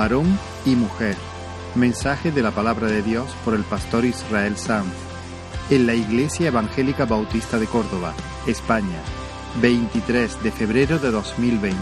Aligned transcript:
varón 0.00 0.38
y 0.64 0.76
mujer. 0.76 1.14
Mensaje 1.74 2.32
de 2.32 2.40
la 2.40 2.52
palabra 2.52 2.86
de 2.86 3.02
Dios 3.02 3.30
por 3.44 3.52
el 3.52 3.64
pastor 3.64 4.06
Israel 4.06 4.56
Sanz 4.56 4.94
en 5.68 5.86
la 5.86 5.94
Iglesia 5.94 6.48
Evangélica 6.48 7.04
Bautista 7.04 7.58
de 7.58 7.66
Córdoba, 7.66 8.14
España, 8.46 8.98
23 9.60 10.42
de 10.42 10.52
febrero 10.52 10.98
de 10.98 11.10
2020. 11.10 11.76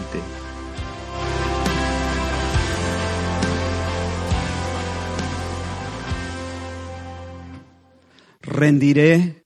Rendiré 8.42 9.44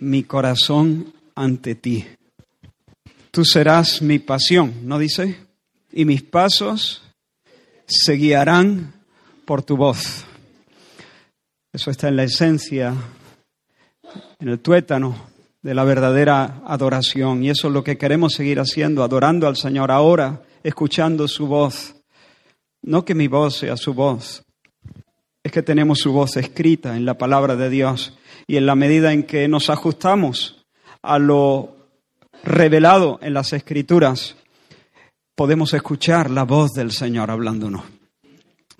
mi 0.00 0.22
corazón 0.22 1.12
ante 1.34 1.74
ti. 1.74 2.06
Tú 3.30 3.44
serás 3.44 4.00
mi 4.00 4.18
pasión, 4.18 4.72
¿no 4.84 4.98
dice? 4.98 5.36
Y 5.92 6.06
mis 6.06 6.22
pasos 6.22 7.02
se 7.86 8.14
guiarán 8.14 8.94
por 9.44 9.62
tu 9.62 9.76
voz. 9.76 10.24
Eso 11.72 11.90
está 11.90 12.08
en 12.08 12.16
la 12.16 12.24
esencia, 12.24 12.94
en 14.38 14.48
el 14.48 14.60
tuétano 14.60 15.16
de 15.62 15.74
la 15.74 15.84
verdadera 15.84 16.62
adoración. 16.66 17.42
Y 17.42 17.50
eso 17.50 17.68
es 17.68 17.74
lo 17.74 17.82
que 17.82 17.98
queremos 17.98 18.34
seguir 18.34 18.60
haciendo, 18.60 19.02
adorando 19.02 19.48
al 19.48 19.56
Señor 19.56 19.90
ahora, 19.90 20.42
escuchando 20.62 21.26
su 21.26 21.46
voz. 21.46 21.96
No 22.82 23.04
que 23.04 23.14
mi 23.14 23.28
voz 23.28 23.56
sea 23.56 23.76
su 23.76 23.94
voz, 23.94 24.44
es 25.42 25.52
que 25.52 25.62
tenemos 25.62 25.98
su 25.98 26.12
voz 26.12 26.36
escrita 26.36 26.96
en 26.96 27.04
la 27.04 27.18
palabra 27.18 27.56
de 27.56 27.70
Dios. 27.70 28.16
Y 28.46 28.56
en 28.56 28.66
la 28.66 28.74
medida 28.74 29.12
en 29.12 29.24
que 29.24 29.48
nos 29.48 29.70
ajustamos 29.70 30.64
a 31.02 31.18
lo 31.18 31.76
revelado 32.42 33.18
en 33.22 33.34
las 33.34 33.52
escrituras, 33.52 34.36
podemos 35.34 35.74
escuchar 35.74 36.30
la 36.30 36.44
voz 36.44 36.72
del 36.72 36.92
Señor 36.92 37.30
hablándonos. 37.30 37.82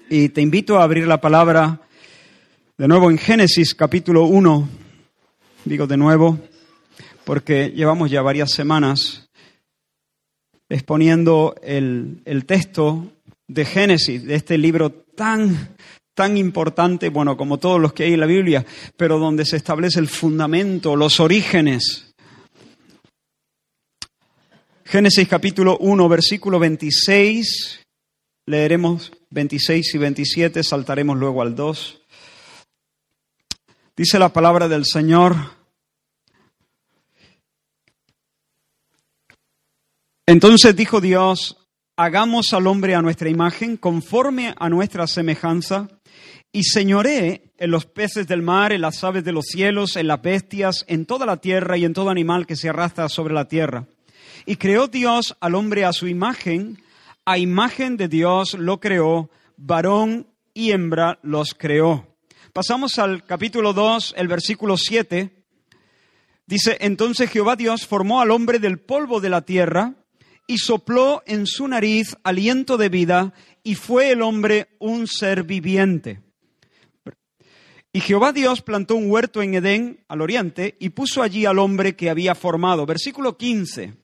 Y 0.09 0.29
te 0.29 0.41
invito 0.41 0.79
a 0.79 0.85
abrir 0.85 1.07
la 1.07 1.21
palabra 1.21 1.81
de 2.79 2.89
nuevo 2.89 3.11
en 3.11 3.19
Génesis 3.19 3.75
capítulo 3.75 4.25
1. 4.25 4.69
Digo 5.65 5.87
de 5.87 5.97
nuevo, 5.97 6.39
porque 7.25 7.73
llevamos 7.75 8.11
ya 8.11 8.23
varias 8.23 8.53
semanas 8.53 9.29
exponiendo 10.69 11.55
el, 11.63 12.23
el 12.25 12.45
texto 12.45 13.11
de 13.49 13.65
Génesis, 13.65 14.25
de 14.25 14.35
este 14.37 14.57
libro 14.57 14.91
tan, 14.91 15.75
tan 16.15 16.37
importante, 16.37 17.09
bueno, 17.09 17.37
como 17.37 17.59
todos 17.59 17.81
los 17.81 17.93
que 17.93 18.05
hay 18.05 18.15
en 18.15 18.21
la 18.21 18.27
Biblia, 18.27 18.65
pero 18.97 19.19
donde 19.19 19.45
se 19.45 19.57
establece 19.57 19.99
el 19.99 20.09
fundamento, 20.09 20.95
los 20.95 21.19
orígenes. 21.19 22.14
Génesis 24.95 25.27
capítulo 25.27 25.77
1, 25.78 26.09
versículo 26.09 26.61
26, 26.61 27.83
leeremos 28.47 29.11
26 29.31 29.92
y 29.92 29.98
27, 29.98 30.62
saltaremos 30.62 31.17
luego 31.17 31.42
al 31.42 31.56
2. 31.56 32.01
Dice 33.97 34.20
la 34.20 34.28
palabra 34.28 34.69
del 34.69 34.84
Señor. 34.84 35.34
Entonces 40.27 40.77
dijo 40.77 41.01
Dios, 41.01 41.56
hagamos 41.97 42.53
al 42.53 42.69
hombre 42.69 42.95
a 42.95 43.03
nuestra 43.03 43.29
imagen, 43.29 43.77
conforme 43.77 44.55
a 44.56 44.69
nuestra 44.69 45.08
semejanza, 45.08 45.89
y 46.53 46.62
señoré 46.62 47.53
en 47.58 47.73
los 47.73 47.84
peces 47.84 48.29
del 48.29 48.42
mar, 48.42 48.70
en 48.70 48.83
las 48.83 49.03
aves 49.03 49.25
de 49.25 49.33
los 49.33 49.47
cielos, 49.47 49.97
en 49.97 50.06
las 50.06 50.23
bestias, 50.23 50.84
en 50.86 51.05
toda 51.05 51.27
la 51.27 51.39
tierra 51.39 51.77
y 51.77 51.84
en 51.84 51.95
todo 51.95 52.11
animal 52.11 52.47
que 52.47 52.55
se 52.55 52.69
arrastra 52.69 53.08
sobre 53.08 53.34
la 53.34 53.48
tierra. 53.48 53.89
Y 54.47 54.56
creó 54.56 54.89
Dios 54.89 55.37
al 55.41 55.55
hombre 55.55 55.84
a 55.84 55.92
su 55.92 56.06
imagen, 56.06 56.83
a 57.25 57.39
imagen 57.39 57.96
de 57.96 58.08
Dios 58.08 58.55
lo 58.55 58.79
creó, 58.79 59.30
varón 59.57 60.27
y 60.52 60.73
hembra 60.73 61.19
los 61.23 61.55
creó. 61.55 62.14
Pasamos 62.52 62.98
al 62.98 63.24
capítulo 63.24 63.73
2, 63.73 64.14
el 64.19 64.29
versículo 64.29 64.77
7. 64.77 65.45
Dice, 66.46 66.77
entonces 66.80 67.30
Jehová 67.30 67.57
Dios 67.57 67.86
formó 67.86 68.20
al 68.20 68.30
hombre 68.30 68.58
del 68.58 68.79
polvo 68.79 69.20
de 69.20 69.30
la 69.30 69.42
tierra 69.42 69.95
y 70.46 70.58
sopló 70.58 71.23
en 71.27 71.46
su 71.46 71.67
nariz 71.67 72.14
aliento 72.23 72.77
de 72.77 72.90
vida 72.90 73.33
y 73.63 73.77
fue 73.77 74.11
el 74.11 74.20
hombre 74.20 74.69
un 74.79 75.07
ser 75.07 75.45
viviente. 75.45 76.20
Y 77.95 78.01
Jehová 78.01 78.33
Dios 78.33 78.61
plantó 78.61 78.96
un 78.96 79.11
huerto 79.11 79.40
en 79.40 79.55
Edén, 79.55 80.05
al 80.08 80.20
oriente, 80.20 80.77
y 80.80 80.90
puso 80.90 81.23
allí 81.23 81.46
al 81.46 81.61
hombre 81.61 81.96
que 81.96 82.11
había 82.11 82.35
formado. 82.35 82.85
Versículo 82.86 83.39
15. 83.39 84.04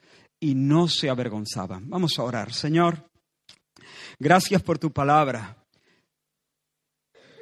y 0.41 0.55
no 0.55 0.89
se 0.89 1.09
avergonzaban. 1.09 1.87
Vamos 1.89 2.17
a 2.19 2.23
orar. 2.23 2.51
Señor, 2.51 3.07
gracias 4.19 4.61
por 4.61 4.79
tu 4.79 4.91
palabra. 4.91 5.55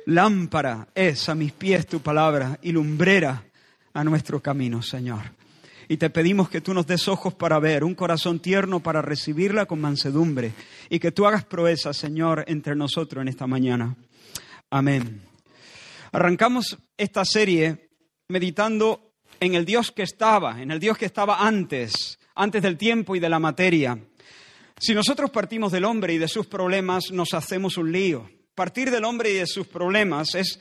Lámpara 0.05 0.89
es 0.93 1.29
a 1.29 1.35
mis 1.35 1.53
pies 1.53 1.87
tu 1.87 2.01
palabra 2.01 2.59
y 2.61 2.71
lumbrera 2.71 3.45
a 3.93 4.03
nuestro 4.03 4.41
camino, 4.41 4.81
Señor. 4.81 5.21
Y 5.87 5.97
te 5.97 6.09
pedimos 6.09 6.49
que 6.49 6.61
tú 6.61 6.73
nos 6.73 6.85
des 6.85 7.07
ojos 7.07 7.33
para 7.33 7.57
ver, 7.57 7.83
un 7.83 7.95
corazón 7.95 8.39
tierno 8.39 8.81
para 8.81 9.01
recibirla 9.01 9.65
con 9.65 9.81
mansedumbre 9.81 10.51
y 10.89 10.99
que 10.99 11.11
tú 11.11 11.25
hagas 11.25 11.45
proeza, 11.45 11.93
Señor, 11.93 12.43
entre 12.47 12.75
nosotros 12.75 13.21
en 13.21 13.29
esta 13.29 13.47
mañana. 13.47 13.95
Amén. 14.69 15.23
Arrancamos 16.11 16.77
esta 16.97 17.23
serie 17.23 17.89
meditando 18.27 19.13
en 19.39 19.55
el 19.55 19.65
Dios 19.65 19.91
que 19.91 20.03
estaba, 20.03 20.61
en 20.61 20.69
el 20.69 20.79
Dios 20.79 20.97
que 20.97 21.05
estaba 21.05 21.47
antes, 21.47 22.18
antes 22.35 22.61
del 22.61 22.77
tiempo 22.77 23.15
y 23.15 23.19
de 23.19 23.29
la 23.29 23.39
materia. 23.39 23.97
Si 24.79 24.93
nosotros 24.93 25.29
partimos 25.29 25.71
del 25.71 25.85
hombre 25.85 26.13
y 26.13 26.17
de 26.17 26.27
sus 26.27 26.47
problemas, 26.47 27.11
nos 27.11 27.33
hacemos 27.33 27.77
un 27.77 27.91
lío. 27.91 28.29
Partir 28.55 28.91
del 28.91 29.05
hombre 29.05 29.31
y 29.31 29.35
de 29.35 29.47
sus 29.47 29.67
problemas 29.67 30.35
es 30.35 30.59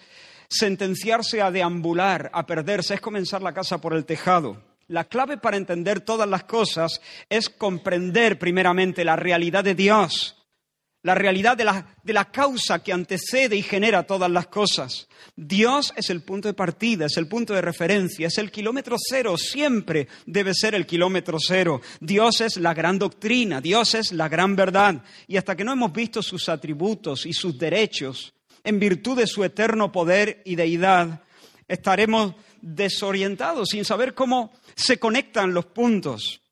sentenciarse 0.49 1.43
a 1.43 1.51
deambular, 1.51 2.31
a 2.33 2.47
perderse, 2.47 2.95
es 2.95 3.01
comenzar 3.01 3.43
la 3.43 3.53
casa 3.53 3.81
por 3.81 3.95
el 3.95 4.05
tejado. 4.05 4.63
La 4.89 5.05
clave 5.05 5.37
para 5.37 5.59
entender 5.59 6.01
todas 6.01 6.29
las 6.29 6.45
cosas 6.45 7.01
es 7.29 7.51
comprender 7.51 8.39
primeramente 8.39 9.05
la 9.05 9.17
realidad 9.17 9.63
de 9.63 9.75
Dios, 9.75 10.38
la 11.03 11.15
realidad 11.15 11.57
de 11.57 11.65
la, 11.65 11.97
de 12.03 12.13
la, 12.13 12.31
causa 12.31 12.83
que 12.83 12.93
antecede 12.93 13.57
y 13.57 13.63
genera 13.63 14.03
todas 14.03 14.31
las 14.31 14.49
cosas. 14.49 15.09
Dios 15.37 15.93
es 15.97 16.11
el 16.11 16.23
punto 16.23 16.49
de 16.49 16.55
partida, 16.55 17.07
es 17.07 17.17
el 17.17 17.29
punto 17.29 17.55
de 17.55 17.61
referencia, 17.61 18.27
es 18.27 18.39
el 18.39 18.51
kilómetro 18.51 18.97
cero, 18.99 19.39
siempre 19.39 20.09
debe 20.27 20.53
ser 20.55 20.75
el 20.75 20.87
kilómetro 20.87 21.39
cero. 21.41 21.81
Dios 22.01 22.41
es 22.41 22.57
la 22.57 22.75
gran 22.75 22.99
doctrina, 22.99 23.61
Dios 23.61 23.95
es 23.95 24.13
la 24.13 24.29
gran 24.29 24.57
verdad. 24.57 25.03
Y 25.29 25.37
hasta 25.37 25.57
que 25.57 25.65
no 25.65 25.73
hemos 25.73 25.93
visto 25.93 26.21
sus 26.21 26.49
atributos 26.49 27.27
y 27.27 27.33
sus 27.33 27.57
derechos, 27.57 28.35
en 28.65 28.81
virtud 28.81 29.19
de 29.19 29.27
su 29.27 29.45
eterno 29.45 29.93
poder 29.93 30.43
y 30.45 30.57
deidad, 30.57 31.23
estaremos 31.69 32.35
desorientados 32.61 33.69
sin 33.71 33.85
saber 33.85 34.15
cómo 34.15 34.53
se 34.75 34.99
conectan 34.99 35.55
los 35.55 35.67
puntos. 35.67 36.43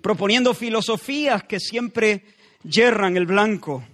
proponiendo 0.00 0.54
filosofías 0.54 1.42
que 1.42 1.58
siempre 1.58 2.24
yerran 2.62 3.16
el 3.16 3.26
blanco. 3.26 3.84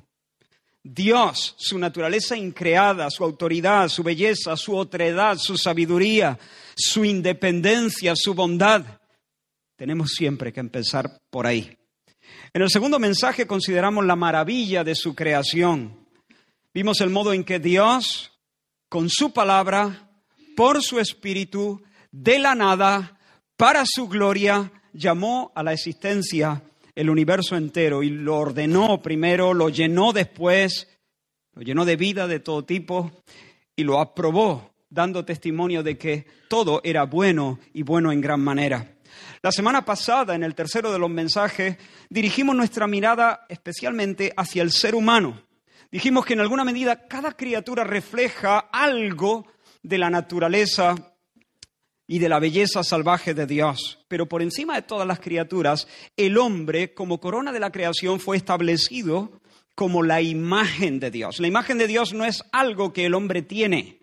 Dios, 0.83 1.55
su 1.57 1.79
naturaleza 1.79 2.37
increada, 2.37 3.09
su 3.11 3.25
autoridad, 3.25 3.89
su 3.89 4.03
belleza, 4.03 4.57
su 4.57 4.77
otredad, 4.77 5.39
su 5.39 5.57
sabiduría, 5.57 6.39
su 6.77 7.05
independencia, 7.05 8.15
su 8.15 8.35
bondad. 8.35 8.85
Tenemos 9.77 10.11
siempre 10.11 10.53
que 10.53 10.61
empezar 10.61 11.21
por 11.31 11.47
ahí. 11.47 11.77
En 12.53 12.63
el 12.63 12.71
segundo 12.71 12.99
mensaje 12.99 13.47
consideramos 13.47 14.05
la 14.05 14.15
maravilla 14.15 14.85
de 14.85 14.95
su 14.95 15.15
creación. 15.15 16.07
Vimos 16.73 17.01
el 17.01 17.11
modo 17.11 17.33
en 17.33 17.45
que 17.45 17.59
Dios, 17.59 18.33
con 18.89 19.09
su 19.09 19.33
palabra, 19.33 20.11
por 20.55 20.83
su 20.83 21.01
espíritu, 21.01 21.83
de 22.11 22.39
la 22.39 22.55
nada, 22.55 23.19
para 23.57 23.85
su 23.87 24.07
gloria, 24.07 24.71
llamó 24.93 25.51
a 25.55 25.63
la 25.63 25.73
existencia 25.73 26.63
el 26.95 27.11
universo 27.11 27.57
entero 27.57 28.03
y 28.03 28.11
lo 28.11 28.37
ordenó 28.37 29.03
primero, 29.03 29.55
lo 29.55 29.69
llenó 29.69 30.13
después, 30.13 30.89
lo 31.55 31.63
llenó 31.63 31.85
de 31.85 31.97
vida 31.97 32.27
de 32.27 32.41
todo 32.41 32.65
tipo 32.65 33.11
y 33.77 33.85
lo 33.85 34.01
aprobó, 34.01 34.73
dando 34.89 35.25
testimonio 35.25 35.83
de 35.83 35.99
que 35.99 36.27
todo 36.49 36.81
era 36.85 37.05
bueno 37.05 37.59
y 37.73 37.83
bueno 37.83 38.13
en 38.13 38.21
gran 38.21 38.41
manera. 38.41 38.95
La 39.43 39.53
semana 39.53 39.85
pasada, 39.85 40.35
en 40.35 40.43
el 40.43 40.55
tercero 40.55 40.93
de 40.93 40.99
los 40.99 41.11
mensajes, 41.11 41.77
dirigimos 42.09 42.57
nuestra 42.57 42.87
mirada 42.87 43.45
especialmente 43.49 44.33
hacia 44.37 44.63
el 44.63 44.71
ser 44.71 44.95
humano. 44.95 45.43
Dijimos 45.91 46.25
que 46.25 46.33
en 46.33 46.41
alguna 46.41 46.65
medida 46.65 47.07
cada 47.07 47.33
criatura 47.33 47.85
refleja 47.85 48.59
algo 48.73 49.47
de 49.83 49.99
la 49.99 50.11
naturaleza 50.11 51.14
y 52.07 52.19
de 52.19 52.29
la 52.29 52.39
belleza 52.39 52.85
salvaje 52.85 53.35
de 53.35 53.47
Dios. 53.47 53.99
Pero 54.09 54.29
por 54.29 54.43
encima 54.43 54.75
de 54.75 54.83
todas 54.83 55.07
las 55.07 55.21
criaturas, 55.21 55.89
el 56.17 56.39
hombre, 56.39 56.95
como 56.95 57.21
corona 57.21 57.53
de 57.53 57.61
la 57.61 57.73
creación, 57.73 58.21
fue 58.21 58.37
establecido 58.37 59.41
como 59.75 60.03
la 60.03 60.23
imagen 60.23 61.01
de 61.01 61.11
Dios. 61.11 61.41
La 61.41 61.49
imagen 61.49 61.79
de 61.79 61.87
Dios 61.87 62.13
no 62.13 62.25
es 62.25 62.43
algo 62.53 62.93
que 62.93 63.07
el 63.07 63.15
hombre 63.15 63.43
tiene, 63.43 63.99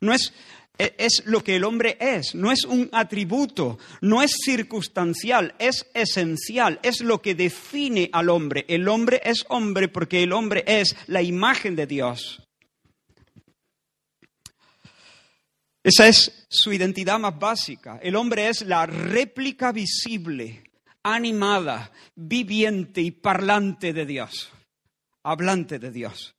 no 0.00 0.12
es, 0.12 0.32
es 0.78 1.22
lo 1.24 1.42
que 1.42 1.56
el 1.56 1.64
hombre 1.64 1.96
es, 2.00 2.34
no 2.34 2.52
es 2.52 2.64
un 2.64 2.88
atributo, 2.92 3.78
no 4.00 4.22
es 4.22 4.36
circunstancial, 4.44 5.54
es 5.58 5.86
esencial, 5.94 6.78
es 6.82 7.00
lo 7.00 7.22
que 7.22 7.34
define 7.34 8.10
al 8.12 8.28
hombre. 8.28 8.64
El 8.68 8.88
hombre 8.88 9.20
es 9.24 9.44
hombre 9.48 9.88
porque 9.88 10.22
el 10.22 10.32
hombre 10.32 10.64
es 10.66 10.94
la 11.06 11.22
imagen 11.22 11.74
de 11.76 11.86
Dios. 11.86 12.45
Esa 15.86 16.08
es 16.08 16.48
su 16.48 16.72
identidad 16.72 17.16
más 17.20 17.38
básica. 17.38 18.00
El 18.02 18.16
hombre 18.16 18.48
es 18.48 18.62
la 18.62 18.86
réplica 18.86 19.70
visible, 19.70 20.64
animada, 21.04 21.92
viviente 22.16 23.00
y 23.00 23.12
parlante 23.12 23.92
de 23.92 24.04
Dios, 24.04 24.50
hablante 25.22 25.78
de 25.78 25.92
Dios. 25.92 26.34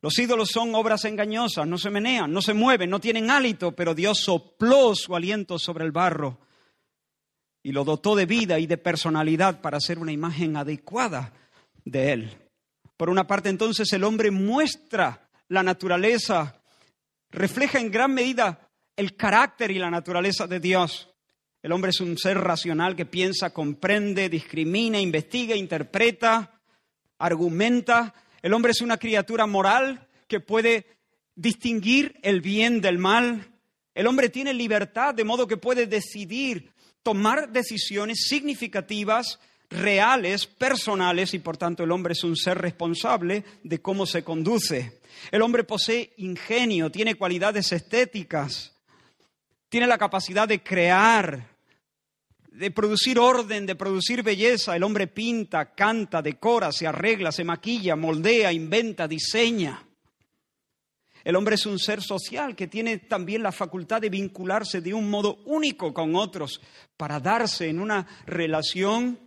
Los 0.00 0.16
ídolos 0.16 0.50
son 0.50 0.72
obras 0.76 1.04
engañosas, 1.06 1.66
no 1.66 1.76
se 1.76 1.90
menean, 1.90 2.32
no 2.32 2.40
se 2.40 2.54
mueven, 2.54 2.88
no 2.88 3.00
tienen 3.00 3.32
hálito, 3.32 3.72
pero 3.72 3.96
Dios 3.96 4.20
sopló 4.20 4.94
su 4.94 5.16
aliento 5.16 5.58
sobre 5.58 5.84
el 5.84 5.90
barro 5.90 6.38
y 7.64 7.72
lo 7.72 7.82
dotó 7.82 8.14
de 8.14 8.26
vida 8.26 8.60
y 8.60 8.68
de 8.68 8.78
personalidad 8.78 9.60
para 9.60 9.78
hacer 9.78 9.98
una 9.98 10.12
imagen 10.12 10.56
adecuada 10.56 11.32
de 11.84 12.12
Él. 12.12 12.38
Por 12.96 13.10
una 13.10 13.26
parte, 13.26 13.48
entonces, 13.48 13.92
el 13.92 14.04
hombre 14.04 14.30
muestra 14.30 15.28
la 15.48 15.64
naturaleza, 15.64 16.62
refleja 17.32 17.80
en 17.80 17.90
gran 17.90 18.14
medida 18.14 18.63
el 18.96 19.16
carácter 19.16 19.70
y 19.70 19.78
la 19.78 19.90
naturaleza 19.90 20.46
de 20.46 20.60
Dios. 20.60 21.10
El 21.62 21.72
hombre 21.72 21.90
es 21.90 22.00
un 22.00 22.18
ser 22.18 22.38
racional 22.38 22.94
que 22.94 23.06
piensa, 23.06 23.50
comprende, 23.50 24.28
discrimina, 24.28 25.00
investiga, 25.00 25.56
interpreta, 25.56 26.60
argumenta. 27.18 28.14
El 28.42 28.52
hombre 28.52 28.72
es 28.72 28.82
una 28.82 28.98
criatura 28.98 29.46
moral 29.46 30.06
que 30.28 30.40
puede 30.40 30.86
distinguir 31.34 32.18
el 32.22 32.40
bien 32.40 32.80
del 32.80 32.98
mal. 32.98 33.48
El 33.94 34.06
hombre 34.06 34.28
tiene 34.28 34.52
libertad 34.52 35.14
de 35.14 35.24
modo 35.24 35.46
que 35.46 35.56
puede 35.56 35.86
decidir, 35.86 36.72
tomar 37.02 37.50
decisiones 37.50 38.26
significativas, 38.28 39.40
reales, 39.70 40.46
personales, 40.46 41.34
y 41.34 41.38
por 41.38 41.56
tanto 41.56 41.84
el 41.84 41.92
hombre 41.92 42.12
es 42.12 42.24
un 42.24 42.36
ser 42.36 42.58
responsable 42.58 43.44
de 43.62 43.80
cómo 43.80 44.06
se 44.06 44.22
conduce. 44.22 45.00
El 45.30 45.42
hombre 45.42 45.64
posee 45.64 46.12
ingenio, 46.18 46.90
tiene 46.90 47.14
cualidades 47.14 47.72
estéticas, 47.72 48.73
tiene 49.74 49.88
la 49.88 49.98
capacidad 49.98 50.46
de 50.46 50.62
crear, 50.62 51.48
de 52.52 52.70
producir 52.70 53.18
orden, 53.18 53.66
de 53.66 53.74
producir 53.74 54.22
belleza. 54.22 54.76
El 54.76 54.84
hombre 54.84 55.08
pinta, 55.08 55.74
canta, 55.74 56.22
decora, 56.22 56.70
se 56.70 56.86
arregla, 56.86 57.32
se 57.32 57.42
maquilla, 57.42 57.96
moldea, 57.96 58.52
inventa, 58.52 59.08
diseña. 59.08 59.84
El 61.24 61.34
hombre 61.34 61.56
es 61.56 61.66
un 61.66 61.80
ser 61.80 62.02
social 62.02 62.54
que 62.54 62.68
tiene 62.68 62.98
también 62.98 63.42
la 63.42 63.50
facultad 63.50 64.00
de 64.00 64.10
vincularse 64.10 64.80
de 64.80 64.94
un 64.94 65.10
modo 65.10 65.42
único 65.44 65.92
con 65.92 66.14
otros 66.14 66.60
para 66.96 67.18
darse 67.18 67.68
en 67.68 67.80
una 67.80 68.06
relación 68.26 69.18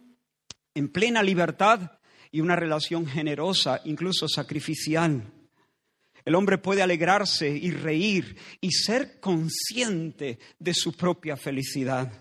en 0.74 0.88
plena 0.88 1.22
libertad 1.24 1.92
y 2.32 2.40
una 2.40 2.56
relación 2.56 3.06
generosa, 3.06 3.82
incluso 3.84 4.30
sacrificial. 4.30 5.30
El 6.28 6.36
hombre 6.36 6.58
puede 6.58 6.82
alegrarse 6.82 7.48
y 7.48 7.72
reír 7.72 8.36
y 8.60 8.74
ser 8.74 9.22
consciente 9.22 10.38
de 10.60 10.74
su 10.74 10.92
propia 10.92 11.38
felicidad. 11.38 12.12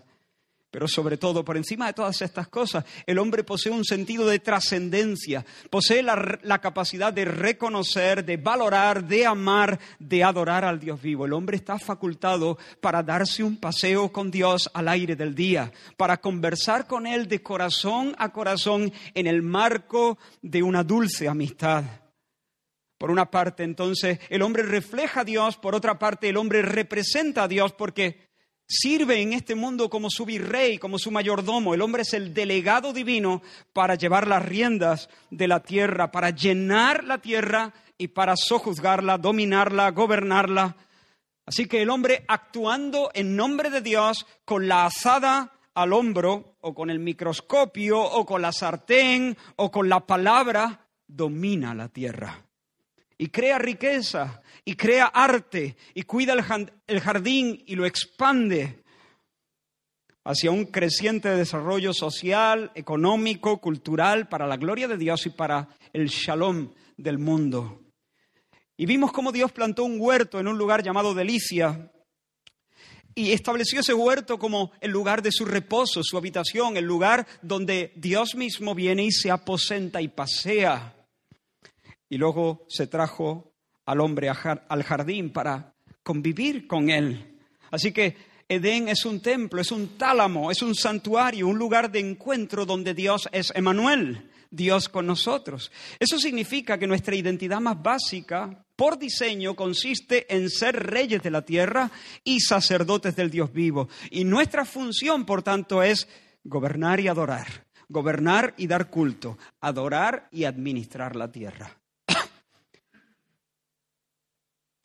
Pero 0.71 0.87
sobre 0.87 1.17
todo, 1.17 1.43
por 1.43 1.57
encima 1.57 1.87
de 1.87 1.93
todas 1.93 2.21
estas 2.21 2.47
cosas, 2.47 2.85
el 3.05 3.19
hombre 3.19 3.43
posee 3.43 3.69
un 3.69 3.83
sentido 3.83 4.25
de 4.25 4.39
trascendencia, 4.39 5.45
posee 5.69 6.01
la, 6.03 6.61
capacidad 6.61 7.11
de 7.11 7.25
reconocer, 7.25 8.23
de 8.23 8.37
valorar, 8.37 9.05
de 9.05 9.25
amar, 9.25 9.77
de 9.99 10.23
adorar 10.23 10.63
al 10.63 10.79
Dios 10.79 11.01
vivo. 11.01 11.25
El 11.25 11.33
hombre 11.33 11.57
está 11.57 11.77
facultado 11.77 12.57
para 12.79 13.03
darse 13.03 13.43
un 13.43 13.57
paseo 13.57 14.13
con 14.13 14.31
Dios 14.31 14.71
al 14.73 14.87
aire 14.87 15.17
del 15.17 15.35
día, 15.35 15.73
para 15.97 16.21
conversar 16.21 16.87
con 16.87 17.07
Él 17.07 17.27
de 17.27 17.43
corazón 17.43 18.15
a 18.17 18.31
corazón 18.31 18.93
en 19.13 19.27
el 19.27 19.41
marco 19.41 20.17
de 20.41 20.63
una 20.63 20.85
dulce 20.85 21.27
amistad. 21.27 21.83
Por 22.97 23.11
una 23.11 23.29
parte, 23.29 23.63
entonces, 23.63 24.19
el 24.29 24.41
hombre 24.41 24.63
refleja 24.63 25.21
a 25.21 25.25
Dios, 25.25 25.57
por 25.57 25.75
otra 25.75 25.99
parte, 25.99 26.29
el 26.29 26.37
hombre 26.37 26.63
representa 26.63 27.43
a 27.43 27.47
Dios 27.47 27.73
porque 27.73 28.27
sirve 28.67 29.21
en 29.21 29.33
este 29.33 29.55
mundo 29.55 29.89
como 29.89 30.09
su 30.09 30.25
virrey, 30.25 30.77
como 30.77 30.97
su 30.97 31.11
mayordomo. 31.11 31.73
El 31.73 31.81
hombre 31.81 32.01
es 32.01 32.13
el 32.13 32.33
delegado 32.33 32.93
divino 32.93 33.41
para 33.71 33.95
llevar 33.95 34.27
las 34.27 34.43
riendas 34.43 35.09
de 35.29 35.47
la 35.47 35.61
tierra, 35.61 36.11
para 36.11 36.31
llenar 36.31 37.03
la 37.03 37.19
tierra 37.19 37.73
y 37.97 38.09
para 38.09 38.35
sojuzgarla, 38.35 39.17
dominarla, 39.17 39.91
gobernarla. 39.91 40.75
Así 41.45 41.67
que 41.67 41.81
el 41.81 41.89
hombre 41.89 42.25
actuando 42.27 43.09
en 43.13 43.35
nombre 43.35 43.69
de 43.69 43.81
Dios 43.81 44.25
con 44.43 44.67
la 44.67 44.85
azada 44.85 45.53
al 45.75 45.93
hombro 45.93 46.57
o 46.59 46.73
con 46.73 46.89
el 46.89 46.99
microscopio 46.99 48.01
o 48.01 48.25
con 48.25 48.41
la 48.41 48.51
sartén 48.51 49.37
o 49.55 49.71
con 49.71 49.87
la 49.87 50.05
palabra, 50.05 50.87
domina 51.07 51.73
la 51.73 51.87
tierra 51.87 52.46
y 53.17 53.27
crea 53.29 53.57
riqueza 53.57 54.41
y 54.63 54.75
crea 54.75 55.05
arte 55.05 55.75
y 55.93 56.03
cuida 56.03 56.33
el 56.87 56.99
jardín 56.99 57.63
y 57.65 57.75
lo 57.75 57.85
expande 57.85 58.83
hacia 60.23 60.51
un 60.51 60.65
creciente 60.65 61.29
desarrollo 61.29 61.93
social, 61.93 62.71
económico, 62.75 63.59
cultural, 63.61 64.27
para 64.27 64.45
la 64.45 64.57
gloria 64.57 64.87
de 64.89 64.97
Dios 64.97 65.25
y 65.25 65.29
para 65.29 65.69
el 65.93 66.07
shalom 66.09 66.73
del 66.97 67.17
mundo. 67.17 67.81
Y 68.75 68.85
vimos 68.85 69.13
cómo 69.13 69.31
Dios 69.31 69.53
plantó 69.53 69.85
un 69.85 69.99
huerto 69.99 70.39
en 70.39 70.49
un 70.49 70.57
lugar 70.57 70.83
llamado 70.83 71.13
Delicia 71.13 71.91
y 73.15 73.31
estableció 73.31 73.79
ese 73.79 73.93
huerto 73.93 74.37
como 74.37 74.73
el 74.81 74.91
lugar 74.91 75.21
de 75.21 75.31
su 75.31 75.45
reposo, 75.45 76.01
su 76.03 76.17
habitación, 76.17 76.75
el 76.75 76.85
lugar 76.85 77.25
donde 77.41 77.93
Dios 77.95 78.35
mismo 78.35 78.75
viene 78.75 79.05
y 79.05 79.11
se 79.11 79.31
aposenta 79.31 80.01
y 80.01 80.09
pasea 80.09 80.96
y 82.09 82.17
luego 82.17 82.65
se 82.69 82.87
trajo 82.87 83.53
al 83.85 84.01
hombre 84.01 84.29
al 84.29 84.83
jardín 84.83 85.31
para 85.31 85.73
convivir 86.03 86.67
con 86.67 86.89
él. 86.89 87.39
Así 87.71 87.91
que 87.91 88.15
Edén 88.49 88.87
es 88.87 89.05
un 89.05 89.19
templo, 89.19 89.59
es 89.59 89.71
un 89.71 89.97
tálamo, 89.97 90.51
es 90.51 90.61
un 90.61 90.73
santuario, 90.73 91.47
un 91.47 91.57
lugar 91.57 91.91
de 91.91 91.99
encuentro 91.99 92.65
donde 92.65 92.93
Dios 92.93 93.27
es 93.33 93.51
Emanuel, 93.55 94.29
Dios 94.49 94.87
con 94.87 95.05
nosotros. 95.05 95.69
Eso 95.99 96.17
significa 96.17 96.77
que 96.77 96.87
nuestra 96.87 97.15
identidad 97.15 97.59
más 97.59 97.81
básica, 97.81 98.65
por 98.75 98.97
diseño, 98.97 99.55
consiste 99.55 100.33
en 100.33 100.49
ser 100.49 100.75
reyes 100.75 101.21
de 101.21 101.31
la 101.31 101.43
tierra 101.43 101.91
y 102.23 102.39
sacerdotes 102.39 103.17
del 103.17 103.29
Dios 103.29 103.51
vivo. 103.51 103.89
Y 104.11 104.23
nuestra 104.23 104.63
función, 104.63 105.25
por 105.25 105.43
tanto, 105.43 105.83
es 105.83 106.07
gobernar 106.43 107.01
y 107.01 107.09
adorar, 107.09 107.65
gobernar 107.89 108.53
y 108.57 108.67
dar 108.67 108.89
culto, 108.89 109.37
adorar 109.59 110.29
y 110.31 110.45
administrar 110.45 111.17
la 111.17 111.29
tierra. 111.29 111.77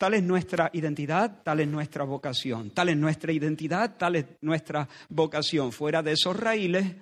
Tal 0.02 0.14
es 0.14 0.22
nuestra 0.24 0.68
identidad, 0.72 1.44
tal 1.44 1.60
es 1.60 1.68
nuestra 1.68 2.02
vocación. 2.02 2.70
Tal 2.70 2.88
es 2.88 2.96
nuestra 2.96 3.30
identidad, 3.30 3.96
tal 3.96 4.16
es 4.16 4.26
nuestra 4.40 4.88
vocación. 5.08 5.70
Fuera 5.70 6.02
de 6.02 6.10
esos 6.10 6.36
raíles, 6.36 6.92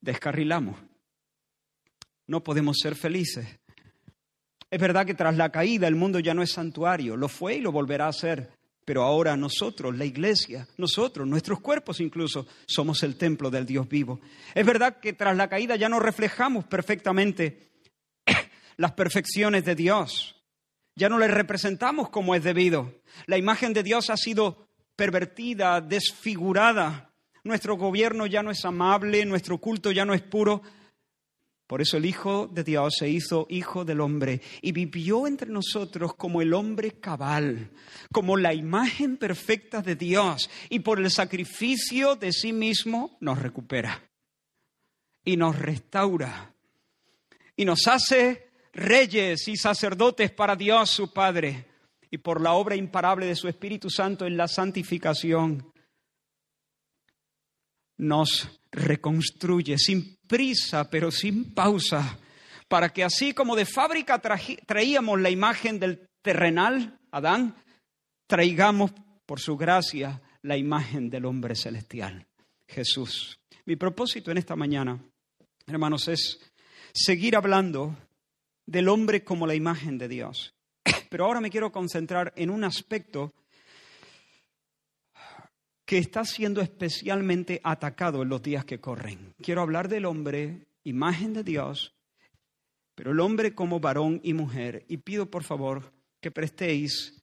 descarrilamos. 0.00 0.78
No 2.26 2.42
podemos 2.42 2.78
ser 2.80 2.94
felices. 2.94 3.46
Es 4.70 4.80
verdad 4.80 5.04
que 5.04 5.12
tras 5.12 5.36
la 5.36 5.52
caída 5.52 5.86
el 5.86 5.94
mundo 5.94 6.20
ya 6.20 6.32
no 6.32 6.42
es 6.42 6.52
santuario, 6.52 7.18
lo 7.18 7.28
fue 7.28 7.56
y 7.56 7.60
lo 7.60 7.70
volverá 7.70 8.08
a 8.08 8.14
ser, 8.14 8.50
pero 8.86 9.02
ahora 9.02 9.36
nosotros, 9.36 9.94
la 9.94 10.06
iglesia, 10.06 10.66
nosotros, 10.78 11.28
nuestros 11.28 11.60
cuerpos 11.60 12.00
incluso, 12.00 12.46
somos 12.66 13.02
el 13.02 13.16
templo 13.16 13.50
del 13.50 13.66
Dios 13.66 13.86
vivo. 13.86 14.22
Es 14.54 14.64
verdad 14.64 15.00
que 15.00 15.12
tras 15.12 15.36
la 15.36 15.50
caída 15.50 15.76
ya 15.76 15.90
no 15.90 16.00
reflejamos 16.00 16.64
perfectamente 16.64 17.72
las 18.78 18.92
perfecciones 18.92 19.66
de 19.66 19.74
Dios, 19.74 20.34
ya 20.96 21.08
no 21.08 21.18
le 21.18 21.28
representamos 21.28 22.10
como 22.10 22.34
es 22.34 22.44
debido. 22.44 22.94
La 23.26 23.38
imagen 23.38 23.72
de 23.72 23.82
Dios 23.82 24.10
ha 24.10 24.16
sido 24.16 24.68
pervertida, 24.96 25.80
desfigurada. 25.80 27.10
Nuestro 27.42 27.76
gobierno 27.76 28.26
ya 28.26 28.42
no 28.42 28.50
es 28.50 28.64
amable, 28.64 29.24
nuestro 29.24 29.58
culto 29.58 29.90
ya 29.90 30.04
no 30.04 30.14
es 30.14 30.22
puro. 30.22 30.62
Por 31.66 31.80
eso 31.80 31.96
el 31.96 32.04
Hijo 32.04 32.46
de 32.46 32.62
Dios 32.62 32.94
se 32.98 33.08
hizo 33.08 33.46
Hijo 33.48 33.84
del 33.84 34.00
hombre 34.00 34.42
y 34.60 34.72
vivió 34.72 35.26
entre 35.26 35.50
nosotros 35.50 36.14
como 36.14 36.42
el 36.42 36.52
hombre 36.52 36.92
cabal, 36.92 37.70
como 38.12 38.36
la 38.36 38.52
imagen 38.52 39.16
perfecta 39.16 39.80
de 39.80 39.96
Dios 39.96 40.50
y 40.68 40.80
por 40.80 41.00
el 41.00 41.10
sacrificio 41.10 42.16
de 42.16 42.32
sí 42.32 42.52
mismo 42.52 43.16
nos 43.20 43.40
recupera 43.40 44.02
y 45.24 45.36
nos 45.36 45.58
restaura 45.58 46.54
y 47.56 47.64
nos 47.64 47.88
hace 47.88 48.50
reyes 48.74 49.48
y 49.48 49.56
sacerdotes 49.56 50.30
para 50.32 50.56
Dios 50.56 50.90
su 50.90 51.12
Padre 51.12 51.66
y 52.10 52.18
por 52.18 52.40
la 52.40 52.52
obra 52.52 52.76
imparable 52.76 53.26
de 53.26 53.36
su 53.36 53.48
Espíritu 53.48 53.88
Santo 53.88 54.26
en 54.26 54.36
la 54.36 54.48
santificación 54.48 55.72
nos 57.96 58.60
reconstruye 58.72 59.78
sin 59.78 60.16
prisa, 60.26 60.90
pero 60.90 61.10
sin 61.10 61.54
pausa, 61.54 62.18
para 62.68 62.88
que 62.88 63.04
así 63.04 63.32
como 63.32 63.54
de 63.54 63.66
fábrica 63.66 64.20
traíamos 64.20 65.20
la 65.20 65.30
imagen 65.30 65.78
del 65.78 66.08
terrenal, 66.22 66.98
Adán, 67.12 67.54
traigamos 68.26 68.92
por 69.26 69.40
su 69.40 69.56
gracia 69.56 70.20
la 70.42 70.56
imagen 70.56 71.08
del 71.08 71.24
hombre 71.24 71.54
celestial, 71.54 72.26
Jesús. 72.68 73.38
Mi 73.64 73.76
propósito 73.76 74.30
en 74.30 74.38
esta 74.38 74.56
mañana, 74.56 74.98
hermanos, 75.66 76.08
es 76.08 76.40
seguir 76.92 77.36
hablando 77.36 77.96
del 78.66 78.88
hombre 78.88 79.24
como 79.24 79.46
la 79.46 79.54
imagen 79.54 79.98
de 79.98 80.08
Dios. 80.08 80.54
Pero 81.08 81.26
ahora 81.26 81.40
me 81.40 81.50
quiero 81.50 81.72
concentrar 81.72 82.32
en 82.36 82.50
un 82.50 82.64
aspecto 82.64 83.32
que 85.84 85.98
está 85.98 86.24
siendo 86.24 86.60
especialmente 86.60 87.60
atacado 87.62 88.22
en 88.22 88.28
los 88.28 88.42
días 88.42 88.64
que 88.64 88.80
corren. 88.80 89.34
Quiero 89.42 89.60
hablar 89.60 89.88
del 89.88 90.06
hombre, 90.06 90.66
imagen 90.82 91.34
de 91.34 91.44
Dios, 91.44 91.94
pero 92.94 93.12
el 93.12 93.20
hombre 93.20 93.54
como 93.54 93.80
varón 93.80 94.20
y 94.22 94.32
mujer. 94.32 94.84
Y 94.88 94.98
pido 94.98 95.30
por 95.30 95.44
favor 95.44 95.92
que 96.20 96.30
prestéis 96.30 97.22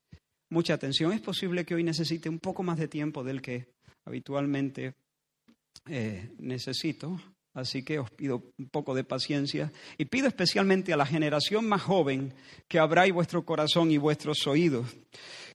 mucha 0.49 0.75
atención. 0.75 1.11
Es 1.11 1.21
posible 1.21 1.65
que 1.65 1.75
hoy 1.75 1.83
necesite 1.83 2.29
un 2.29 2.39
poco 2.39 2.61
más 2.61 2.77
de 2.77 2.87
tiempo 2.87 3.23
del 3.23 3.41
que 3.41 3.67
habitualmente 4.05 4.95
eh, 5.87 6.29
necesito. 6.37 7.19
Así 7.53 7.83
que 7.83 7.99
os 7.99 8.09
pido 8.09 8.43
un 8.57 8.69
poco 8.69 8.95
de 8.95 9.03
paciencia 9.03 9.71
y 9.97 10.05
pido 10.05 10.27
especialmente 10.27 10.93
a 10.93 10.97
la 10.97 11.05
generación 11.05 11.67
más 11.67 11.81
joven 11.81 12.33
que 12.69 12.79
abráis 12.79 13.13
vuestro 13.13 13.43
corazón 13.43 13.91
y 13.91 13.97
vuestros 13.97 14.47
oídos. 14.47 14.87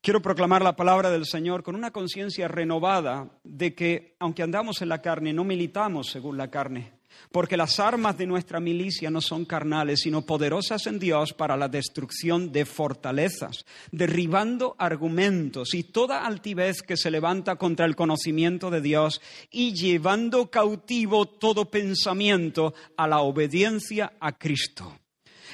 Quiero 0.02 0.20
proclamar 0.20 0.62
la 0.62 0.76
palabra 0.76 1.10
del 1.10 1.24
Señor 1.24 1.62
con 1.62 1.74
una 1.74 1.90
conciencia 1.90 2.48
renovada 2.48 3.30
de 3.44 3.74
que, 3.74 4.14
aunque 4.18 4.42
andamos 4.42 4.82
en 4.82 4.90
la 4.90 5.00
carne, 5.00 5.32
no 5.32 5.42
militamos 5.42 6.08
según 6.08 6.36
la 6.36 6.50
carne, 6.50 6.92
porque 7.30 7.56
las 7.56 7.80
armas 7.80 8.16
de 8.18 8.26
nuestra 8.26 8.60
milicia 8.60 9.10
no 9.10 9.20
son 9.20 9.44
carnales, 9.44 10.00
sino 10.00 10.22
poderosas 10.22 10.86
en 10.86 10.98
Dios 10.98 11.32
para 11.32 11.56
la 11.56 11.68
destrucción 11.68 12.52
de 12.52 12.64
fortalezas, 12.64 13.64
derribando 13.90 14.74
argumentos 14.78 15.74
y 15.74 15.84
toda 15.84 16.26
altivez 16.26 16.82
que 16.82 16.96
se 16.96 17.10
levanta 17.10 17.56
contra 17.56 17.86
el 17.86 17.96
conocimiento 17.96 18.70
de 18.70 18.80
Dios 18.80 19.20
y 19.50 19.74
llevando 19.74 20.50
cautivo 20.50 21.26
todo 21.26 21.70
pensamiento 21.70 22.74
a 22.96 23.06
la 23.06 23.20
obediencia 23.20 24.12
a 24.20 24.32
Cristo. 24.32 24.98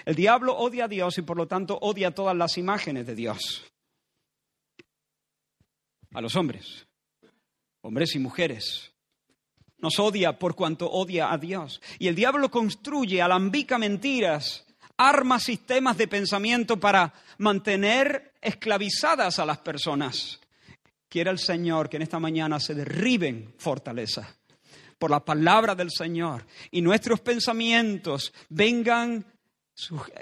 El 0.05 0.15
diablo 0.15 0.57
odia 0.57 0.85
a 0.85 0.89
Dios 0.89 1.19
y 1.19 1.23
por 1.23 1.37
lo 1.37 1.47
tanto 1.47 1.79
odia 1.81 2.13
todas 2.13 2.37
las 2.37 2.59
imágenes 2.59 3.07
de 3.07 3.15
Dios. 3.15 3.65
A 6.13 6.21
los 6.21 6.37
hombres, 6.37 6.87
hombres 7.81 8.15
y 8.15 8.19
mujeres, 8.19 8.92
nos 9.83 9.99
odia 9.99 10.39
por 10.39 10.55
cuanto 10.55 10.91
odia 10.91 11.33
a 11.33 11.37
Dios. 11.37 11.83
Y 11.99 12.09
el 12.09 12.15
diablo 12.15 12.51
construye 12.51 13.21
alambica 13.21 13.79
mentiras, 13.79 14.65
arma 14.97 15.41
sistemas 15.41 15.99
de 15.99 16.09
pensamiento 16.09 16.79
para 16.79 17.13
mantener 17.39 18.33
esclavizadas 18.41 19.39
a 19.41 19.45
las 19.45 19.59
personas. 19.59 20.41
Quiere 21.09 21.31
el 21.31 21.39
Señor 21.39 21.91
que 21.91 21.97
en 21.97 22.03
esta 22.03 22.21
mañana 22.21 22.59
se 22.61 22.75
derriben 22.75 23.53
fortalezas 23.59 24.27
por 24.99 25.11
la 25.11 25.25
palabra 25.25 25.75
del 25.75 25.91
Señor 25.91 26.47
y 26.71 26.81
nuestros 26.81 27.21
pensamientos 27.21 28.33
vengan 28.49 29.27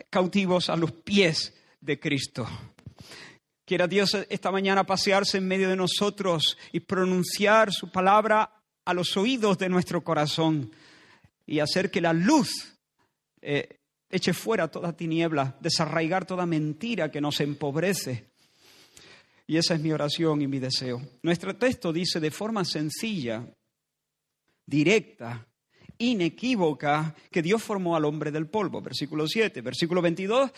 cautivos 0.08 0.70
a 0.70 0.76
los 0.76 0.92
pies 0.92 1.54
de 1.80 2.00
Cristo. 2.00 2.48
Quiera 3.66 3.86
Dios 3.86 4.16
esta 4.28 4.50
mañana 4.50 4.84
pasearse 4.84 5.38
en 5.38 5.46
medio 5.46 5.68
de 5.68 5.76
nosotros 5.76 6.56
y 6.72 6.80
pronunciar 6.80 7.72
su 7.72 7.90
palabra 7.90 8.59
a 8.90 8.94
los 8.94 9.16
oídos 9.16 9.58
de 9.58 9.68
nuestro 9.68 10.02
corazón 10.02 10.70
y 11.46 11.60
hacer 11.60 11.90
que 11.90 12.00
la 12.00 12.12
luz 12.12 12.76
eh, 13.40 13.78
eche 14.10 14.32
fuera 14.32 14.68
toda 14.68 14.92
tiniebla, 14.92 15.56
desarraigar 15.60 16.26
toda 16.26 16.44
mentira 16.44 17.10
que 17.10 17.20
nos 17.20 17.40
empobrece. 17.40 18.26
Y 19.46 19.56
esa 19.56 19.74
es 19.74 19.80
mi 19.80 19.92
oración 19.92 20.42
y 20.42 20.46
mi 20.46 20.58
deseo. 20.58 21.00
Nuestro 21.22 21.56
texto 21.56 21.92
dice 21.92 22.20
de 22.20 22.30
forma 22.30 22.64
sencilla, 22.64 23.44
directa, 24.66 25.46
inequívoca, 25.98 27.14
que 27.30 27.42
Dios 27.42 27.62
formó 27.62 27.96
al 27.96 28.04
hombre 28.04 28.30
del 28.30 28.46
polvo. 28.46 28.80
Versículo 28.80 29.26
7. 29.26 29.60
Versículo 29.60 30.02
22 30.02 30.50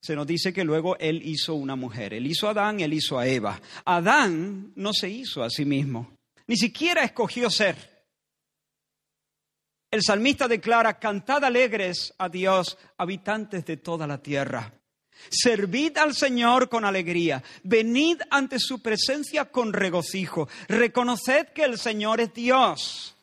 se 0.00 0.14
nos 0.14 0.26
dice 0.26 0.52
que 0.52 0.64
luego 0.64 0.96
Él 0.98 1.22
hizo 1.24 1.54
una 1.54 1.76
mujer. 1.76 2.14
Él 2.14 2.26
hizo 2.26 2.48
a 2.48 2.50
Adán, 2.50 2.80
Él 2.80 2.92
hizo 2.92 3.18
a 3.18 3.26
Eva. 3.26 3.60
Adán 3.84 4.72
no 4.76 4.92
se 4.92 5.08
hizo 5.08 5.42
a 5.42 5.50
sí 5.50 5.64
mismo. 5.64 6.17
Ni 6.48 6.56
siquiera 6.56 7.04
escogió 7.04 7.50
ser. 7.50 7.76
El 9.90 10.02
salmista 10.02 10.48
declara, 10.48 10.98
cantad 10.98 11.44
alegres 11.44 12.12
a 12.18 12.28
Dios, 12.28 12.76
habitantes 12.96 13.64
de 13.64 13.76
toda 13.76 14.06
la 14.06 14.20
tierra. 14.22 14.74
Servid 15.30 15.96
al 15.98 16.14
Señor 16.14 16.68
con 16.68 16.84
alegría, 16.84 17.42
venid 17.62 18.20
ante 18.30 18.58
su 18.58 18.80
presencia 18.80 19.46
con 19.46 19.72
regocijo, 19.72 20.48
reconoced 20.68 21.48
que 21.48 21.64
el 21.64 21.78
Señor 21.78 22.20
es 22.20 22.32
Dios. 22.32 23.16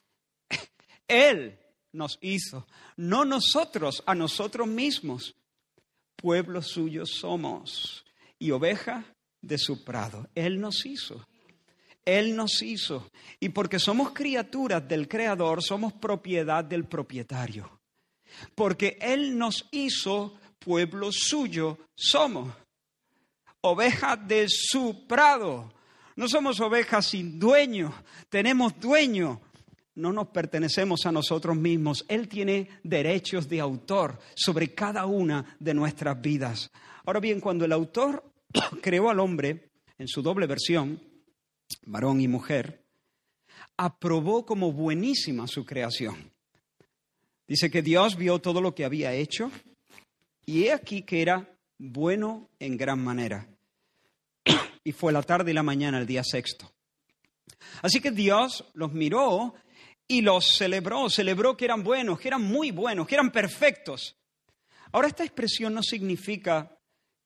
Él 1.08 1.58
nos 1.94 2.17
hizo, 2.22 2.67
no 2.98 3.25
nosotros 3.25 4.03
a 4.05 4.13
nosotros 4.13 4.67
mismos. 4.67 5.36
Pueblo 6.15 6.62
suyo 6.62 7.05
somos 7.05 8.05
y 8.39 8.51
oveja 8.51 9.05
de 9.41 9.58
su 9.58 9.84
prado. 9.84 10.27
Él 10.36 10.60
nos 10.60 10.86
hizo. 10.86 11.25
Él 12.05 12.35
nos 12.35 12.62
hizo. 12.62 13.09
Y 13.39 13.50
porque 13.50 13.79
somos 13.79 14.12
criaturas 14.12 14.88
del 14.88 15.07
Creador, 15.07 15.63
somos 15.63 15.93
propiedad 15.93 16.63
del 16.63 16.85
propietario. 16.85 17.81
Porque 18.53 18.97
Él 19.01 19.38
nos 19.38 19.67
hizo, 19.71 20.35
pueblo 20.59 21.09
suyo 21.12 21.79
somos. 21.95 22.53
Ovejas 23.62 24.27
de 24.27 24.45
su 24.47 25.07
prado. 25.07 25.74
No 26.15 26.27
somos 26.29 26.62
ovejas 26.62 27.07
sin 27.07 27.39
dueño, 27.39 27.93
tenemos 28.29 28.79
dueño. 28.79 29.41
No 29.95 30.12
nos 30.12 30.27
pertenecemos 30.27 31.05
a 31.05 31.12
nosotros 31.12 31.55
mismos. 31.55 32.05
Él 32.07 32.27
tiene 32.27 32.69
derechos 32.83 33.47
de 33.47 33.62
autor 33.62 34.19
sobre 34.35 34.74
cada 34.74 35.05
una 35.05 35.55
de 35.59 35.74
nuestras 35.74 36.21
vidas. 36.21 36.69
Ahora 37.05 37.19
bien, 37.19 37.39
cuando 37.39 37.65
el 37.65 37.71
autor 37.71 38.24
creó 38.81 39.09
al 39.09 39.19
hombre 39.19 39.69
en 39.97 40.07
su 40.07 40.21
doble 40.21 40.47
versión, 40.47 41.01
varón 41.86 42.22
y 42.22 42.27
mujer, 42.27 42.84
aprobó 43.77 44.45
como 44.45 44.72
buenísima 44.72 45.48
su 45.48 45.65
creación. 45.65 46.31
Dice 47.48 47.69
que 47.69 47.81
Dios 47.81 48.15
vio 48.15 48.39
todo 48.39 48.62
lo 48.62 48.74
que 48.74 48.86
había 48.86 49.13
hecho 49.13 49.51
y 50.45 50.63
he 50.63 50.74
aquí 50.74 51.03
que 51.03 51.22
era 51.22 51.57
bueno 51.77 52.50
en 52.60 52.77
gran 52.77 53.03
manera. 53.03 53.48
Y 54.84 54.91
fue 54.91 55.12
la 55.12 55.24
tarde 55.24 55.51
y 55.51 55.53
la 55.53 55.63
mañana 55.63 56.00
el 56.00 56.05
día 56.05 56.24
sexto. 56.24 56.72
Así 57.81 58.00
que 58.00 58.12
Dios 58.12 58.65
los 58.74 58.93
miró 58.93 59.55
y 60.07 60.22
los 60.22 60.45
celebró, 60.57 61.10
celebró 61.10 61.57
que 61.57 61.65
eran 61.65 61.84
buenos, 61.84 62.19
que 62.19 62.27
eran 62.27 62.43
muy 62.43 62.72
buenos, 62.72 63.07
que 63.07 63.15
eran 63.15 63.31
perfectos. 63.31 64.15
Ahora 64.91 65.07
esta 65.07 65.24
expresión 65.24 65.74
no 65.74 65.81
significa 65.81 66.77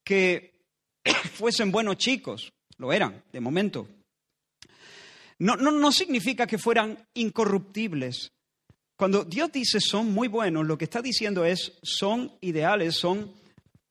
que 0.03 0.63
fuesen 1.33 1.71
buenos 1.71 1.97
chicos, 1.97 2.53
lo 2.77 2.93
eran, 2.93 3.23
de 3.31 3.39
momento, 3.39 3.87
no, 5.39 5.55
no, 5.55 5.71
no 5.71 5.91
significa 5.91 6.45
que 6.45 6.57
fueran 6.57 7.07
incorruptibles, 7.13 8.31
Cuando 8.97 9.23
Dios 9.23 9.51
dice 9.53 9.79
son 9.79 10.11
muy 10.13 10.27
buenos, 10.27 10.67
lo 10.67 10.77
que 10.77 10.83
está 10.83 11.01
diciendo 11.01 11.45
es 11.45 11.79
son 11.81 12.33
ideales, 12.41 12.95
son 12.95 13.33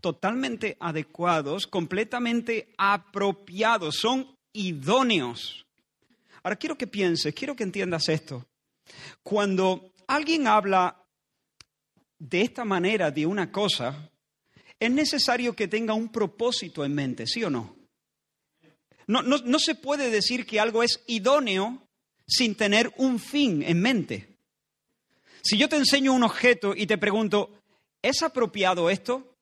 totalmente 0.02 0.76
adecuados, 0.78 1.66
completamente 1.66 2.74
apropiados, 2.76 3.96
son 3.96 4.36
idóneos. 4.52 5.66
Ahora 6.42 6.56
quiero 6.56 6.76
que 6.76 6.86
pienses, 6.86 7.34
quiero 7.34 7.56
que 7.56 7.64
entiendas 7.64 8.10
esto. 8.10 8.46
Cuando 9.22 9.94
alguien 10.06 10.46
habla 10.46 11.02
de 12.18 12.42
esta 12.42 12.66
manera 12.66 13.10
de 13.10 13.24
una 13.24 13.50
cosa, 13.50 14.10
es 14.78 14.90
necesario 14.90 15.56
que 15.56 15.68
tenga 15.68 15.94
un 15.94 16.10
propósito 16.10 16.84
en 16.84 16.94
mente, 16.94 17.26
¿sí 17.26 17.42
o 17.42 17.50
no? 17.50 17.77
No, 19.08 19.22
no, 19.22 19.58
se 19.58 19.74
puede 19.74 20.10
decir 20.10 20.44
que 20.44 20.60
algo 20.60 20.82
es 20.82 21.02
idóneo 21.06 21.82
sin 22.26 22.54
tener 22.54 22.92
un 22.98 23.18
fin 23.18 23.62
en 23.62 23.80
mente. 23.80 24.36
Si 25.40 25.56
yo 25.56 25.66
te 25.66 25.76
enseño 25.76 26.12
un 26.12 26.24
objeto 26.24 26.74
y 26.76 26.86
te 26.86 26.98
pregunto, 26.98 27.58
¿es 28.02 28.22
apropiado 28.22 28.90
esto? 28.90 29.34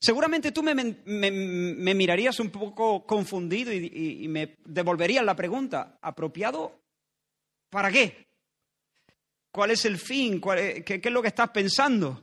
Seguramente 0.00 0.50
tú 0.50 0.64
me, 0.64 0.74
mirarías 1.94 2.40
un 2.40 2.50
poco 2.50 3.06
confundido 3.06 3.72
y, 3.72 4.26
me 4.26 4.56
devolverías 4.64 5.24
la 5.24 5.36
pregunta, 5.36 5.96
¿apropiado 6.02 6.80
para 7.70 7.92
qué? 7.92 8.26
¿Cuál 9.52 9.70
es 9.70 9.84
el 9.84 9.96
fin? 9.96 10.40
qué, 10.40 10.82
¿Qué 10.82 11.00
es 11.00 11.12
lo 11.12 11.22
que 11.22 11.28
estás 11.28 11.50
pensando? 11.50 12.20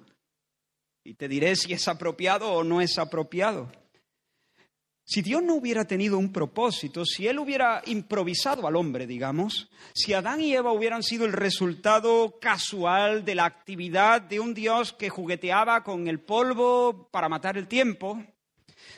Y 1.05 1.13
te 1.13 1.29
diré 1.29 1.55
si 1.55 1.71
es 1.71 1.87
apropiado 1.87 2.51
o 2.51 2.65
no 2.65 2.81
es 2.81 2.97
apropiado. 2.97 3.71
Si 5.11 5.23
Dios 5.23 5.41
no 5.41 5.55
hubiera 5.55 5.85
tenido 5.85 6.19
un 6.19 6.31
propósito, 6.31 7.03
si 7.03 7.25
Él 7.25 7.39
hubiera 7.39 7.81
improvisado 7.87 8.67
al 8.67 8.75
hombre, 8.75 9.07
digamos, 9.07 9.67
si 9.91 10.13
Adán 10.13 10.39
y 10.39 10.53
Eva 10.53 10.71
hubieran 10.71 11.01
sido 11.01 11.25
el 11.25 11.33
resultado 11.33 12.37
casual 12.39 13.25
de 13.25 13.33
la 13.33 13.45
actividad 13.45 14.21
de 14.21 14.39
un 14.39 14.53
Dios 14.53 14.93
que 14.93 15.09
jugueteaba 15.09 15.83
con 15.83 16.07
el 16.07 16.19
polvo 16.19 17.09
para 17.09 17.27
matar 17.27 17.57
el 17.57 17.67
tiempo, 17.67 18.23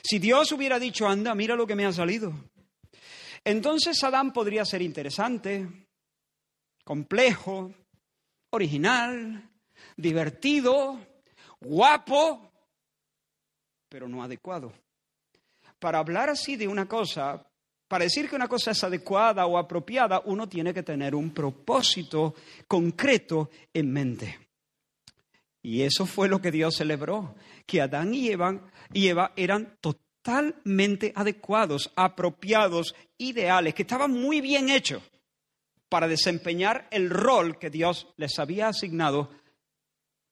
si 0.02 0.18
Dios 0.18 0.52
hubiera 0.52 0.78
dicho, 0.78 1.08
anda, 1.08 1.34
mira 1.34 1.56
lo 1.56 1.66
que 1.66 1.76
me 1.76 1.86
ha 1.86 1.92
salido, 1.94 2.34
entonces 3.42 4.04
Adán 4.04 4.34
podría 4.34 4.66
ser 4.66 4.82
interesante, 4.82 5.66
complejo, 6.84 7.72
original, 8.50 9.50
divertido, 9.96 10.98
guapo, 11.58 12.52
pero 13.88 14.06
no 14.08 14.22
adecuado 14.22 14.74
para 15.82 15.98
hablar 15.98 16.30
así 16.30 16.54
de 16.54 16.68
una 16.68 16.86
cosa, 16.86 17.44
para 17.88 18.04
decir 18.04 18.30
que 18.30 18.36
una 18.36 18.46
cosa 18.46 18.70
es 18.70 18.84
adecuada 18.84 19.46
o 19.46 19.58
apropiada, 19.58 20.22
uno 20.26 20.48
tiene 20.48 20.72
que 20.72 20.84
tener 20.84 21.12
un 21.12 21.34
propósito 21.34 22.36
concreto 22.68 23.50
en 23.74 23.92
mente. 23.92 24.38
Y 25.60 25.82
eso 25.82 26.06
fue 26.06 26.28
lo 26.28 26.40
que 26.40 26.52
Dios 26.52 26.76
celebró, 26.76 27.34
que 27.66 27.80
Adán 27.80 28.14
y 28.14 28.28
Eva, 28.28 28.60
Eva 28.94 29.32
eran 29.34 29.76
totalmente 29.80 31.12
adecuados, 31.16 31.90
apropiados, 31.96 32.94
ideales, 33.18 33.74
que 33.74 33.82
estaban 33.82 34.12
muy 34.12 34.40
bien 34.40 34.70
hechos 34.70 35.02
para 35.88 36.06
desempeñar 36.06 36.86
el 36.92 37.10
rol 37.10 37.58
que 37.58 37.70
Dios 37.70 38.06
les 38.16 38.38
había 38.38 38.68
asignado 38.68 39.30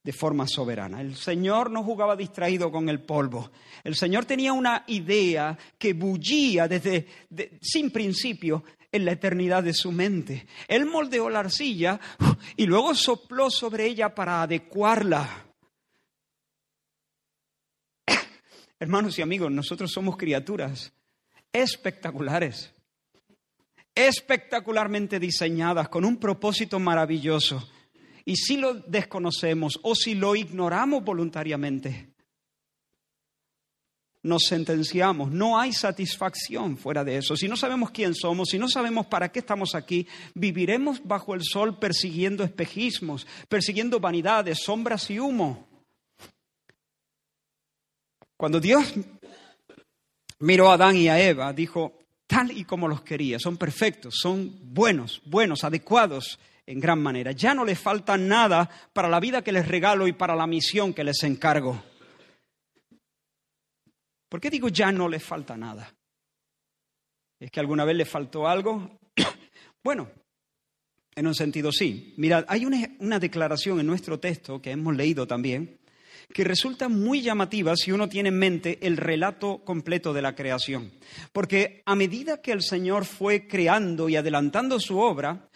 de 0.03 0.13
forma 0.13 0.47
soberana. 0.47 1.01
El 1.01 1.15
Señor 1.15 1.69
no 1.69 1.83
jugaba 1.83 2.15
distraído 2.15 2.71
con 2.71 2.89
el 2.89 3.01
polvo. 3.01 3.51
El 3.83 3.95
Señor 3.95 4.25
tenía 4.25 4.53
una 4.53 4.83
idea 4.87 5.57
que 5.77 5.93
bullía 5.93 6.67
desde 6.67 7.07
sin 7.61 7.91
principio 7.91 8.63
en 8.91 9.05
la 9.05 9.13
eternidad 9.13 9.63
de 9.63 9.73
su 9.73 9.91
mente. 9.91 10.47
Él 10.67 10.85
moldeó 10.85 11.29
la 11.29 11.39
arcilla 11.39 11.99
y 12.57 12.65
luego 12.65 12.93
sopló 12.95 13.49
sobre 13.49 13.85
ella 13.85 14.13
para 14.13 14.41
adecuarla. 14.41 15.45
Hermanos 18.79 19.17
y 19.19 19.21
amigos, 19.21 19.51
nosotros 19.51 19.91
somos 19.91 20.17
criaturas 20.17 20.91
espectaculares, 21.53 22.73
espectacularmente 23.93 25.19
diseñadas, 25.19 25.89
con 25.89 26.05
un 26.05 26.17
propósito 26.17 26.79
maravilloso. 26.79 27.69
Y 28.25 28.35
si 28.35 28.57
lo 28.57 28.73
desconocemos 28.73 29.79
o 29.83 29.95
si 29.95 30.15
lo 30.15 30.35
ignoramos 30.35 31.03
voluntariamente, 31.03 32.11
nos 34.23 34.43
sentenciamos. 34.43 35.31
No 35.31 35.59
hay 35.59 35.73
satisfacción 35.73 36.77
fuera 36.77 37.03
de 37.03 37.17
eso. 37.17 37.35
Si 37.35 37.47
no 37.47 37.57
sabemos 37.57 37.91
quién 37.91 38.13
somos, 38.13 38.49
si 38.49 38.59
no 38.59 38.67
sabemos 38.67 39.07
para 39.07 39.31
qué 39.31 39.39
estamos 39.39 39.73
aquí, 39.73 40.07
viviremos 40.35 41.01
bajo 41.03 41.33
el 41.33 41.41
sol 41.43 41.79
persiguiendo 41.79 42.43
espejismos, 42.43 43.25
persiguiendo 43.49 43.99
vanidades, 43.99 44.59
sombras 44.63 45.09
y 45.09 45.19
humo. 45.19 45.67
Cuando 48.37 48.59
Dios 48.59 48.93
miró 50.39 50.69
a 50.69 50.73
Adán 50.73 50.95
y 50.95 51.07
a 51.07 51.19
Eva, 51.19 51.53
dijo, 51.53 51.99
tal 52.27 52.51
y 52.51 52.63
como 52.63 52.87
los 52.87 53.01
quería, 53.01 53.39
son 53.39 53.57
perfectos, 53.57 54.15
son 54.19 54.57
buenos, 54.73 55.21
buenos, 55.25 55.63
adecuados, 55.63 56.39
en 56.71 56.79
gran 56.79 57.01
manera. 57.01 57.33
Ya 57.33 57.53
no 57.53 57.65
les 57.65 57.77
falta 57.77 58.17
nada 58.17 58.69
para 58.93 59.09
la 59.09 59.19
vida 59.19 59.43
que 59.43 59.51
les 59.51 59.67
regalo 59.67 60.07
y 60.07 60.13
para 60.13 60.35
la 60.35 60.47
misión 60.47 60.93
que 60.93 61.03
les 61.03 61.21
encargo. 61.23 61.83
¿Por 64.29 64.39
qué 64.39 64.49
digo 64.49 64.69
ya 64.69 64.91
no 64.91 65.09
les 65.09 65.21
falta 65.21 65.57
nada? 65.57 65.93
¿Es 67.39 67.51
que 67.51 67.59
alguna 67.59 67.83
vez 67.83 67.97
les 67.97 68.07
faltó 68.07 68.47
algo? 68.47 68.99
bueno, 69.83 70.09
en 71.13 71.27
un 71.27 71.35
sentido 71.35 71.73
sí. 71.73 72.13
Mirad, 72.15 72.45
hay 72.47 72.65
una, 72.65 73.19
declaración 73.19 73.81
en 73.81 73.87
nuestro 73.87 74.19
texto 74.21 74.61
que 74.61 74.71
hemos 74.71 74.95
leído 74.95 75.27
también 75.27 75.77
que 76.33 76.45
resulta 76.45 76.87
muy 76.87 77.21
llamativa 77.21 77.75
si 77.75 77.91
uno 77.91 78.07
tiene 78.07 78.29
en 78.29 78.39
mente 78.39 78.79
el 78.87 78.95
relato 78.95 79.65
completo 79.65 80.13
de 80.13 80.21
la 80.21 80.33
creación. 80.33 80.93
Porque 81.33 81.81
a 81.85 81.93
medida 81.95 82.41
que 82.41 82.53
el 82.53 82.61
Señor 82.61 83.03
fue 83.03 83.49
creando 83.49 84.07
y 84.07 84.15
adelantando 84.15 84.79
su 84.79 84.99
obra, 84.99 85.49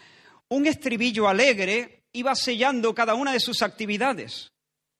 un 0.49 0.67
estribillo 0.67 1.27
alegre 1.27 2.03
iba 2.13 2.35
sellando 2.35 2.93
cada 2.93 3.15
una 3.15 3.33
de 3.33 3.39
sus 3.39 3.61
actividades. 3.61 4.51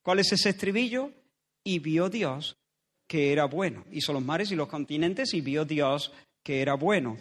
¿Cuál 0.01 0.19
es 0.19 0.31
ese 0.31 0.49
estribillo? 0.49 1.11
Y 1.63 1.79
vio 1.79 2.09
Dios 2.09 2.57
que 3.07 3.31
era 3.31 3.45
bueno. 3.45 3.85
Hizo 3.91 4.13
los 4.13 4.23
mares 4.23 4.51
y 4.51 4.55
los 4.55 4.67
continentes 4.67 5.33
y 5.33 5.41
vio 5.41 5.65
Dios 5.65 6.11
que 6.43 6.61
era 6.61 6.75
bueno. 6.75 7.17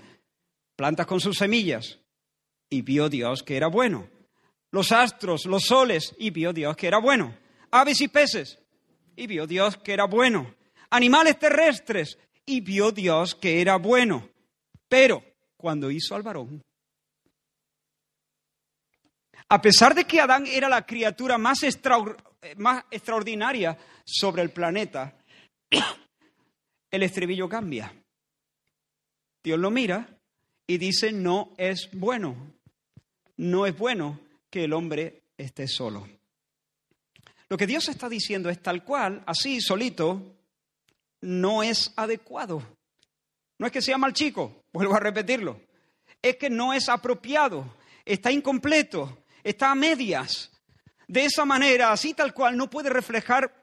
Plantas 0.76 1.06
con 1.06 1.20
sus 1.20 1.36
semillas 1.36 1.98
y 2.68 2.82
vio 2.82 3.08
Dios 3.08 3.42
que 3.42 3.56
era 3.56 3.68
bueno. 3.68 4.08
Los 4.70 4.90
astros, 4.92 5.46
los 5.46 5.64
soles 5.64 6.14
y 6.18 6.30
vio 6.30 6.52
Dios 6.52 6.76
que 6.76 6.88
era 6.88 6.98
bueno. 6.98 7.36
Aves 7.70 8.00
y 8.00 8.08
peces 8.08 8.58
y 9.16 9.26
vio 9.26 9.46
Dios 9.46 9.76
que 9.78 9.92
era 9.92 10.06
bueno. 10.06 10.54
Animales 10.90 11.38
terrestres 11.38 12.18
y 12.44 12.60
vio 12.60 12.90
Dios 12.90 13.34
que 13.34 13.60
era 13.60 13.76
bueno. 13.76 14.28
Pero 14.88 15.22
cuando 15.56 15.90
hizo 15.90 16.14
al 16.14 16.22
varón, 16.22 16.62
a 19.48 19.60
pesar 19.60 19.94
de 19.94 20.04
que 20.04 20.20
Adán 20.20 20.46
era 20.46 20.68
la 20.68 20.86
criatura 20.86 21.38
más, 21.38 21.62
extraordinaria 21.62 23.76
sobre 24.04 24.42
el 24.42 24.50
planeta, 24.50 25.16
el 26.90 27.02
estribillo 27.02 27.48
cambia. 27.48 27.92
Dios 29.42 29.58
lo 29.58 29.70
mira 29.70 30.08
y 30.66 30.78
dice, 30.78 31.12
no 31.12 31.54
es 31.58 31.90
bueno, 31.92 32.54
no 33.36 33.66
es 33.66 33.76
bueno 33.76 34.18
que 34.50 34.64
el 34.64 34.72
hombre 34.72 35.24
esté 35.36 35.68
solo. 35.68 36.08
Lo 37.48 37.58
que 37.58 37.66
Dios 37.66 37.88
está 37.88 38.08
diciendo 38.08 38.48
es 38.48 38.62
tal 38.62 38.84
cual, 38.84 39.22
así, 39.26 39.60
solito, 39.60 40.36
no 41.20 41.62
es 41.62 41.92
adecuado. 41.96 42.62
No 43.58 43.66
es 43.66 43.72
que 43.72 43.82
sea 43.82 43.98
mal 43.98 44.14
chico, 44.14 44.62
vuelvo 44.72 44.96
a 44.96 45.00
repetirlo, 45.00 45.60
es 46.20 46.36
que 46.36 46.50
no 46.50 46.72
es 46.72 46.88
apropiado, 46.88 47.76
está 48.04 48.32
incompleto, 48.32 49.23
está 49.44 49.70
a 49.70 49.74
medias. 49.76 50.50
De 51.06 51.26
esa 51.26 51.44
manera, 51.44 51.92
así 51.92 52.14
tal 52.14 52.34
cual, 52.34 52.56
no 52.56 52.68
puede 52.68 52.90
reflejar 52.90 53.62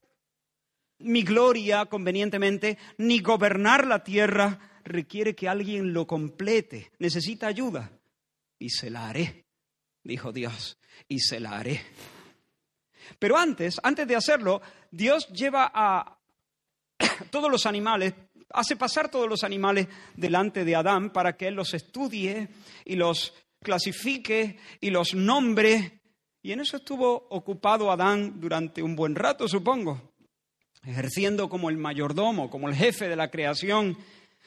mi 0.99 1.23
gloria 1.23 1.87
convenientemente, 1.87 2.77
ni 2.97 3.19
gobernar 3.19 3.87
la 3.87 4.03
tierra, 4.03 4.59
requiere 4.83 5.35
que 5.35 5.49
alguien 5.49 5.93
lo 5.93 6.05
complete, 6.07 6.91
necesita 6.99 7.47
ayuda. 7.47 7.91
Y 8.59 8.69
se 8.69 8.91
la 8.91 9.09
haré, 9.09 9.45
dijo 10.03 10.31
Dios, 10.31 10.77
y 11.07 11.19
se 11.19 11.39
la 11.39 11.57
haré. 11.57 11.81
Pero 13.17 13.37
antes, 13.37 13.79
antes 13.83 14.07
de 14.07 14.15
hacerlo, 14.15 14.61
Dios 14.91 15.27
lleva 15.29 15.71
a 15.73 16.19
todos 17.31 17.49
los 17.49 17.65
animales, 17.65 18.13
hace 18.49 18.75
pasar 18.75 19.09
todos 19.09 19.27
los 19.27 19.43
animales 19.43 19.87
delante 20.15 20.63
de 20.63 20.75
Adán 20.75 21.11
para 21.11 21.35
que 21.35 21.47
él 21.47 21.55
los 21.55 21.73
estudie 21.73 22.49
y 22.85 22.95
los 22.95 23.33
clasifique 23.63 24.57
y 24.79 24.89
los 24.89 25.13
nombre. 25.13 25.99
Y 26.41 26.51
en 26.51 26.61
eso 26.61 26.77
estuvo 26.77 27.27
ocupado 27.29 27.91
Adán 27.91 28.39
durante 28.39 28.81
un 28.81 28.95
buen 28.95 29.15
rato, 29.15 29.47
supongo, 29.47 30.13
ejerciendo 30.83 31.49
como 31.49 31.69
el 31.69 31.77
mayordomo, 31.77 32.49
como 32.49 32.67
el 32.67 32.75
jefe 32.75 33.07
de 33.07 33.15
la 33.15 33.29
creación, 33.29 33.97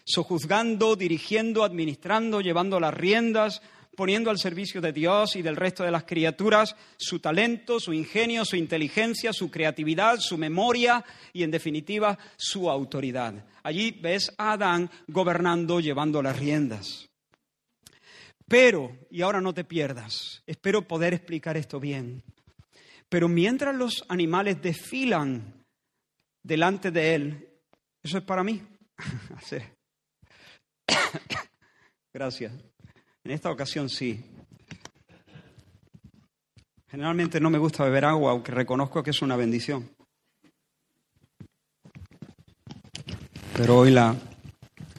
sojuzgando, 0.05 0.97
dirigiendo, 0.97 1.63
administrando, 1.63 2.41
llevando 2.41 2.81
las 2.81 2.93
riendas, 2.93 3.63
poniendo 3.97 4.31
al 4.31 4.39
servicio 4.39 4.81
de 4.81 4.93
Dios 4.93 5.37
y 5.37 5.43
del 5.43 5.55
resto 5.55 5.85
de 5.85 5.93
las 5.93 6.03
criaturas 6.03 6.75
su 6.97 7.21
talento, 7.21 7.79
su 7.79 7.93
ingenio, 7.93 8.45
su 8.45 8.57
inteligencia, 8.57 9.33
su 9.33 9.53
creatividad, 9.53 10.19
su 10.19 10.37
memoria 10.37 11.05
y, 11.33 11.45
en 11.45 11.53
definitiva, 11.53 12.19
su 12.37 12.69
autoridad. 12.69 13.35
Allí 13.63 13.93
ves 13.93 14.33
a 14.37 14.55
Adán 14.55 14.91
gobernando, 15.07 15.79
llevando 15.79 16.21
las 16.21 16.37
riendas. 16.37 17.09
Pero, 18.47 18.97
y 19.11 19.23
ahora 19.23 19.41
no 19.41 19.55
te 19.55 19.65
pierdas, 19.65 20.43
espero 20.47 20.87
poder 20.87 21.15
explicar 21.15 21.57
esto 21.57 21.81
bien, 21.81 22.23
pero 23.09 23.29
mientras 23.29 23.75
los 23.75 24.05
animales 24.09 24.61
desfilan 24.61 25.65
delante 26.43 26.91
de 26.91 27.15
él, 27.15 27.49
eso 28.03 28.19
es 28.19 28.25
para 28.25 28.45
mí. 28.45 28.63
Gracias. 32.13 32.53
En 33.25 33.31
esta 33.31 33.51
ocasión 33.51 33.89
sí. 33.89 34.23
Generalmente 36.89 37.41
no 37.41 37.51
me 37.51 37.59
gusta 37.59 37.85
beber 37.85 38.05
agua, 38.05 38.33
aunque 38.33 38.53
reconozco 38.53 39.03
que 39.03 39.11
es 39.11 39.23
una 39.23 39.37
bendición. 39.37 39.91
Pero 43.57 43.79
hoy 43.79 43.91
la, 43.91 44.15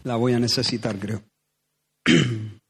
la 0.03 0.15
voy 0.15 0.33
a 0.33 0.39
necesitar, 0.39 0.97
creo. 0.97 1.23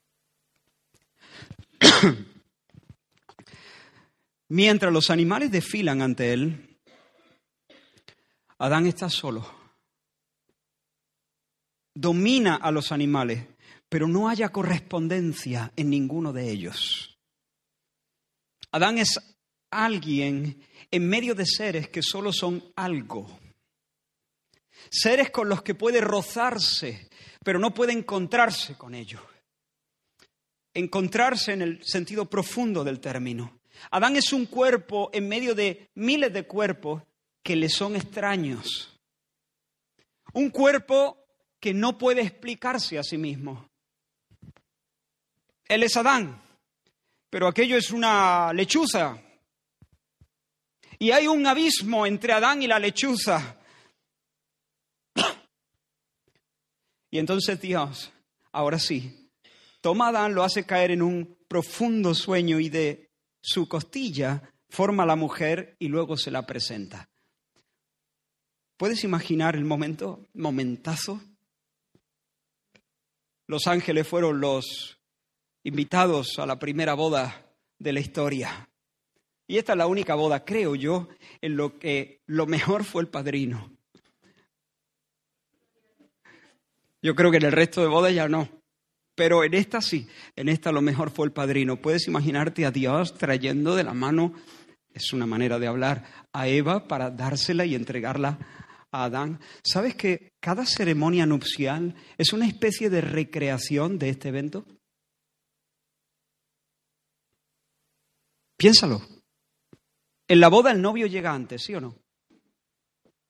Mientras 4.49 4.93
los 4.93 5.10
animales 5.10 5.51
desfilan 5.51 6.01
ante 6.01 6.34
él, 6.34 6.77
Adán 8.60 8.86
está 8.86 9.10
solo. 9.10 9.45
Domina 11.93 12.55
a 12.55 12.71
los 12.71 12.91
animales, 12.91 13.47
pero 13.89 14.08
no 14.08 14.29
haya 14.29 14.49
correspondencia 14.49 15.71
en 15.75 15.89
ninguno 15.89 16.31
de 16.31 16.51
ellos. 16.51 17.17
Adán 18.71 18.97
es 18.97 19.19
alguien 19.71 20.62
en 20.91 21.08
medio 21.08 21.34
de 21.34 21.45
seres 21.45 21.89
que 21.89 22.01
solo 22.01 22.31
son 22.31 22.63
algo. 22.75 23.39
Seres 24.89 25.31
con 25.31 25.49
los 25.49 25.63
que 25.63 25.75
puede 25.75 26.01
rozarse, 26.01 27.10
pero 27.43 27.58
no 27.58 27.73
puede 27.73 27.93
encontrarse 27.93 28.75
con 28.75 28.93
ellos. 28.93 29.21
Encontrarse 30.73 31.53
en 31.53 31.62
el 31.62 31.84
sentido 31.86 32.29
profundo 32.29 32.84
del 32.84 32.99
término. 32.99 33.60
Adán 33.91 34.15
es 34.15 34.33
un 34.33 34.45
cuerpo 34.45 35.09
en 35.13 35.27
medio 35.27 35.55
de 35.55 35.89
miles 35.95 36.33
de 36.33 36.45
cuerpos 36.45 37.03
que 37.43 37.55
le 37.55 37.69
son 37.69 37.95
extraños. 37.95 38.99
Un 40.33 40.49
cuerpo 40.49 41.17
que 41.59 41.73
no 41.73 41.97
puede 41.97 42.21
explicarse 42.21 42.97
a 42.97 43.03
sí 43.03 43.17
mismo. 43.17 43.69
Él 45.67 45.83
es 45.83 45.97
Adán, 45.97 46.41
pero 47.29 47.47
aquello 47.47 47.77
es 47.77 47.91
una 47.91 48.53
lechuza. 48.53 49.21
Y 50.99 51.11
hay 51.11 51.27
un 51.27 51.45
abismo 51.45 52.05
entre 52.05 52.33
Adán 52.33 52.61
y 52.63 52.67
la 52.67 52.79
lechuza. 52.79 53.57
Y 57.11 57.19
entonces 57.19 57.61
Dios, 57.61 58.11
ahora 58.51 58.77
sí, 58.77 59.31
toma 59.79 60.09
Adán, 60.09 60.35
lo 60.35 60.43
hace 60.43 60.65
caer 60.65 60.91
en 60.91 61.01
un 61.01 61.38
profundo 61.47 62.13
sueño 62.13 62.59
y 62.59 62.67
de 62.67 63.04
su 63.45 63.67
costilla 63.67 64.41
forma 64.69 65.03
a 65.03 65.05
la 65.05 65.15
mujer 65.15 65.75
y 65.77 65.88
luego 65.88 66.17
se 66.17 66.31
la 66.31 66.47
presenta. 66.47 67.08
¿Puedes 68.75 69.03
imaginar 69.03 69.55
el 69.55 69.63
momento, 69.63 70.25
momentazo? 70.34 71.21
Los 73.47 73.67
ángeles 73.67 74.08
fueron 74.08 74.41
los 74.41 74.99
invitados 75.63 76.39
a 76.39 76.47
la 76.47 76.58
primera 76.58 76.95
boda 76.95 77.55
de 77.77 77.93
la 77.93 77.99
historia. 77.99 78.67
Y 79.47 79.60
esta 79.60 79.73
es 79.73 79.77
la 79.77 79.86
única 79.86 80.15
boda, 80.15 80.43
creo 80.43 80.73
yo, 80.73 81.08
en 81.39 81.55
lo 81.55 81.77
que 81.77 82.23
lo 82.25 82.47
mejor 82.47 82.84
fue 82.84 83.03
el 83.03 83.10
padrino. 83.10 83.77
Yo 86.99 87.13
creo 87.13 87.29
que 87.29 87.38
en 87.38 87.45
el 87.45 87.51
resto 87.51 87.81
de 87.81 87.88
bodas 87.88 88.12
ya 88.12 88.27
no. 88.27 88.49
Pero 89.15 89.45
en 89.45 89.54
esta 89.54 89.82
sí, 89.82 90.08
en 90.36 90.49
esta 90.49 90.73
lo 90.73 90.82
mejor 90.82 91.10
fue 91.10 91.25
el 91.25 91.32
padrino. 91.32 91.82
Puedes 91.82 92.08
imaginarte 92.08 92.65
a 92.65 92.71
Dios 92.71 93.13
trayendo 93.13 93.75
de 93.75 93.86
la 93.86 93.93
mano, 93.93 94.34
es 94.93 95.13
una 95.13 95.25
manera 95.25 95.58
de 95.58 95.67
hablar, 95.67 96.04
a 96.34 96.47
Eva 96.47 96.88
para 96.88 97.10
dársela 97.10 97.65
y 97.65 97.75
entregarla 97.75 98.38
a 98.91 99.06
Adán. 99.06 99.39
¿Sabes 99.63 99.95
que 99.95 100.34
cada 100.41 100.65
ceremonia 100.65 101.25
nupcial 101.25 101.95
es 102.17 102.34
una 102.34 102.45
especie 102.45 102.89
de 102.89 103.01
recreación 103.01 103.97
de 103.97 104.10
este 104.10 104.30
evento? 104.30 104.65
Piénsalo. 108.58 109.01
En 110.28 110.39
la 110.39 110.49
boda 110.49 110.71
el 110.71 110.82
novio 110.82 111.08
llega 111.08 111.34
antes, 111.34 111.63
¿sí 111.63 111.73
o 111.75 111.82
no? 111.82 111.95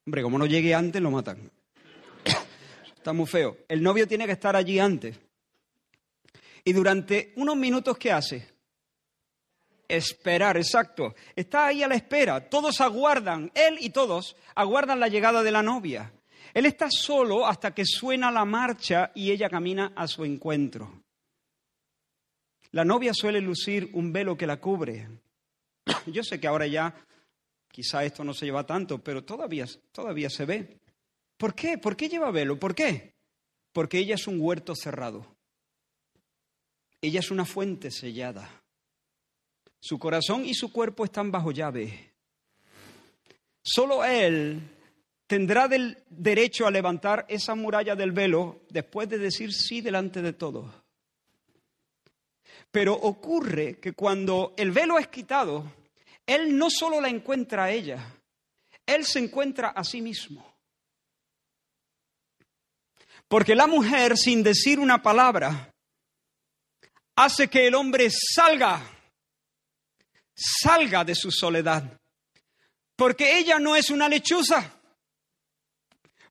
Hombre, 0.07 0.23
como 0.23 0.37
no 0.37 0.45
llegue 0.45 0.73
antes, 0.73 1.01
lo 1.01 1.11
matan. 1.11 1.51
Está 2.95 3.11
muy 3.11 3.25
feo. 3.25 3.57
El 3.67 3.83
novio 3.83 4.07
tiene 4.07 4.25
que 4.25 4.31
estar 4.31 4.55
allí 4.55 4.79
antes. 4.79 5.19
Y 6.67 6.73
durante 6.73 7.31
unos 7.35 7.55
minutos, 7.55 7.95
¿qué 7.97 8.11
hace? 8.11 8.47
Esperar, 9.87 10.57
exacto. 10.57 11.13
Está 11.35 11.67
ahí 11.67 11.83
a 11.83 11.87
la 11.87 11.93
espera. 11.93 12.49
Todos 12.49 12.81
aguardan, 12.81 13.51
él 13.53 13.77
y 13.79 13.91
todos 13.91 14.35
aguardan 14.55 14.99
la 14.99 15.07
llegada 15.07 15.43
de 15.43 15.51
la 15.51 15.61
novia. 15.61 16.11
Él 16.55 16.65
está 16.65 16.87
solo 16.89 17.45
hasta 17.45 17.75
que 17.75 17.85
suena 17.85 18.31
la 18.31 18.45
marcha 18.45 19.11
y 19.13 19.29
ella 19.29 19.47
camina 19.47 19.93
a 19.95 20.07
su 20.07 20.25
encuentro. 20.25 21.03
La 22.71 22.83
novia 22.83 23.13
suele 23.13 23.41
lucir 23.41 23.91
un 23.93 24.11
velo 24.11 24.35
que 24.35 24.47
la 24.47 24.59
cubre. 24.59 25.07
Yo 26.07 26.23
sé 26.23 26.39
que 26.39 26.47
ahora 26.47 26.65
ya 26.65 26.95
quizá 27.71 28.03
esto 28.03 28.23
no 28.23 28.33
se 28.33 28.45
lleva 28.45 28.65
tanto, 28.65 29.03
pero 29.03 29.23
todavía, 29.23 29.65
todavía 29.91 30.31
se 30.31 30.45
ve. 30.45 30.79
¿Por 31.37 31.53
qué? 31.53 31.77
¿Por 31.77 31.95
qué 31.95 32.09
lleva 32.09 32.31
velo? 32.31 32.57
¿Por 32.59 32.73
qué? 32.73 33.13
Porque 33.71 33.99
ella 33.99 34.15
es 34.15 34.25
un 34.25 34.39
huerto 34.41 34.73
cerrado. 34.75 35.34
Ella 37.05 37.19
es 37.19 37.29
una 37.29 37.45
fuente 37.45 37.91
sellada. 37.91 38.49
Su 39.79 39.99
corazón 39.99 40.43
y 40.43 40.55
su 40.55 40.71
cuerpo 40.71 41.05
están 41.05 41.31
bajo 41.31 41.51
llave. 41.51 42.13
Solo 43.61 44.03
Él 44.03 44.59
tendrá 45.27 45.67
derecho 46.09 46.65
a 46.65 46.71
levantar 46.71 47.23
esa 47.29 47.53
muralla 47.53 47.95
del 47.95 48.11
velo 48.11 48.63
después 48.69 49.07
de 49.07 49.19
decir 49.19 49.53
sí 49.53 49.81
delante 49.81 50.23
de 50.23 50.33
todos. 50.33 50.65
Pero 52.71 52.95
ocurre 52.95 53.79
que 53.79 53.93
cuando 53.93 54.55
el 54.57 54.71
velo 54.71 54.97
es 54.97 55.07
quitado, 55.09 55.71
Él 56.25 56.57
no 56.57 56.71
solo 56.71 56.99
la 56.99 57.09
encuentra 57.09 57.65
a 57.65 57.71
ella, 57.71 58.15
Él 58.83 59.05
se 59.05 59.19
encuentra 59.19 59.69
a 59.69 59.83
sí 59.83 60.01
mismo. 60.01 60.43
Porque 63.27 63.53
la 63.53 63.67
mujer, 63.67 64.17
sin 64.17 64.41
decir 64.41 64.79
una 64.79 65.03
palabra, 65.03 65.74
hace 67.15 67.47
que 67.47 67.67
el 67.67 67.75
hombre 67.75 68.09
salga, 68.09 68.81
salga 70.33 71.03
de 71.03 71.15
su 71.15 71.31
soledad. 71.31 71.99
Porque 72.95 73.37
ella 73.37 73.59
no 73.59 73.75
es 73.75 73.89
una 73.89 74.07
lechuza, 74.07 74.71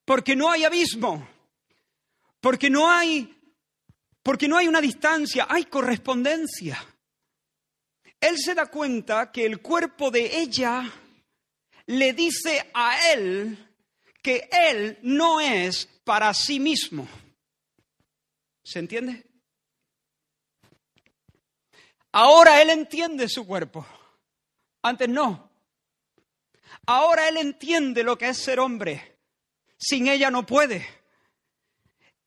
porque 0.05 0.35
no 0.35 0.51
hay 0.51 0.65
abismo, 0.65 1.29
porque 2.41 2.71
no 2.71 2.91
hay, 2.91 3.37
porque 4.23 4.49
no 4.49 4.57
hay 4.57 4.69
una 4.69 4.81
distancia, 4.81 5.47
hay 5.49 5.65
correspondencia. 5.65 6.85
Él 8.21 8.39
se 8.39 8.55
da 8.55 8.67
cuenta 8.67 9.31
que 9.31 9.45
el 9.45 9.61
cuerpo 9.61 10.11
de 10.11 10.39
ella 10.39 10.91
le 11.87 12.13
dice 12.15 12.71
a 12.73 13.13
él 13.13 13.59
que 14.23 14.49
él 14.51 14.99
no 15.03 15.41
es 15.41 15.87
para 16.05 16.33
sí 16.33 16.59
mismo. 16.59 17.07
¿Se 18.63 18.79
entiende? 18.79 19.34
Ahora 22.17 22.63
él 22.63 22.71
entiende 22.71 23.29
su 23.29 23.45
cuerpo. 23.45 23.85
Antes 24.83 25.09
no. 25.09 25.51
Ahora 26.87 27.29
él 27.29 27.39
entiende 27.39 28.05
lo 28.05 28.17
que 28.17 28.29
es 28.29 28.39
ser 28.39 28.61
hombre. 28.61 29.17
Sin 29.77 30.07
ella 30.07 30.31
no 30.31 30.47
puede. 30.47 30.87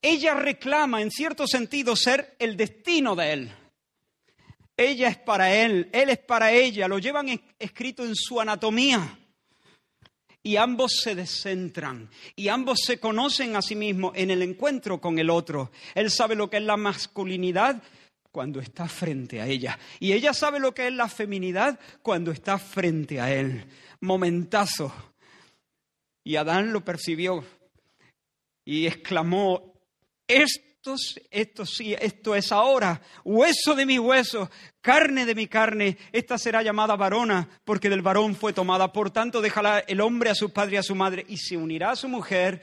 Ella 0.02 0.34
reclama, 0.34 1.00
en 1.00 1.10
cierto 1.10 1.46
sentido, 1.46 1.96
ser 1.96 2.36
el 2.38 2.54
destino 2.58 3.16
de 3.16 3.32
él. 3.32 3.52
Ella 4.76 5.08
es 5.08 5.16
para 5.16 5.54
él, 5.54 5.88
él 5.90 6.10
es 6.10 6.18
para 6.18 6.52
ella. 6.52 6.86
Lo 6.86 6.98
llevan 6.98 7.40
escrito 7.58 8.04
en 8.04 8.14
su 8.14 8.42
anatomía. 8.42 9.18
Y 10.42 10.56
ambos 10.56 11.00
se 11.02 11.14
descentran 11.14 12.10
y 12.36 12.48
ambos 12.48 12.80
se 12.84 13.00
conocen 13.00 13.56
a 13.56 13.62
sí 13.62 13.74
mismos 13.74 14.12
en 14.14 14.30
el 14.30 14.42
encuentro 14.42 15.00
con 15.00 15.18
el 15.18 15.30
otro. 15.30 15.72
Él 15.94 16.10
sabe 16.10 16.34
lo 16.34 16.48
que 16.48 16.58
es 16.58 16.62
la 16.62 16.76
masculinidad 16.76 17.82
cuando 18.30 18.60
está 18.60 18.88
frente 18.88 19.40
a 19.40 19.46
ella. 19.46 19.78
Y 20.00 20.12
ella 20.12 20.32
sabe 20.34 20.60
lo 20.60 20.74
que 20.74 20.88
es 20.88 20.92
la 20.92 21.08
feminidad 21.08 21.78
cuando 22.02 22.30
está 22.30 22.58
frente 22.58 23.20
a 23.20 23.32
él. 23.32 23.66
Momentazo. 24.00 24.92
Y 26.24 26.36
Adán 26.36 26.72
lo 26.72 26.84
percibió 26.84 27.44
y 28.64 28.86
exclamó, 28.86 29.74
esto 30.26 30.68
estos, 30.78 31.20
esto 31.32 31.66
sí, 31.66 31.94
esto 31.98 32.36
es 32.36 32.52
ahora, 32.52 33.02
hueso 33.24 33.74
de 33.74 33.84
mis 33.84 33.98
huesos, 33.98 34.48
carne 34.80 35.26
de 35.26 35.34
mi 35.34 35.48
carne, 35.48 35.98
esta 36.12 36.38
será 36.38 36.62
llamada 36.62 36.94
varona, 36.94 37.48
porque 37.64 37.90
del 37.90 38.00
varón 38.00 38.36
fue 38.36 38.52
tomada. 38.52 38.92
Por 38.92 39.10
tanto, 39.10 39.40
dejará 39.40 39.80
el 39.80 40.00
hombre 40.00 40.30
a 40.30 40.36
su 40.36 40.50
padre 40.50 40.74
y 40.74 40.78
a 40.78 40.82
su 40.84 40.94
madre, 40.94 41.26
y 41.28 41.36
se 41.36 41.56
unirá 41.56 41.90
a 41.90 41.96
su 41.96 42.08
mujer, 42.08 42.62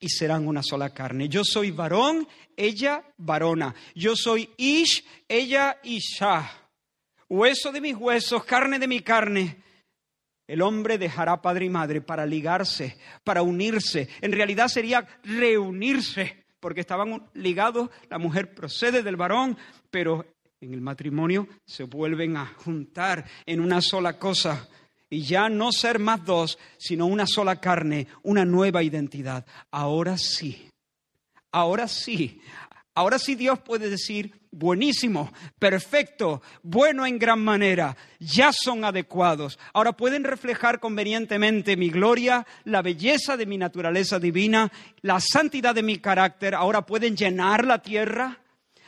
y 0.00 0.08
serán 0.08 0.48
una 0.48 0.62
sola 0.62 0.90
carne. 0.90 1.28
Yo 1.28 1.42
soy 1.44 1.70
varón, 1.70 2.26
ella 2.56 3.04
varona. 3.18 3.74
Yo 3.94 4.16
soy 4.16 4.48
Ish, 4.56 5.04
ella 5.28 5.78
Isha. 5.84 6.50
Hueso 7.28 7.70
de 7.70 7.80
mis 7.80 7.94
huesos, 7.94 8.44
carne 8.44 8.78
de 8.78 8.88
mi 8.88 9.00
carne. 9.00 9.62
El 10.46 10.62
hombre 10.62 10.98
dejará 10.98 11.40
padre 11.40 11.66
y 11.66 11.70
madre 11.70 12.00
para 12.00 12.26
ligarse, 12.26 12.96
para 13.22 13.42
unirse. 13.42 14.08
En 14.20 14.32
realidad 14.32 14.66
sería 14.66 15.06
reunirse, 15.22 16.44
porque 16.58 16.80
estaban 16.80 17.28
ligados, 17.34 17.90
la 18.08 18.18
mujer 18.18 18.52
procede 18.52 19.04
del 19.04 19.14
varón, 19.14 19.56
pero 19.92 20.26
en 20.60 20.74
el 20.74 20.80
matrimonio 20.80 21.46
se 21.64 21.84
vuelven 21.84 22.36
a 22.36 22.46
juntar 22.46 23.24
en 23.46 23.60
una 23.60 23.80
sola 23.80 24.18
cosa 24.18 24.68
y 25.10 25.22
ya 25.22 25.48
no 25.48 25.72
ser 25.72 25.98
más 25.98 26.24
dos, 26.24 26.58
sino 26.78 27.06
una 27.06 27.26
sola 27.26 27.60
carne, 27.60 28.06
una 28.22 28.44
nueva 28.44 28.82
identidad. 28.82 29.44
Ahora 29.72 30.16
sí, 30.16 30.70
ahora 31.50 31.88
sí, 31.88 32.40
ahora 32.94 33.18
sí 33.18 33.34
Dios 33.34 33.58
puede 33.58 33.90
decir, 33.90 34.40
buenísimo, 34.52 35.32
perfecto, 35.58 36.42
bueno 36.62 37.04
en 37.04 37.18
gran 37.18 37.40
manera, 37.40 37.96
ya 38.20 38.52
son 38.52 38.84
adecuados. 38.84 39.58
Ahora 39.74 39.92
pueden 39.92 40.22
reflejar 40.22 40.78
convenientemente 40.78 41.76
mi 41.76 41.90
gloria, 41.90 42.46
la 42.64 42.80
belleza 42.80 43.36
de 43.36 43.46
mi 43.46 43.58
naturaleza 43.58 44.20
divina, 44.20 44.70
la 45.02 45.18
santidad 45.20 45.74
de 45.74 45.82
mi 45.82 45.98
carácter, 45.98 46.54
ahora 46.54 46.86
pueden 46.86 47.16
llenar 47.16 47.66
la 47.66 47.82
tierra. 47.82 48.38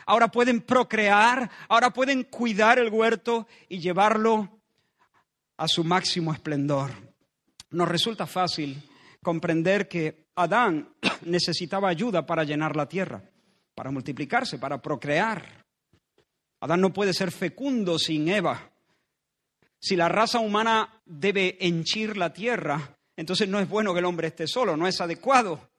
Ahora 0.05 0.27
pueden 0.27 0.63
procrear, 0.63 1.49
ahora 1.69 1.93
pueden 1.93 2.25
cuidar 2.25 2.81
el 2.81 2.91
huerto 2.91 3.47
y 3.69 3.79
llevarlo 3.79 4.62
a 5.63 5.69
su 5.69 5.85
máximo 5.85 6.33
esplendor. 6.33 6.91
Nos 7.71 7.89
resulta 7.89 8.27
fácil 8.27 8.83
comprender 9.23 9.87
que 9.87 10.27
Adán 10.35 10.97
necesitaba 11.25 11.89
ayuda 11.89 12.27
para 12.27 12.43
llenar 12.43 12.75
la 12.75 12.89
tierra, 12.89 13.23
para 13.73 13.93
multiplicarse, 13.93 14.59
para 14.59 14.83
procrear. 14.83 15.65
Adán 16.61 16.81
no 16.81 16.93
puede 16.93 17.15
ser 17.15 17.31
fecundo 17.31 17.97
sin 17.97 18.29
Eva. 18.29 18.73
Si 19.79 19.95
la 19.95 20.09
raza 20.09 20.41
humana 20.41 21.01
debe 21.07 21.57
henchir 21.61 22.17
la 22.17 22.33
tierra, 22.33 22.99
entonces 23.17 23.49
no 23.49 23.61
es 23.61 23.69
bueno 23.69 23.93
que 23.93 24.01
el 24.01 24.07
hombre 24.07 24.27
esté 24.27 24.49
solo, 24.49 24.77
no 24.77 24.89
es 24.89 25.01
adecuado. 25.01 25.71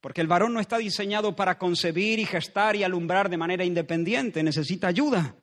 Porque 0.00 0.22
el 0.22 0.28
varón 0.28 0.54
no 0.54 0.60
está 0.60 0.78
diseñado 0.78 1.36
para 1.36 1.58
concebir 1.58 2.18
y 2.18 2.24
gestar 2.24 2.74
y 2.74 2.84
alumbrar 2.84 3.28
de 3.28 3.36
manera 3.36 3.66
independiente, 3.66 4.42
necesita 4.42 4.88
ayuda. 4.88 5.36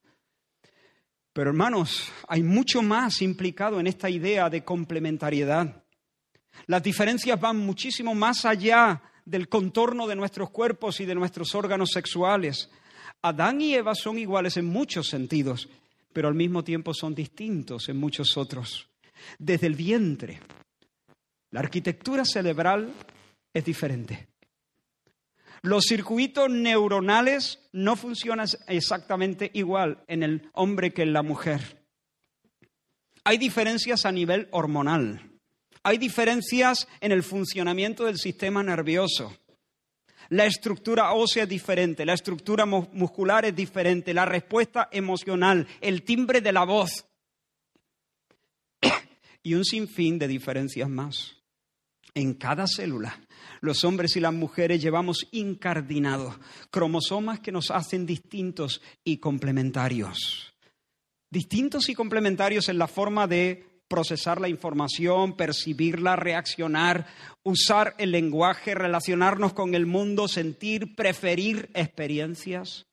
Pero 1.40 1.52
hermanos, 1.52 2.12
hay 2.28 2.44
mucho 2.44 2.82
más 2.82 3.22
implicado 3.22 3.80
en 3.80 3.88
esta 3.88 4.10
idea 4.10 4.50
de 4.50 4.66
complementariedad. 4.66 5.86
Las 6.66 6.84
diferencias 6.84 7.40
van 7.40 7.56
muchísimo 7.56 8.14
más 8.14 8.44
allá 8.44 9.02
del 9.24 9.48
contorno 9.48 10.06
de 10.06 10.18
nuestros 10.18 10.50
cuerpos 10.50 11.00
y 11.00 11.06
de 11.06 11.16
nuestros 11.16 11.56
órganos 11.56 11.92
sexuales. 11.92 12.70
Adán 13.22 13.62
y 13.62 13.74
Eva 13.74 13.96
son 13.96 14.20
iguales 14.20 14.58
en 14.58 14.66
muchos 14.66 15.08
sentidos, 15.08 15.70
pero 16.12 16.28
al 16.28 16.36
mismo 16.36 16.62
tiempo 16.62 16.94
son 16.94 17.16
distintos 17.16 17.88
en 17.88 17.96
muchos 17.96 18.36
otros. 18.36 18.90
Desde 19.38 19.68
el 19.68 19.76
vientre, 19.76 20.42
la 21.52 21.62
arquitectura 21.62 22.26
cerebral 22.26 22.92
es 23.54 23.64
diferente. 23.64 24.28
Los 25.62 25.86
circuitos 25.86 26.50
neuronales 26.50 27.60
no 27.74 27.96
funcionan 27.96 28.48
exactamente 28.68 29.52
igual 29.54 30.04
en 30.08 30.24
el 30.24 30.50
hombre 30.54 30.94
que 30.94 31.04
en 31.04 31.14
la 31.14 31.24
mujer. 31.24 31.86
Hay 33.24 33.38
diferencias 33.38 34.06
a 34.06 34.12
nivel 34.12 34.48
hormonal. 34.52 35.30
Hay 35.84 35.98
diferencias 35.98 36.88
en 37.02 37.12
el 37.12 37.24
funcionamiento 37.24 38.06
del 38.06 38.18
sistema 38.18 38.64
nervioso. 38.64 39.38
La 40.30 40.46
estructura 40.46 41.14
ósea 41.14 41.44
es 41.44 41.50
diferente, 41.50 42.06
la 42.06 42.14
estructura 42.14 42.66
muscular 42.66 43.46
es 43.46 43.56
diferente, 43.56 44.14
la 44.14 44.26
respuesta 44.26 44.88
emocional, 44.92 45.68
el 45.82 46.04
timbre 46.04 46.40
de 46.40 46.52
la 46.52 46.66
voz 46.66 47.06
y 49.44 49.56
un 49.56 49.66
sinfín 49.66 50.20
de 50.20 50.28
diferencias 50.28 50.88
más. 50.88 51.36
En 52.14 52.36
cada 52.36 52.68
célula 52.68 53.20
los 53.62 53.84
hombres 53.84 54.16
y 54.16 54.20
las 54.20 54.34
mujeres 54.34 54.82
llevamos 54.82 55.28
incardinados 55.32 56.36
cromosomas 56.70 57.40
que 57.40 57.52
nos 57.52 57.72
hacen 57.72 58.06
distintos 58.06 58.82
y 59.04 59.18
complementarios. 59.18 60.54
Distintos 61.30 61.90
y 61.90 61.96
complementarios 61.96 62.70
en 62.70 62.78
la 62.78 62.88
forma 62.88 63.28
de 63.28 63.66
procesar 63.88 64.40
la 64.40 64.48
información, 64.48 65.36
percibirla, 65.36 66.16
reaccionar, 66.16 67.08
usar 67.44 67.96
el 67.98 68.12
lenguaje, 68.12 68.76
relacionarnos 68.76 69.54
con 69.54 69.76
el 69.76 69.86
mundo, 69.86 70.28
sentir, 70.28 70.96
preferir 70.96 71.70
experiencias. 71.74 72.86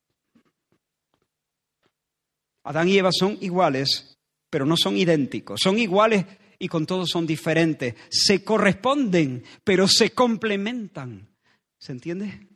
Adán 2.63 2.89
y 2.89 2.97
Eva 2.97 3.11
son 3.11 3.37
iguales, 3.41 4.17
pero 4.49 4.65
no 4.65 4.75
son 4.75 4.97
idénticos. 4.97 5.59
Son 5.63 5.79
iguales 5.79 6.25
y 6.59 6.67
con 6.67 6.85
todos 6.85 7.09
son 7.09 7.25
diferentes. 7.25 7.95
Se 8.09 8.43
corresponden, 8.43 9.43
pero 9.63 9.87
se 9.87 10.11
complementan. 10.11 11.29
¿Se 11.77 11.91
entiende? 11.91 12.47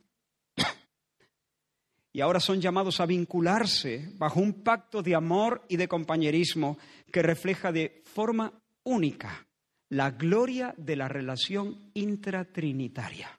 Y 2.12 2.20
ahora 2.20 2.40
son 2.40 2.60
llamados 2.60 3.00
a 3.00 3.06
vincularse 3.06 4.10
bajo 4.16 4.40
un 4.40 4.62
pacto 4.62 5.02
de 5.02 5.14
amor 5.14 5.64
y 5.68 5.76
de 5.76 5.88
compañerismo 5.88 6.78
que 7.10 7.22
refleja 7.22 7.72
de 7.72 8.02
forma 8.04 8.52
única 8.84 9.46
la 9.88 10.10
gloria 10.10 10.74
de 10.76 10.96
la 10.96 11.08
relación 11.08 11.90
intratrinitaria. 11.94 13.38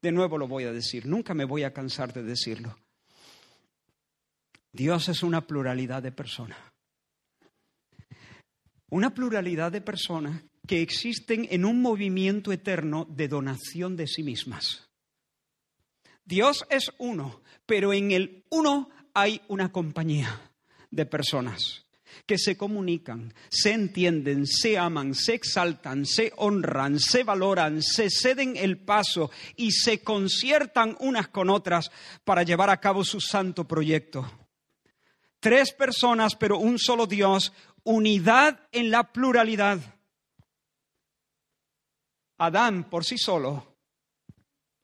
De 0.00 0.12
nuevo 0.12 0.36
lo 0.36 0.48
voy 0.48 0.64
a 0.64 0.72
decir, 0.72 1.06
nunca 1.06 1.32
me 1.32 1.44
voy 1.44 1.62
a 1.62 1.72
cansar 1.72 2.12
de 2.12 2.22
decirlo. 2.22 2.76
Dios 4.72 5.08
es 5.08 5.22
una 5.22 5.46
pluralidad 5.46 6.02
de 6.02 6.12
personas 6.12 6.71
una 8.92 9.14
pluralidad 9.14 9.72
de 9.72 9.80
personas 9.80 10.42
que 10.66 10.82
existen 10.82 11.48
en 11.50 11.64
un 11.64 11.80
movimiento 11.80 12.52
eterno 12.52 13.06
de 13.08 13.26
donación 13.26 13.96
de 13.96 14.06
sí 14.06 14.22
mismas. 14.22 14.86
Dios 16.26 16.66
es 16.68 16.92
uno, 16.98 17.40
pero 17.64 17.94
en 17.94 18.10
el 18.10 18.44
uno 18.50 18.90
hay 19.14 19.40
una 19.48 19.72
compañía 19.72 20.52
de 20.90 21.06
personas 21.06 21.86
que 22.26 22.36
se 22.36 22.58
comunican, 22.58 23.32
se 23.48 23.72
entienden, 23.72 24.46
se 24.46 24.76
aman, 24.76 25.14
se 25.14 25.32
exaltan, 25.32 26.04
se 26.04 26.34
honran, 26.36 27.00
se 27.00 27.24
valoran, 27.24 27.80
se 27.80 28.10
ceden 28.10 28.58
el 28.58 28.76
paso 28.76 29.30
y 29.56 29.72
se 29.72 30.02
conciertan 30.02 30.98
unas 31.00 31.28
con 31.28 31.48
otras 31.48 31.90
para 32.24 32.42
llevar 32.42 32.68
a 32.68 32.78
cabo 32.78 33.04
su 33.04 33.22
santo 33.22 33.66
proyecto. 33.66 34.30
Tres 35.40 35.72
personas, 35.72 36.36
pero 36.36 36.56
un 36.58 36.78
solo 36.78 37.08
Dios, 37.08 37.52
unidad 37.84 38.60
en 38.72 38.90
la 38.90 39.12
pluralidad. 39.12 39.80
Adán 42.38 42.84
por 42.84 43.04
sí 43.04 43.18
solo, 43.18 43.76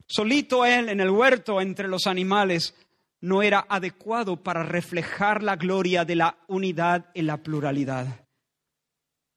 solito 0.07 0.65
él 0.65 0.89
en 0.89 1.01
el 1.01 1.11
huerto 1.11 1.61
entre 1.61 1.89
los 1.89 2.07
animales, 2.07 2.75
no 3.21 3.43
era 3.43 3.67
adecuado 3.69 4.43
para 4.43 4.63
reflejar 4.63 5.43
la 5.43 5.57
gloria 5.57 6.05
de 6.05 6.15
la 6.15 6.39
unidad 6.47 7.11
en 7.15 7.27
la 7.27 7.39
pluralidad. 7.39 8.27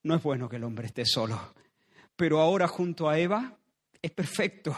No 0.04 0.16
es 0.16 0.22
bueno 0.22 0.50
que 0.50 0.58
el 0.58 0.64
hombre 0.64 0.88
esté 0.88 1.06
solo, 1.06 1.54
pero 2.16 2.40
ahora 2.40 2.68
junto 2.68 3.10
a 3.10 3.18
Eva 3.18 3.58
es 4.02 4.12
perfecto, 4.12 4.76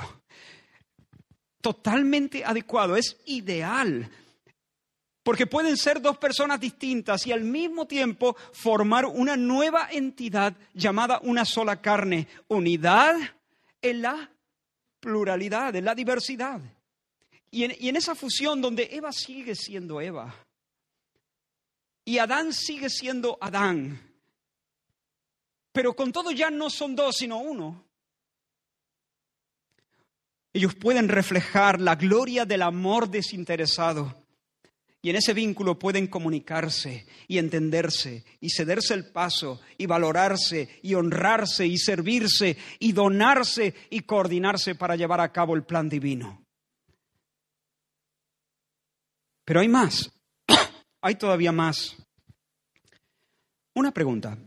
totalmente 1.62 2.46
adecuado, 2.46 2.96
es 2.96 3.22
ideal 3.26 4.10
porque 5.24 5.48
pueden 5.48 5.78
ser 5.78 6.02
dos 6.02 6.18
personas 6.18 6.60
distintas 6.60 7.26
y 7.26 7.32
al 7.32 7.42
mismo 7.46 7.88
tiempo 7.88 8.36
formar 8.52 9.06
una 9.06 9.38
nueva 9.38 9.88
entidad 9.90 10.54
llamada 10.74 11.20
una 11.24 11.46
sola 11.46 11.82
carne. 11.82 12.28
Unidad 12.50 13.16
en 13.82 14.02
la 14.02 14.30
pluralidad, 15.00 15.76
en 15.78 15.86
la 15.86 15.96
diversidad. 15.96 16.60
Y 17.50 17.64
en, 17.64 17.96
esa 17.96 18.16
fusión 18.16 18.62
donde 18.62 18.90
Eva 18.92 19.12
sigue 19.14 19.56
siendo 19.56 20.02
Eva 20.02 20.36
y 22.04 22.18
Adán 22.18 22.52
sigue 22.52 22.90
siendo 22.90 23.38
Adán. 23.40 24.02
Pero 25.72 25.96
con 25.96 26.12
todo 26.12 26.32
ya 26.32 26.50
no 26.50 26.70
son 26.70 26.96
dos, 26.96 27.16
sino 27.18 27.38
uno. 27.38 27.86
Ellos 30.52 30.76
pueden 30.76 31.08
reflejar 31.08 31.80
la 31.80 31.96
gloria 31.96 32.46
del 32.46 32.62
amor 32.64 33.10
desinteresado 33.10 34.23
y 35.06 35.10
en 35.10 35.18
ese 35.18 35.34
vínculo 35.34 35.78
pueden 35.78 36.08
comunicarse 36.08 37.06
y 37.28 37.38
entenderse 37.38 38.24
y 38.40 38.50
cederse 38.50 38.94
el 38.94 39.12
paso 39.12 39.60
y 39.78 39.86
valorarse 39.86 40.80
y 40.82 40.94
honrarse 40.94 41.68
y 41.68 41.78
servirse 41.78 42.56
y 42.80 42.94
donarse 42.94 43.76
y 43.90 44.00
coordinarse 44.00 44.76
para 44.76 44.96
llevar 44.96 45.20
a 45.20 45.34
cabo 45.34 45.56
el 45.56 45.66
plan 45.66 45.90
divino. 45.90 46.46
Pero 49.44 49.60
hay 49.60 49.68
más. 49.68 50.10
hay 51.02 51.16
todavía 51.16 51.52
más. 51.52 51.98
Una 53.74 53.92
pregunta. 53.92 54.38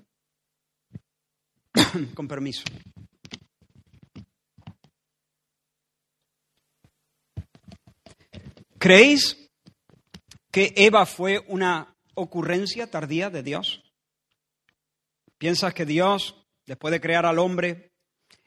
Con 2.15 2.27
permiso. 2.27 2.63
¿Creéis 8.79 9.46
que 10.57 10.73
Eva 10.75 11.05
fue 11.05 11.45
una 11.49 11.95
ocurrencia 12.15 12.91
tardía 12.91 13.29
de 13.29 13.43
Dios? 13.43 13.83
¿Piensas 15.37 15.75
que 15.75 15.85
Dios, 15.85 16.47
después 16.65 16.93
de 16.93 17.01
crear 17.03 17.27
al 17.27 17.39
hombre 17.39 17.93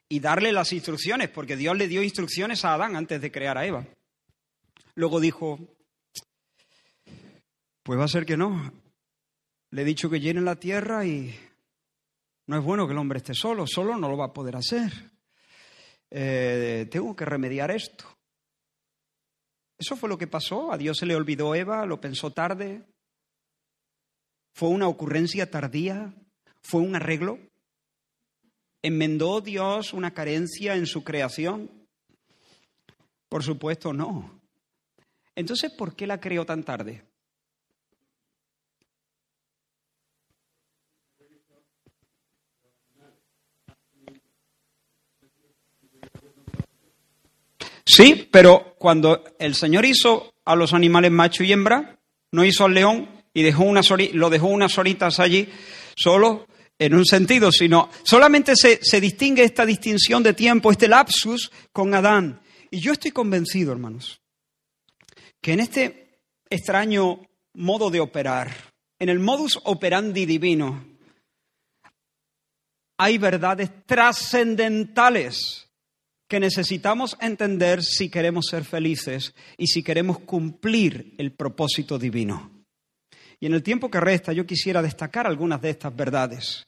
y 0.08 0.19
darle 0.19 0.52
las 0.52 0.74
instrucciones, 0.74 1.30
porque 1.30 1.56
Dios 1.56 1.78
le 1.78 1.88
dio 1.88 2.02
instrucciones 2.02 2.65
a 2.65 2.74
Adán 2.74 2.95
antes 2.95 3.22
de 3.22 3.32
crear 3.32 3.60
a 3.60 3.67
Eva, 3.67 3.86
luego 4.95 5.19
dijo, 5.19 5.60
pues 7.84 8.00
va 8.00 8.06
a 8.06 8.08
ser 8.08 8.26
que 8.26 8.38
no. 8.38 8.74
Le 9.69 9.84
he 9.84 9.86
dicho 9.86 10.10
que 10.10 10.19
llene 10.19 10.41
la 10.41 10.56
tierra 10.56 11.06
y 11.06 11.39
no 12.48 12.58
es 12.58 12.63
bueno 12.63 12.88
que 12.88 12.93
el 12.93 12.98
hombre 12.98 13.19
esté 13.19 13.36
solo, 13.36 13.67
solo 13.67 13.95
no 13.95 14.10
lo 14.10 14.17
va 14.17 14.26
a 14.26 14.34
poder 14.34 14.56
hacer. 14.56 14.91
Eh, 16.10 16.88
tengo 16.89 17.15
que 17.15 17.26
remediar 17.26 17.69
esto. 17.69 18.18
Eso 19.80 19.96
fue 19.96 20.10
lo 20.10 20.18
que 20.18 20.28
pasó. 20.28 20.72
A 20.74 20.78
Dios 20.78 20.98
se 20.98 21.06
le 21.06 21.15
olvidó 21.15 21.56
Eva, 21.56 21.86
lo 21.86 22.02
pensó 22.02 22.32
tarde. 22.32 22.84
Fue 24.54 24.68
una 24.68 24.89
ocurrencia 24.89 25.50
tardía. 25.50 26.13
Fue 26.62 26.82
un 26.82 26.96
arreglo. 26.96 27.39
¿Enmendó 28.82 29.39
Dios 29.39 29.94
una 29.94 30.13
carencia 30.13 30.76
en 30.76 30.86
su 30.86 31.04
creación? 31.04 31.72
Por 33.30 33.44
supuesto, 33.44 33.94
no. 33.94 34.42
Entonces, 35.36 35.72
¿por 35.72 35.96
qué 35.96 36.06
la 36.06 36.20
creó 36.20 36.46
tan 36.46 36.63
tarde? 36.63 37.09
Sí, 47.91 48.30
pero 48.32 48.75
cuando 48.78 49.23
el 49.39 49.56
Señor 49.56 49.84
hizo 49.84 50.36
a 50.45 50.56
los 50.56 50.73
animales 50.73 51.10
macho 51.10 51.43
y 51.43 51.52
hembra, 51.52 51.99
no 52.32 52.45
hizo 52.45 52.65
al 52.65 52.75
león 52.75 53.10
y 53.34 53.41
dejó 53.41 53.63
unas 53.63 53.89
lo 54.13 54.30
dejó 54.30 54.45
unas 54.45 54.78
horitas 54.78 55.19
allí, 55.19 55.49
solo 55.95 56.45
en 56.78 56.93
un 56.93 57.04
sentido, 57.04 57.52
sino 57.52 57.89
solamente 58.04 58.56
se, 58.56 58.80
se 58.84 59.02
distingue 59.02 59.43
esta 59.43 59.65
distinción 59.65 60.21
de 60.21 60.36
tiempo, 60.36 60.71
este 60.71 60.88
lapsus 60.88 61.52
con 61.73 61.95
Adán. 61.95 62.39
Y 62.69 62.80
yo 62.80 62.91
estoy 62.91 63.10
convencido, 63.10 63.71
hermanos, 63.71 64.21
que 65.41 65.54
en 65.54 65.62
este 65.62 66.19
extraño 66.47 67.21
modo 67.56 67.89
de 67.89 68.02
operar, 68.02 68.56
en 68.99 69.10
el 69.10 69.17
modus 69.17 69.60
operandi 69.63 70.28
divino, 70.28 70.86
hay 72.99 73.17
verdades 73.17 73.71
trascendentales 73.88 75.68
que 76.30 76.39
necesitamos 76.39 77.18
entender 77.20 77.84
si 77.84 78.08
queremos 78.08 78.46
ser 78.46 78.63
felices 78.63 79.34
y 79.58 79.68
si 79.68 79.82
queremos 79.82 80.20
cumplir 80.20 81.15
el 81.18 81.34
propósito 81.34 81.98
divino. 81.98 82.52
Y 83.39 83.48
en 83.48 83.54
el 83.54 83.63
tiempo 83.63 83.89
que 83.89 84.00
resta 84.00 84.32
yo 84.32 84.46
quisiera 84.46 84.84
destacar 84.84 85.26
algunas 85.26 85.60
de 85.60 85.72
estas 85.72 85.94
verdades. 85.96 86.68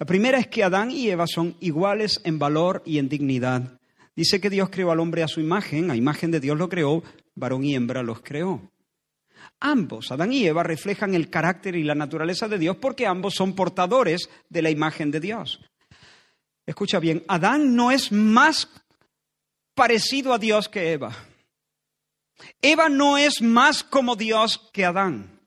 La 0.00 0.06
primera 0.06 0.38
es 0.38 0.48
que 0.48 0.64
Adán 0.64 0.90
y 0.90 1.08
Eva 1.08 1.26
son 1.28 1.56
iguales 1.60 2.20
en 2.24 2.40
valor 2.40 2.82
y 2.84 2.98
en 2.98 3.08
dignidad. 3.08 3.80
Dice 4.16 4.40
que 4.40 4.50
Dios 4.50 4.70
creó 4.70 4.90
al 4.90 4.98
hombre 4.98 5.22
a 5.22 5.28
su 5.28 5.40
imagen, 5.40 5.90
a 5.92 5.96
imagen 5.96 6.32
de 6.32 6.40
Dios 6.40 6.58
lo 6.58 6.68
creó, 6.68 7.04
varón 7.36 7.62
y 7.62 7.76
hembra 7.76 8.02
los 8.02 8.22
creó. 8.22 8.72
Ambos, 9.60 10.10
Adán 10.10 10.32
y 10.32 10.44
Eva, 10.46 10.64
reflejan 10.64 11.14
el 11.14 11.30
carácter 11.30 11.76
y 11.76 11.84
la 11.84 11.94
naturaleza 11.94 12.48
de 12.48 12.58
Dios 12.58 12.76
porque 12.78 13.06
ambos 13.06 13.34
son 13.34 13.54
portadores 13.54 14.28
de 14.48 14.62
la 14.62 14.70
imagen 14.70 15.12
de 15.12 15.20
Dios. 15.20 15.60
Escucha 16.66 16.98
bien, 16.98 17.22
Adán 17.28 17.76
no 17.76 17.92
es 17.92 18.10
más 18.10 18.68
parecido 19.76 20.32
a 20.32 20.38
Dios 20.38 20.68
que 20.68 20.92
Eva. 20.92 21.14
Eva 22.62 22.88
no 22.88 23.18
es 23.18 23.42
más 23.42 23.84
como 23.84 24.16
Dios 24.16 24.70
que 24.72 24.84
Adán. 24.84 25.38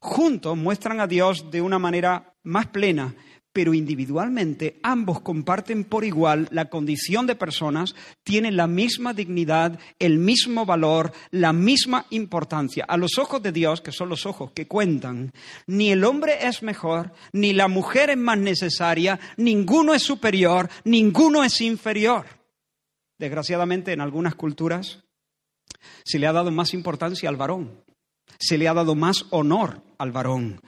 Juntos 0.00 0.56
muestran 0.56 1.00
a 1.00 1.08
Dios 1.08 1.50
de 1.50 1.60
una 1.60 1.78
manera 1.78 2.32
más 2.44 2.68
plena, 2.68 3.14
pero 3.52 3.74
individualmente 3.74 4.78
ambos 4.84 5.20
comparten 5.20 5.82
por 5.82 6.04
igual 6.04 6.46
la 6.52 6.66
condición 6.66 7.26
de 7.26 7.34
personas, 7.34 7.96
tienen 8.22 8.56
la 8.56 8.68
misma 8.68 9.14
dignidad, 9.14 9.80
el 9.98 10.18
mismo 10.18 10.64
valor, 10.64 11.12
la 11.32 11.52
misma 11.52 12.06
importancia. 12.10 12.84
A 12.86 12.96
los 12.96 13.18
ojos 13.18 13.42
de 13.42 13.50
Dios, 13.50 13.80
que 13.80 13.92
son 13.92 14.10
los 14.10 14.26
ojos 14.26 14.52
que 14.52 14.68
cuentan, 14.68 15.32
ni 15.66 15.90
el 15.90 16.04
hombre 16.04 16.46
es 16.46 16.62
mejor, 16.62 17.12
ni 17.32 17.52
la 17.52 17.66
mujer 17.66 18.10
es 18.10 18.18
más 18.18 18.38
necesaria, 18.38 19.18
ninguno 19.38 19.92
es 19.92 20.02
superior, 20.02 20.68
ninguno 20.84 21.42
es 21.42 21.60
inferior. 21.60 22.35
Desgraciadamente, 23.18 23.92
en 23.92 24.00
algunas 24.00 24.34
culturas 24.34 25.02
se 26.04 26.18
le 26.18 26.26
ha 26.26 26.32
dado 26.32 26.50
más 26.50 26.74
importancia 26.74 27.28
al 27.28 27.36
varón, 27.36 27.82
se 28.38 28.58
le 28.58 28.68
ha 28.68 28.74
dado 28.74 28.94
más 28.94 29.26
honor 29.30 29.82
al 29.98 30.12
varón. 30.12 30.60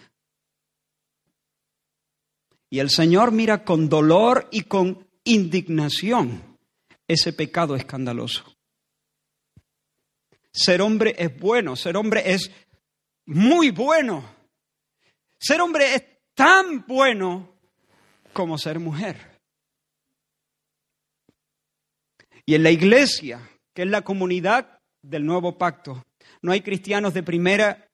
Y 2.70 2.80
el 2.80 2.90
Señor 2.90 3.32
mira 3.32 3.64
con 3.64 3.88
dolor 3.88 4.48
y 4.50 4.62
con 4.62 5.06
indignación 5.24 6.58
ese 7.06 7.32
pecado 7.32 7.74
escandaloso. 7.74 8.44
Ser 10.52 10.82
hombre 10.82 11.14
es 11.18 11.38
bueno, 11.38 11.76
ser 11.76 11.96
hombre 11.96 12.32
es 12.32 12.50
muy 13.26 13.70
bueno. 13.70 14.24
Ser 15.38 15.61
hombre 15.61 15.94
es 15.94 16.04
tan 16.34 16.84
bueno 16.87 17.54
como 18.32 18.58
ser 18.58 18.78
mujer. 18.78 19.28
Y 22.48 22.54
en 22.54 22.62
la 22.62 22.70
iglesia, 22.70 23.46
que 23.74 23.82
es 23.82 23.88
la 23.88 24.00
comunidad 24.00 24.80
del 25.02 25.26
nuevo 25.26 25.58
pacto, 25.58 26.06
no 26.40 26.50
hay 26.50 26.62
cristianos 26.62 27.12
de 27.12 27.22
primera 27.22 27.90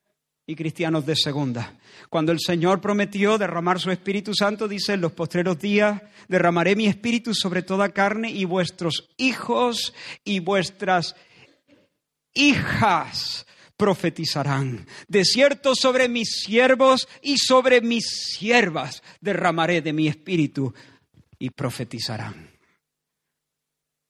y 0.47 0.55
cristianos 0.55 1.05
de 1.05 1.17
segunda. 1.17 1.77
Cuando 2.09 2.31
el 2.31 2.39
Señor 2.39 2.79
prometió 2.79 3.37
derramar 3.37 3.81
su 3.81 3.91
Espíritu 3.91 4.33
Santo, 4.33 4.69
dice, 4.69 4.93
en 4.93 5.01
los 5.01 5.11
postreros 5.11 5.59
días 5.59 6.01
derramaré 6.29 6.77
mi 6.77 6.87
Espíritu 6.87 7.33
sobre 7.35 7.63
toda 7.63 7.89
carne 7.89 8.31
y 8.31 8.45
vuestros 8.45 9.09
hijos 9.17 9.93
y 10.23 10.39
vuestras 10.39 11.17
hijas 12.33 13.45
profetizarán. 13.75 14.87
De 15.09 15.25
cierto 15.25 15.75
sobre 15.75 16.07
mis 16.07 16.29
siervos 16.45 17.09
y 17.21 17.39
sobre 17.39 17.81
mis 17.81 18.05
siervas 18.37 19.03
derramaré 19.19 19.81
de 19.81 19.91
mi 19.91 20.07
Espíritu 20.07 20.73
y 21.37 21.49
profetizarán. 21.49 22.54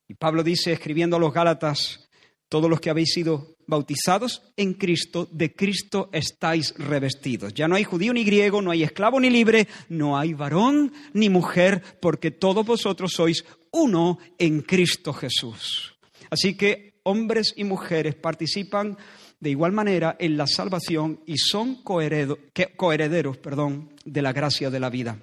Y 0.08 0.14
Pablo 0.16 0.44
dice, 0.44 0.72
escribiendo 0.72 1.16
a 1.16 1.20
los 1.20 1.34
Gálatas, 1.34 2.08
todos 2.50 2.70
los 2.70 2.80
que 2.80 2.90
habéis 2.90 3.12
sido 3.14 3.56
bautizados 3.68 4.44
en 4.56 4.74
Cristo, 4.74 5.28
de 5.32 5.54
Cristo 5.54 6.10
estáis 6.14 6.74
revestidos. 6.78 7.54
Ya 7.54 7.68
no 7.68 7.76
hay 7.76 7.84
judío 7.84 8.14
ni 8.14 8.24
griego, 8.24 8.62
no 8.62 8.72
hay 8.72 8.84
esclavo 8.84 9.20
ni 9.20 9.30
libre, 9.30 9.68
no 9.90 10.18
hay 10.18 10.34
varón 10.34 10.94
ni 11.14 11.30
mujer, 11.30 11.82
porque 12.02 12.32
todos 12.32 12.66
vosotros 12.66 13.14
sois 13.14 13.44
uno 13.72 14.20
en 14.38 14.62
Cristo 14.62 15.12
Jesús. 15.12 15.98
Así 16.30 16.56
que 16.56 17.00
hombres 17.04 17.54
y 17.56 17.64
mujeres 17.64 18.16
participan 18.16 18.98
de 19.40 19.50
igual 19.50 19.72
manera 19.72 20.16
en 20.20 20.38
la 20.38 20.48
salvación 20.48 21.22
y 21.26 21.38
son 21.38 21.84
coherederos 21.84 23.38
perdón, 23.38 23.94
de 24.06 24.22
la 24.22 24.34
gracia 24.34 24.70
de 24.70 24.80
la 24.80 24.90
vida. 24.90 25.20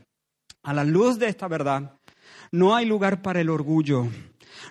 A 0.62 0.74
la 0.74 0.84
luz 0.84 1.18
de 1.18 1.28
esta 1.28 1.48
verdad, 1.48 1.98
no 2.52 2.76
hay 2.76 2.86
lugar 2.86 3.22
para 3.22 3.40
el 3.40 3.50
orgullo 3.50 4.09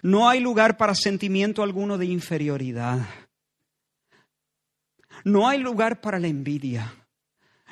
no 0.01 0.29
hay 0.29 0.39
lugar 0.39 0.77
para 0.77 0.95
sentimiento 0.95 1.63
alguno 1.63 1.97
de 1.97 2.05
inferioridad. 2.05 2.99
No 5.23 5.47
hay 5.47 5.59
lugar 5.59 6.01
para 6.01 6.19
la 6.19 6.27
envidia. 6.27 6.93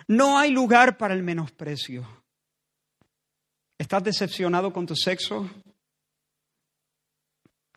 No 0.08 0.38
hay 0.38 0.52
lugar 0.52 0.98
para 0.98 1.14
el 1.14 1.24
menosprecio. 1.24 2.08
¿Estás 3.78 4.04
decepcionado 4.04 4.74
con 4.74 4.86
tu 4.86 4.96
sexo? 4.96 5.50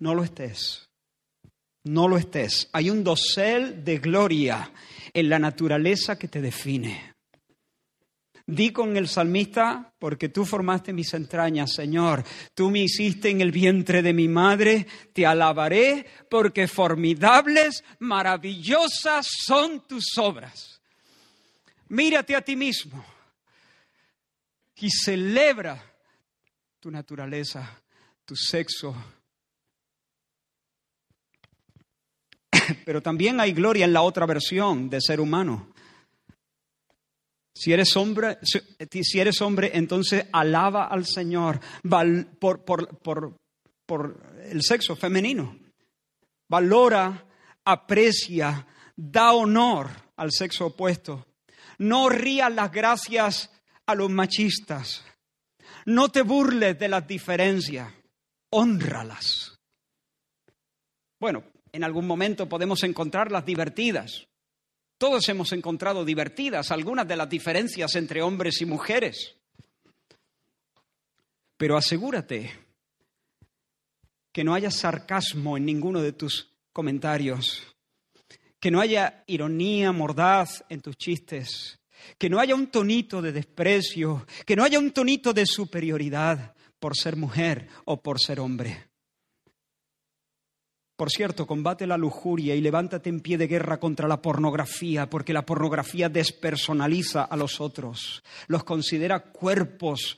No 0.01 0.15
lo 0.15 0.25
estés. 0.25 0.89
No 1.85 2.09
lo 2.09 2.17
estés. 2.17 2.69
Hay 2.73 2.91
un 2.91 3.05
dosel 3.05 3.85
de 3.85 3.99
gloria 3.99 4.73
en 5.13 5.29
la 5.29 5.39
naturaleza 5.39 6.19
que 6.19 6.29
te 6.29 6.41
define. 6.41 7.12
Di 8.53 8.71
con 8.71 8.99
el 8.99 9.09
salmista, 9.09 9.95
porque 9.99 10.29
tú 10.29 10.45
formaste 10.45 10.93
mis 10.93 11.15
entrañas, 11.15 11.73
Señor. 11.73 12.23
Tú 12.55 12.71
me 12.71 12.81
hiciste 12.81 13.31
en 13.31 13.41
el 13.41 13.51
vientre 13.51 14.03
de 14.03 14.13
mi 14.13 14.29
madre. 14.29 14.87
Te 15.15 15.25
alabaré 15.25 16.05
porque 16.29 16.69
formidables, 16.69 17.83
maravillosas 18.01 19.27
son 19.47 19.87
tus 19.87 20.19
obras. 20.19 20.83
Mírate 21.89 22.37
a 22.37 22.43
ti 22.43 22.55
mismo 22.55 23.03
y 24.77 24.91
celebra 24.91 25.83
tu 26.79 26.91
naturaleza, 26.91 27.81
tu 28.27 28.37
sexo. 28.37 28.95
Pero 32.85 33.01
también 33.01 33.41
hay 33.41 33.53
gloria 33.53 33.87
en 33.87 33.95
la 33.95 34.03
otra 34.03 34.27
versión 34.27 34.91
de 34.91 35.01
ser 35.01 35.21
humano. 35.21 35.72
Si 37.55 37.73
eres 37.73 37.97
hombre, 37.97 38.39
si 38.43 39.21
eres 39.21 39.41
hombre 39.43 39.71
entonces 39.75 40.27
alaba 40.33 40.87
al 40.87 41.07
Señor 41.07 41.61
por, 42.39 43.39
el 44.45 44.63
sexo 44.63 44.97
femenino. 44.97 45.59
Valora, 46.49 47.27
aprecia, 47.65 48.67
da 48.97 49.33
honor 49.33 49.91
al 50.17 50.33
sexo 50.33 50.67
opuesto. 50.67 51.27
No 51.79 52.09
rías 52.09 52.53
las 52.53 52.73
gracias 52.73 53.51
a 53.87 53.95
los 53.95 54.11
machistas. 54.11 55.05
No 55.85 56.11
te 56.11 56.23
burles 56.23 56.79
de 56.79 56.89
las 56.89 57.07
diferencias. 57.07 57.93
Honralas. 58.51 59.59
Bueno, 61.19 61.45
en 61.73 61.85
algún 61.85 62.07
momento 62.07 62.49
podemos 62.49 62.83
encontrarlas 62.83 63.45
divertidas. 63.45 64.27
Todos 65.03 65.29
hemos 65.31 65.51
encontrado 65.51 66.05
divertidas 66.05 66.71
algunas 66.71 67.09
de 67.09 67.17
las 67.17 67.29
diferencias 67.29 67.97
entre 67.97 68.23
hombres 68.23 68.61
y 68.61 68.67
mujeres. 68.67 69.35
Pero 71.57 71.77
asegúrate 71.77 72.53
que 74.31 74.45
no 74.45 74.55
haya 74.55 74.71
sarcasmo 74.71 75.57
en 75.57 75.65
ninguno 75.65 76.01
de 76.01 76.13
tus 76.13 76.53
comentarios, 76.73 77.67
que 78.61 78.71
no 78.71 78.81
haya 78.81 79.25
ironía 79.27 79.91
mordaz 79.91 80.65
en 80.69 80.81
tus 80.81 80.97
chistes, 80.97 81.81
que 82.17 82.31
no 82.31 82.39
haya 82.39 82.55
un 82.55 82.69
tonito 82.69 83.21
de 83.21 83.33
desprecio, 83.33 84.25
que 84.47 84.55
no 84.55 84.63
haya 84.63 84.79
un 84.79 84.93
tonito 84.93 85.33
de 85.33 85.47
superioridad 85.47 86.55
por 86.79 86.97
ser 86.97 87.17
mujer 87.17 87.67
o 87.87 88.01
por 88.01 88.21
ser 88.21 88.39
hombre. 88.39 88.92
Por 91.03 91.11
cierto, 91.11 91.49
combate 91.49 91.85
la 91.85 91.97
lujuria 91.97 92.55
y 92.55 92.61
levántate 92.61 93.11
en 93.11 93.19
pie 93.19 93.37
de 93.37 93.49
guerra 93.49 93.81
contra 93.81 94.07
la 94.07 94.23
pornografía, 94.23 95.11
porque 95.11 95.33
la 95.33 95.45
pornografía 95.45 96.09
despersonaliza 96.09 97.25
a 97.25 97.37
los 97.37 97.61
otros, 97.61 98.23
los 98.47 98.63
considera 98.63 99.19
cuerpos, 99.33 100.17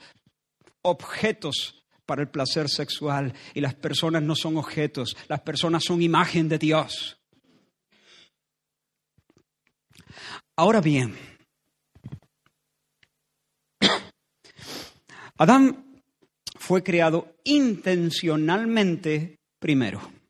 objetos 0.83 1.87
para 2.05 2.21
el 2.21 2.29
placer 2.29 2.69
sexual 2.69 3.33
y 3.55 3.63
las 3.63 3.73
personas 3.73 4.23
no 4.25 4.37
son 4.37 4.59
objetos, 4.59 5.17
las 5.27 5.41
personas 5.41 5.85
son 5.85 6.03
imagen 6.03 6.51
de 6.51 6.59
Dios. 6.59 7.17
Ahora 10.55 10.83
bien, 10.83 11.17
Adán 15.39 16.03
fue 16.59 16.83
creado 16.83 17.37
intencionalmente 17.43 19.39
primero. 19.59 20.24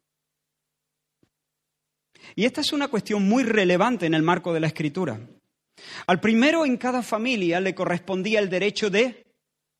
Y 2.36 2.44
esta 2.44 2.60
es 2.60 2.72
una 2.72 2.88
cuestión 2.88 3.28
muy 3.28 3.44
relevante 3.44 4.06
en 4.06 4.14
el 4.14 4.22
marco 4.22 4.52
de 4.52 4.60
la 4.60 4.66
escritura. 4.66 5.20
Al 6.06 6.20
primero 6.20 6.64
en 6.64 6.76
cada 6.76 7.02
familia 7.02 7.60
le 7.60 7.74
correspondía 7.74 8.40
el 8.40 8.50
derecho 8.50 8.90
de 8.90 9.26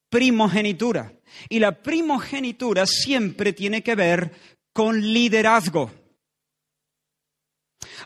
primogenitura. 0.09 1.13
Y 1.49 1.59
la 1.59 1.83
primogenitura 1.83 2.87
siempre 2.87 3.53
tiene 3.53 3.83
que 3.83 3.95
ver 3.95 4.33
con 4.73 5.01
liderazgo. 5.01 5.91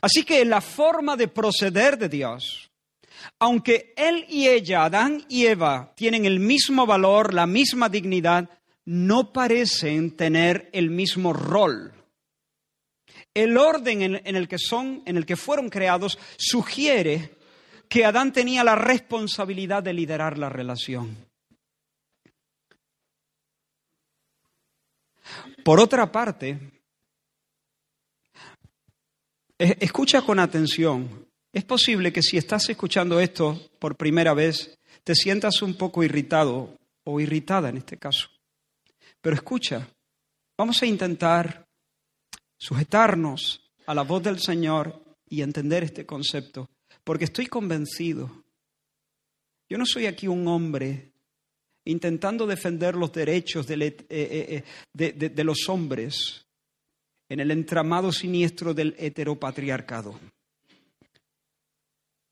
Así 0.01 0.25
que 0.25 0.45
la 0.45 0.61
forma 0.61 1.17
de 1.17 1.29
proceder 1.29 1.99
de 1.99 2.09
Dios, 2.09 2.71
aunque 3.39 3.93
él 3.97 4.25
y 4.29 4.49
ella, 4.49 4.85
Adán 4.85 5.25
y 5.29 5.47
Eva, 5.47 5.93
tienen 5.97 6.25
el 6.25 6.41
mismo 6.41 6.87
valor, 6.87 7.35
la 7.35 7.47
misma 7.47 7.89
dignidad, 7.89 8.49
no 8.85 9.33
parecen 9.33 10.17
tener 10.17 10.71
el 10.73 10.91
mismo 10.91 11.33
rol. 11.33 11.93
El 13.39 13.57
orden 13.57 14.03
en, 14.03 14.35
el 14.35 14.49
que 14.49 14.59
son, 14.59 15.01
en 15.07 15.17
el 15.17 15.25
que 15.25 15.37
fueron 15.37 15.71
creados, 15.71 16.19
sugiere 16.37 17.37
que 17.89 18.05
Adán 18.05 18.33
tenía 18.33 18.65
la 18.65 18.75
responsabilidad 18.75 19.81
de 19.81 19.93
liderar 19.93 20.37
la 20.37 20.49
relación. 20.49 21.17
Por 25.63 25.79
otra 25.79 26.11
parte, 26.11 26.59
escucha 29.57 30.23
con 30.23 30.41
atención. 30.41 31.29
Es 31.53 31.63
posible 31.63 32.13
que 32.13 32.23
si 32.23 32.39
estás 32.39 32.69
escuchando 32.69 33.21
esto 33.21 33.71
por 33.79 33.97
primera 33.97 34.35
vez, 34.35 34.77
te 35.05 35.15
sientas 35.15 35.63
un 35.63 35.77
poco 35.79 36.03
irritado 36.03 36.77
o 37.05 37.21
irritada 37.21 37.69
en 37.69 37.77
este 37.77 37.99
caso. 37.99 38.29
Pero 39.21 39.37
escucha, 39.37 39.89
vamos 40.57 40.83
a 40.83 40.87
intentar 40.87 41.68
sujetarnos 42.59 43.73
a 43.87 43.95
la 43.95 44.03
voz 44.03 44.23
del 44.23 44.39
Señor 44.41 45.03
y 45.29 45.43
entender 45.43 45.85
este 45.85 46.05
concepto, 46.05 46.69
porque 47.05 47.25
estoy 47.25 47.47
convencido. 47.47 48.45
Yo 49.69 49.79
no 49.79 49.87
soy 49.87 50.07
aquí 50.07 50.29
un 50.29 50.47
hombre 50.49 51.13
intentando 51.85 52.47
defender 52.47 52.95
los 52.95 53.13
derechos 53.13 53.69
eh, 53.71 53.77
eh, 53.81 53.97
eh, 54.11 54.65
de, 54.93 55.45
los 55.45 55.69
hombres 55.69 56.47
en 57.29 57.41
el 57.41 57.51
entramado 57.51 58.13
siniestro 58.13 58.75
del 58.75 58.95
heteropatriarcado. 58.99 60.19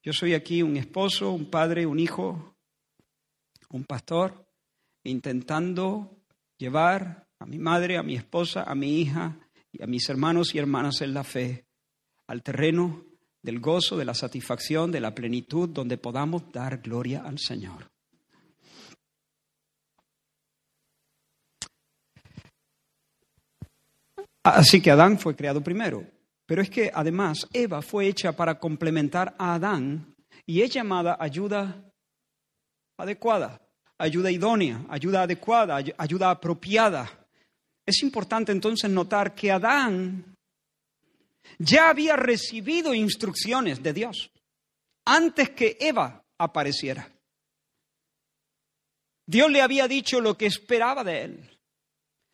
Yo 0.02 0.12
soy 0.12 0.34
aquí 0.34 0.62
un 0.62 0.76
esposo, 0.76 1.32
un 1.32 1.50
padre, 1.50 1.86
un 1.86 1.98
hijo, 1.98 2.54
un 3.70 3.84
pastor, 3.84 4.46
intentando 5.04 6.16
llevar 6.58 7.26
a 7.38 7.46
mi 7.46 7.58
madre, 7.58 7.96
a 7.96 8.02
mi 8.02 8.14
esposa, 8.14 8.62
a 8.64 8.74
mi 8.74 9.00
hija 9.00 9.45
a 9.82 9.86
mis 9.86 10.08
hermanos 10.08 10.54
y 10.54 10.58
hermanas 10.58 11.00
en 11.00 11.14
la 11.14 11.24
fe 11.24 11.66
al 12.26 12.42
terreno 12.42 13.04
del 13.42 13.60
gozo, 13.60 13.96
de 13.96 14.04
la 14.04 14.14
satisfacción, 14.14 14.90
de 14.90 15.00
la 15.00 15.14
plenitud, 15.14 15.68
donde 15.68 15.98
podamos 15.98 16.50
dar 16.52 16.78
gloria 16.78 17.22
al 17.22 17.38
Señor. 17.38 17.90
Así 24.42 24.80
que 24.80 24.90
Adán 24.90 25.18
fue 25.18 25.34
creado 25.34 25.60
primero. 25.60 26.04
Pero 26.46 26.62
es 26.62 26.70
que 26.70 26.90
además 26.94 27.48
Eva 27.52 27.82
fue 27.82 28.06
hecha 28.06 28.32
para 28.32 28.58
complementar 28.60 29.34
a 29.38 29.54
Adán 29.54 30.14
y 30.46 30.62
es 30.62 30.70
llamada 30.70 31.16
ayuda 31.18 31.84
adecuada, 32.96 33.60
ayuda 33.98 34.30
idónea, 34.30 34.86
ayuda 34.88 35.22
adecuada, 35.22 35.76
ayuda 35.98 36.30
apropiada. 36.30 37.25
Es 37.86 38.02
importante 38.02 38.50
entonces 38.50 38.90
notar 38.90 39.34
que 39.34 39.52
Adán 39.52 40.34
ya 41.58 41.88
había 41.88 42.16
recibido 42.16 42.92
instrucciones 42.92 43.80
de 43.80 43.92
Dios 43.92 44.30
antes 45.04 45.50
que 45.50 45.76
Eva 45.80 46.20
apareciera. 46.36 47.08
Dios 49.24 49.50
le 49.50 49.62
había 49.62 49.86
dicho 49.86 50.20
lo 50.20 50.36
que 50.36 50.46
esperaba 50.46 51.04
de 51.04 51.22
él. 51.22 51.58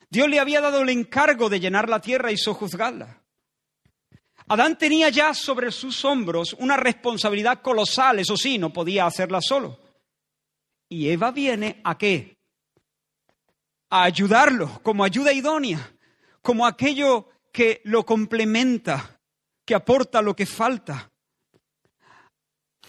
Dios 0.08 0.28
le 0.28 0.40
había 0.40 0.60
dado 0.60 0.80
el 0.82 0.88
encargo 0.88 1.48
de 1.48 1.60
llenar 1.60 1.88
la 1.88 2.00
tierra 2.00 2.32
y 2.32 2.36
sojuzgarla. 2.36 3.22
Adán 4.48 4.76
tenía 4.76 5.08
ya 5.08 5.32
sobre 5.32 5.70
sus 5.70 6.04
hombros 6.04 6.54
una 6.58 6.76
responsabilidad 6.76 7.62
colosal, 7.62 8.18
eso 8.18 8.36
sí, 8.36 8.58
no 8.58 8.72
podía 8.72 9.06
hacerla 9.06 9.40
solo. 9.40 9.78
Y 10.88 11.08
Eva 11.08 11.30
viene 11.30 11.80
a 11.84 11.96
qué? 11.96 12.31
A 13.92 14.04
ayudarlo, 14.04 14.80
como 14.82 15.04
ayuda 15.04 15.34
idónea, 15.34 15.92
como 16.40 16.66
aquello 16.66 17.28
que 17.52 17.82
lo 17.84 18.06
complementa, 18.06 19.20
que 19.66 19.74
aporta 19.74 20.22
lo 20.22 20.34
que 20.34 20.46
falta. 20.46 21.12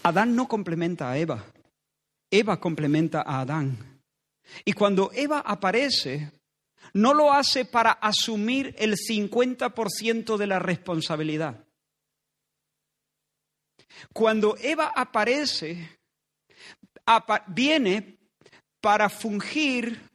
Adán 0.02 0.34
no 0.34 0.48
complementa 0.48 1.10
a 1.10 1.18
Eva, 1.18 1.44
Eva 2.30 2.58
complementa 2.58 3.20
a 3.20 3.42
Adán. 3.42 4.00
Y 4.64 4.72
cuando 4.72 5.10
Eva 5.12 5.40
aparece, 5.40 6.32
no 6.94 7.12
lo 7.12 7.32
hace 7.32 7.66
para 7.66 7.92
asumir 7.92 8.74
el 8.78 8.96
50% 8.96 10.38
de 10.38 10.46
la 10.46 10.58
responsabilidad. 10.58 11.66
Cuando 14.12 14.56
Eva 14.56 14.92
aparece, 14.96 15.98
viene 17.48 18.18
para 18.80 19.08
fungir 19.10 20.13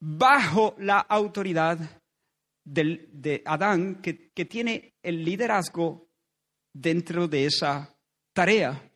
bajo 0.00 0.74
la 0.78 0.98
autoridad 0.98 1.78
de 2.64 3.42
Adán, 3.44 4.00
que, 4.00 4.30
que 4.30 4.44
tiene 4.44 4.94
el 5.02 5.24
liderazgo 5.24 6.08
dentro 6.72 7.28
de 7.28 7.46
esa 7.46 7.94
tarea, 8.32 8.90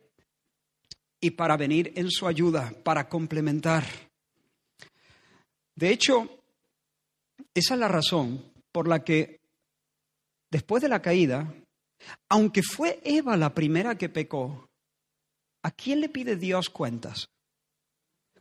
y 1.19 1.31
para 1.31 1.57
venir 1.57 1.91
en 1.95 2.11
su 2.11 2.27
ayuda, 2.27 2.73
para 2.83 3.09
complementar. 3.09 3.83
De 5.75 5.89
hecho, 5.89 6.43
esa 7.53 7.73
es 7.73 7.79
la 7.79 7.87
razón 7.87 8.53
por 8.71 8.87
la 8.87 9.03
que 9.03 9.41
después 10.51 10.83
de 10.83 10.89
la 10.89 11.01
caída, 11.01 11.53
aunque 12.29 12.61
fue 12.61 12.99
Eva 13.03 13.35
la 13.37 13.53
primera 13.53 13.97
que 13.97 14.09
pecó, 14.09 14.69
¿a 15.63 15.71
quién 15.71 16.01
le 16.01 16.09
pide 16.09 16.35
Dios 16.35 16.69
cuentas? 16.69 17.29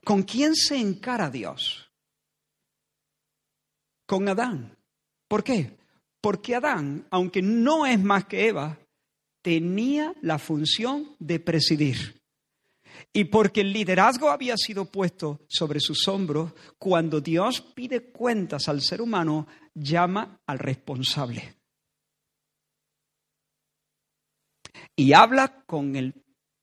¿Con 0.05 0.23
quién 0.23 0.55
se 0.55 0.77
encara 0.77 1.31
Dios? 1.31 1.84
Con 4.07 4.29
Adán. 4.29 4.77
¿Por 5.29 5.43
qué? 5.43 5.77
Porque 6.21 6.55
Adán, 6.55 7.07
aunque 7.11 7.43
no 7.43 7.87
es 7.87 8.03
más 8.03 8.27
que 8.27 8.49
Eva, 8.49 8.79
tenía 9.43 10.15
la 10.23 10.39
función 10.39 11.17
de 11.19 11.39
presidir. 11.39 12.23
Y 13.13 13.25
porque 13.25 13.61
el 13.61 13.73
liderazgo 13.73 14.31
había 14.31 14.57
sido 14.57 14.87
puesto 14.87 15.41
sobre 15.49 15.81
sus 15.81 16.09
hombros, 16.09 16.53
cuando 16.79 17.21
Dios 17.21 17.61
pide 17.61 18.11
cuentas 18.11 18.69
al 18.69 18.81
ser 18.81 19.03
humano, 19.03 19.47
llama 19.75 20.41
al 20.47 20.59
responsable. 20.59 21.55
Y 24.97 25.13
habla 25.13 25.65
con 25.67 25.97
el 25.97 26.15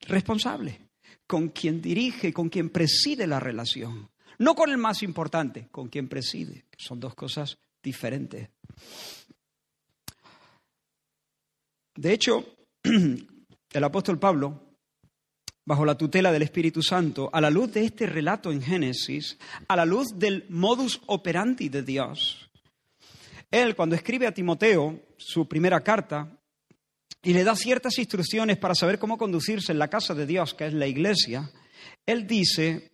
responsable, 0.02 0.90
con 1.28 1.50
quien 1.50 1.82
dirige, 1.82 2.34
con 2.34 2.50
quien 2.50 2.70
preside 2.70 3.28
la 3.28 3.40
relación. 3.40 4.10
No 4.42 4.56
con 4.56 4.72
el 4.72 4.78
más 4.80 5.04
importante, 5.04 5.68
con 5.70 5.88
quien 5.88 6.08
preside. 6.08 6.66
Son 6.76 7.00
dos 7.00 7.14
cosas 7.14 7.60
diferentes. 7.84 8.50
De 11.96 12.12
hecho, 12.12 12.44
el 12.84 13.84
apóstol 13.84 14.18
Pablo, 14.18 14.78
bajo 15.64 15.86
la 15.86 15.96
tutela 15.96 16.32
del 16.32 16.42
Espíritu 16.42 16.82
Santo, 16.82 17.30
a 17.32 17.40
la 17.40 17.52
luz 17.52 17.72
de 17.72 17.86
este 17.86 18.08
relato 18.08 18.52
en 18.52 18.64
Génesis, 18.64 19.38
a 19.68 19.76
la 19.76 19.86
luz 19.86 20.18
del 20.18 20.48
modus 20.50 21.00
operandi 21.06 21.70
de 21.70 21.84
Dios, 21.84 22.50
él 23.52 23.76
cuando 23.76 23.96
escribe 23.96 24.26
a 24.26 24.34
Timoteo 24.34 25.04
su 25.18 25.48
primera 25.48 25.82
carta 25.82 26.36
y 27.22 27.34
le 27.34 27.44
da 27.44 27.56
ciertas 27.56 28.00
instrucciones 28.00 28.58
para 28.58 28.74
saber 28.74 28.98
cómo 28.98 29.20
conducirse 29.20 29.72
en 29.72 29.78
la 29.78 29.90
casa 29.90 30.16
de 30.16 30.26
Dios, 30.26 30.56
que 30.56 30.66
es 30.66 30.74
la 30.74 30.88
iglesia, 30.88 31.52
él 32.08 32.26
dice, 32.26 32.91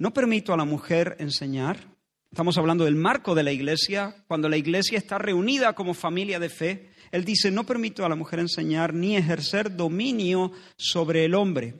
no 0.00 0.12
permito 0.12 0.52
a 0.52 0.56
la 0.56 0.64
mujer 0.64 1.14
enseñar, 1.20 1.78
Estamos 2.32 2.56
hablando 2.58 2.84
del 2.84 2.94
marco 2.94 3.34
de 3.34 3.42
la 3.42 3.50
iglesia, 3.50 4.14
cuando 4.28 4.48
la 4.48 4.56
iglesia 4.56 4.96
está 4.96 5.18
reunida 5.18 5.72
como 5.72 5.94
familia 5.94 6.38
de 6.38 6.48
fe. 6.48 6.90
Él 7.10 7.24
dice, 7.24 7.50
no 7.50 7.66
permito 7.66 8.04
a 8.04 8.08
la 8.08 8.14
mujer 8.14 8.38
enseñar 8.38 8.94
ni 8.94 9.16
ejercer 9.16 9.74
dominio 9.74 10.52
sobre 10.76 11.24
el 11.24 11.34
hombre. 11.34 11.74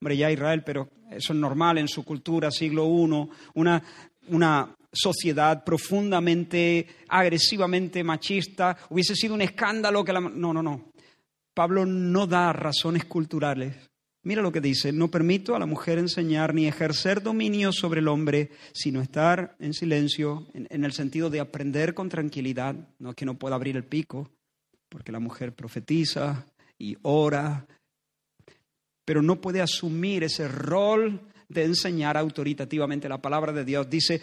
Hombre, 0.00 0.16
ya 0.16 0.30
Israel, 0.30 0.62
pero 0.64 0.88
eso 1.10 1.34
es 1.34 1.38
normal 1.38 1.76
en 1.76 1.88
su 1.88 2.06
cultura, 2.06 2.50
siglo 2.50 2.86
I, 2.86 3.28
una, 3.52 3.82
una 4.28 4.74
sociedad 4.90 5.62
profundamente, 5.62 6.86
agresivamente 7.06 8.02
machista. 8.02 8.74
Hubiese 8.88 9.14
sido 9.14 9.34
un 9.34 9.42
escándalo 9.42 10.02
que 10.02 10.14
la... 10.14 10.20
No, 10.20 10.54
no, 10.54 10.62
no. 10.62 10.92
Pablo 11.52 11.84
no 11.84 12.26
da 12.26 12.50
razones 12.54 13.04
culturales 13.04 13.91
Mira 14.24 14.40
lo 14.40 14.52
que 14.52 14.60
dice, 14.60 14.92
no 14.92 15.10
permito 15.10 15.56
a 15.56 15.58
la 15.58 15.66
mujer 15.66 15.98
enseñar 15.98 16.54
ni 16.54 16.68
ejercer 16.68 17.22
dominio 17.22 17.72
sobre 17.72 17.98
el 17.98 18.06
hombre, 18.06 18.50
sino 18.72 19.00
estar 19.00 19.56
en 19.58 19.74
silencio, 19.74 20.46
en, 20.54 20.84
el 20.84 20.92
sentido 20.92 21.28
de 21.28 21.40
aprender 21.40 21.92
con 21.92 22.08
tranquilidad, 22.08 22.76
no 23.00 23.10
es 23.10 23.16
que 23.16 23.24
no 23.24 23.36
pueda 23.36 23.56
abrir 23.56 23.76
el 23.76 23.82
pico, 23.82 24.30
porque 24.88 25.10
la 25.10 25.18
mujer 25.18 25.52
profetiza 25.54 26.46
y 26.78 26.96
ora, 27.02 27.66
pero 29.04 29.22
no 29.22 29.40
puede 29.40 29.60
asumir 29.60 30.22
ese 30.22 30.46
rol 30.46 31.20
de 31.48 31.64
enseñar 31.64 32.16
autoritativamente 32.16 33.08
la 33.08 33.20
palabra 33.20 33.52
de 33.52 33.64
Dios. 33.64 33.90
Dice, 33.90 34.22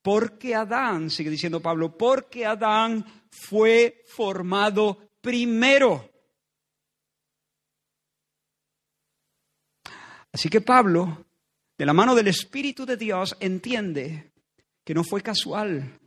porque 0.00 0.54
Adán, 0.54 1.10
sigue 1.10 1.30
diciendo 1.30 1.58
Pablo, 1.58 1.98
porque 1.98 2.46
Adán 2.46 3.04
fue 3.30 4.04
formado 4.06 5.10
primero 5.20 6.13
Así 10.34 10.48
que 10.48 10.60
Pablo, 10.60 11.26
de 11.78 11.86
la 11.86 11.92
mano 11.92 12.16
del 12.16 12.26
Espíritu 12.26 12.84
de 12.84 12.96
Dios, 12.96 13.36
entiende 13.38 14.32
que 14.82 14.92
no 14.92 15.04
fue 15.04 15.22
casual. 15.22 16.00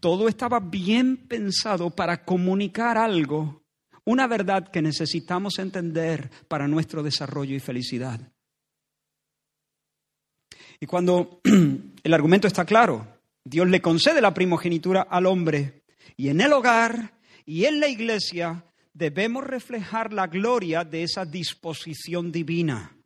Todo 0.00 0.26
estaba 0.26 0.58
bien 0.58 1.28
pensado 1.28 1.90
para 1.90 2.24
comunicar 2.24 2.96
algo, 2.96 3.66
una 4.06 4.26
verdad 4.26 4.70
que 4.70 4.80
necesitamos 4.80 5.58
entender 5.58 6.30
para 6.48 6.66
nuestro 6.66 7.02
desarrollo 7.02 7.54
y 7.54 7.60
felicidad. 7.60 8.32
Y 10.80 10.86
cuando 10.86 11.42
el 12.02 12.14
argumento 12.14 12.46
está 12.46 12.64
claro, 12.64 13.20
Dios 13.44 13.68
le 13.68 13.82
concede 13.82 14.22
la 14.22 14.32
primogenitura 14.32 15.02
al 15.02 15.26
hombre 15.26 15.84
y 16.16 16.30
en 16.30 16.40
el 16.40 16.54
hogar 16.54 17.12
y 17.44 17.66
en 17.66 17.78
la 17.78 17.88
iglesia 17.88 18.64
debemos 18.96 19.44
reflejar 19.44 20.12
la 20.12 20.26
gloria 20.26 20.82
de 20.82 21.02
esa 21.02 21.26
disposición 21.26 22.32
divina. 22.32 22.96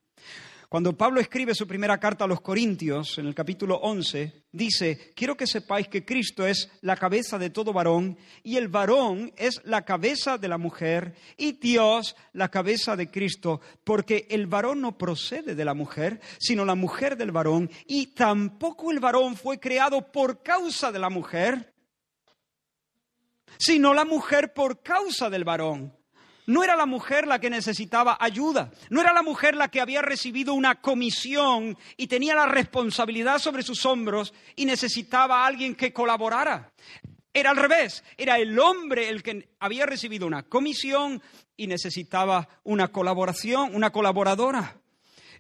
Cuando 0.69 0.97
Pablo 0.97 1.21
escribe 1.21 1.53
su 1.53 1.67
primera 1.67 1.99
carta 1.99 2.27
a 2.27 2.29
los 2.29 2.43
Corintios, 2.43 3.19
en 3.19 3.27
el 3.27 3.35
capítulo 3.35 3.75
11, 3.79 4.45
dice, 4.53 5.13
quiero 5.17 5.37
que 5.37 5.49
sepáis 5.49 5.89
que 5.89 6.05
Cristo 6.05 6.47
es 6.47 6.71
la 6.81 6.95
cabeza 6.95 7.41
de 7.41 7.51
todo 7.51 7.73
varón 7.73 8.17
y 8.45 8.57
el 8.57 8.69
varón 8.69 9.33
es 9.37 9.61
la 9.65 9.85
cabeza 9.85 10.39
de 10.39 10.47
la 10.47 10.59
mujer 10.59 11.17
y 11.37 11.59
Dios 11.59 12.15
la 12.35 12.53
cabeza 12.53 12.95
de 12.95 13.11
Cristo, 13.11 13.61
porque 13.83 14.29
el 14.31 14.47
varón 14.47 14.81
no 14.81 14.97
procede 14.97 15.57
de 15.57 15.65
la 15.65 15.75
mujer, 15.75 16.21
sino 16.39 16.65
la 16.65 16.77
mujer 16.77 17.17
del 17.17 17.33
varón 17.33 17.69
y 17.89 18.15
tampoco 18.15 18.93
el 18.93 19.01
varón 19.01 19.35
fue 19.35 19.59
creado 19.59 20.13
por 20.13 20.45
causa 20.45 20.93
de 20.93 21.01
la 21.01 21.11
mujer, 21.11 21.75
sino 23.61 23.93
la 23.93 24.05
mujer 24.05 24.55
por 24.55 24.83
causa 24.83 25.29
del 25.31 25.45
varón. 25.45 25.95
No 26.47 26.65
era 26.65 26.75
la 26.75 26.87
mujer 26.87 27.27
la 27.27 27.39
que 27.39 27.51
necesitaba 27.51 28.17
ayuda, 28.19 28.73
no 28.89 29.01
era 29.01 29.13
la 29.13 29.23
mujer 29.23 29.55
la 29.55 29.69
que 29.69 29.81
había 29.81 30.03
recibido 30.03 30.55
una 30.55 30.81
comisión 30.81 31.77
y 31.97 32.09
tenía 32.09 32.35
la 32.35 32.47
responsabilidad 32.47 33.39
sobre 33.39 33.63
sus 33.63 33.87
hombros 33.87 34.35
y 34.57 34.65
necesitaba 34.65 35.43
a 35.43 35.47
alguien 35.47 35.77
que 35.77 35.93
colaborara. 35.93 36.73
Era 37.33 37.51
al 37.51 37.57
revés, 37.57 38.03
era 38.17 38.39
el 38.39 38.59
hombre 38.59 39.11
el 39.11 39.23
que 39.23 39.51
había 39.61 39.87
recibido 39.87 40.27
una 40.27 40.43
comisión 40.43 41.23
y 41.57 41.69
necesitaba 41.69 42.49
una 42.65 42.89
colaboración, 42.89 43.77
una 43.77 43.91
colaboradora. 43.91 44.81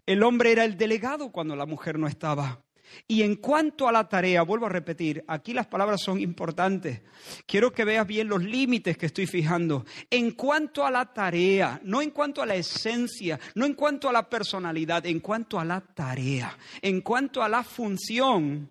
El 0.06 0.22
hombre 0.22 0.52
era 0.52 0.64
el 0.64 0.76
delegado 0.76 1.32
cuando 1.32 1.56
la 1.56 1.66
mujer 1.66 1.98
no 1.98 2.06
estaba. 2.06 2.62
Y 3.06 3.22
en 3.22 3.36
cuanto 3.36 3.88
a 3.88 3.92
la 3.92 4.08
tarea, 4.08 4.42
vuelvo 4.42 4.66
a 4.66 4.70
repetir, 4.70 5.24
aquí 5.26 5.52
las 5.52 5.66
palabras 5.66 6.00
son 6.02 6.20
importantes. 6.20 7.00
Quiero 7.46 7.72
que 7.72 7.84
veas 7.84 8.06
bien 8.06 8.28
los 8.28 8.42
límites 8.42 8.96
que 8.96 9.06
estoy 9.06 9.26
fijando. 9.26 9.84
En 10.10 10.32
cuanto 10.32 10.84
a 10.84 10.90
la 10.90 11.12
tarea, 11.12 11.80
no 11.84 12.02
en 12.02 12.10
cuanto 12.10 12.42
a 12.42 12.46
la 12.46 12.54
esencia, 12.54 13.38
no 13.54 13.66
en 13.66 13.74
cuanto 13.74 14.08
a 14.08 14.12
la 14.12 14.28
personalidad, 14.28 15.04
en 15.06 15.20
cuanto 15.20 15.58
a 15.58 15.64
la 15.64 15.80
tarea, 15.80 16.56
en 16.80 17.00
cuanto 17.00 17.42
a 17.42 17.48
la 17.48 17.62
función, 17.62 18.70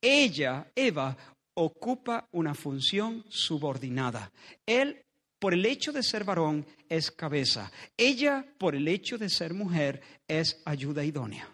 ella, 0.00 0.70
Eva, 0.74 1.16
ocupa 1.54 2.28
una 2.32 2.54
función 2.54 3.24
subordinada. 3.28 4.32
Él, 4.66 5.04
por 5.38 5.54
el 5.54 5.64
hecho 5.66 5.92
de 5.92 6.02
ser 6.02 6.24
varón, 6.24 6.66
es 6.88 7.10
cabeza. 7.10 7.70
Ella, 7.96 8.44
por 8.58 8.74
el 8.74 8.88
hecho 8.88 9.18
de 9.18 9.28
ser 9.28 9.54
mujer, 9.54 10.00
es 10.26 10.60
ayuda 10.64 11.04
idónea. 11.04 11.48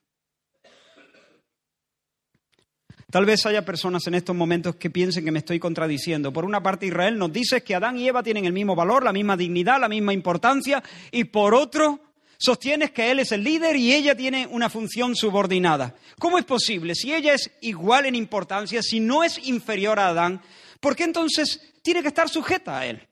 Tal 3.10 3.24
vez 3.24 3.46
haya 3.46 3.64
personas 3.64 4.06
en 4.06 4.14
estos 4.14 4.36
momentos 4.36 4.76
que 4.76 4.90
piensen 4.90 5.24
que 5.24 5.30
me 5.30 5.38
estoy 5.38 5.58
contradiciendo. 5.58 6.30
Por 6.30 6.44
una 6.44 6.62
parte, 6.62 6.86
Israel 6.86 7.16
nos 7.16 7.32
dice 7.32 7.62
que 7.62 7.74
Adán 7.74 7.98
y 7.98 8.06
Eva 8.06 8.22
tienen 8.22 8.44
el 8.44 8.52
mismo 8.52 8.76
valor, 8.76 9.02
la 9.02 9.14
misma 9.14 9.34
dignidad, 9.34 9.80
la 9.80 9.88
misma 9.88 10.12
importancia, 10.12 10.82
y 11.10 11.24
por 11.24 11.54
otro, 11.54 12.00
sostienes 12.36 12.90
que 12.90 13.10
él 13.10 13.20
es 13.20 13.32
el 13.32 13.44
líder 13.44 13.76
y 13.76 13.94
ella 13.94 14.14
tiene 14.14 14.46
una 14.46 14.68
función 14.68 15.16
subordinada. 15.16 15.96
¿Cómo 16.18 16.36
es 16.36 16.44
posible? 16.44 16.94
Si 16.94 17.14
ella 17.14 17.32
es 17.32 17.50
igual 17.62 18.04
en 18.04 18.14
importancia, 18.14 18.82
si 18.82 19.00
no 19.00 19.24
es 19.24 19.38
inferior 19.48 19.98
a 19.98 20.08
Adán, 20.08 20.42
¿por 20.78 20.94
qué 20.94 21.04
entonces 21.04 21.74
tiene 21.82 22.02
que 22.02 22.08
estar 22.08 22.28
sujeta 22.28 22.78
a 22.78 22.86
él? 22.86 23.08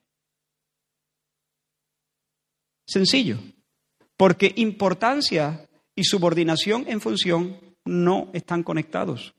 Sencillo, 2.87 3.39
porque 4.19 4.53
importancia 4.57 5.67
y 5.95 6.05
subordinación 6.05 6.85
en 6.87 7.01
función 7.01 7.59
no 7.87 8.29
están 8.35 8.63
conectados. 8.63 9.36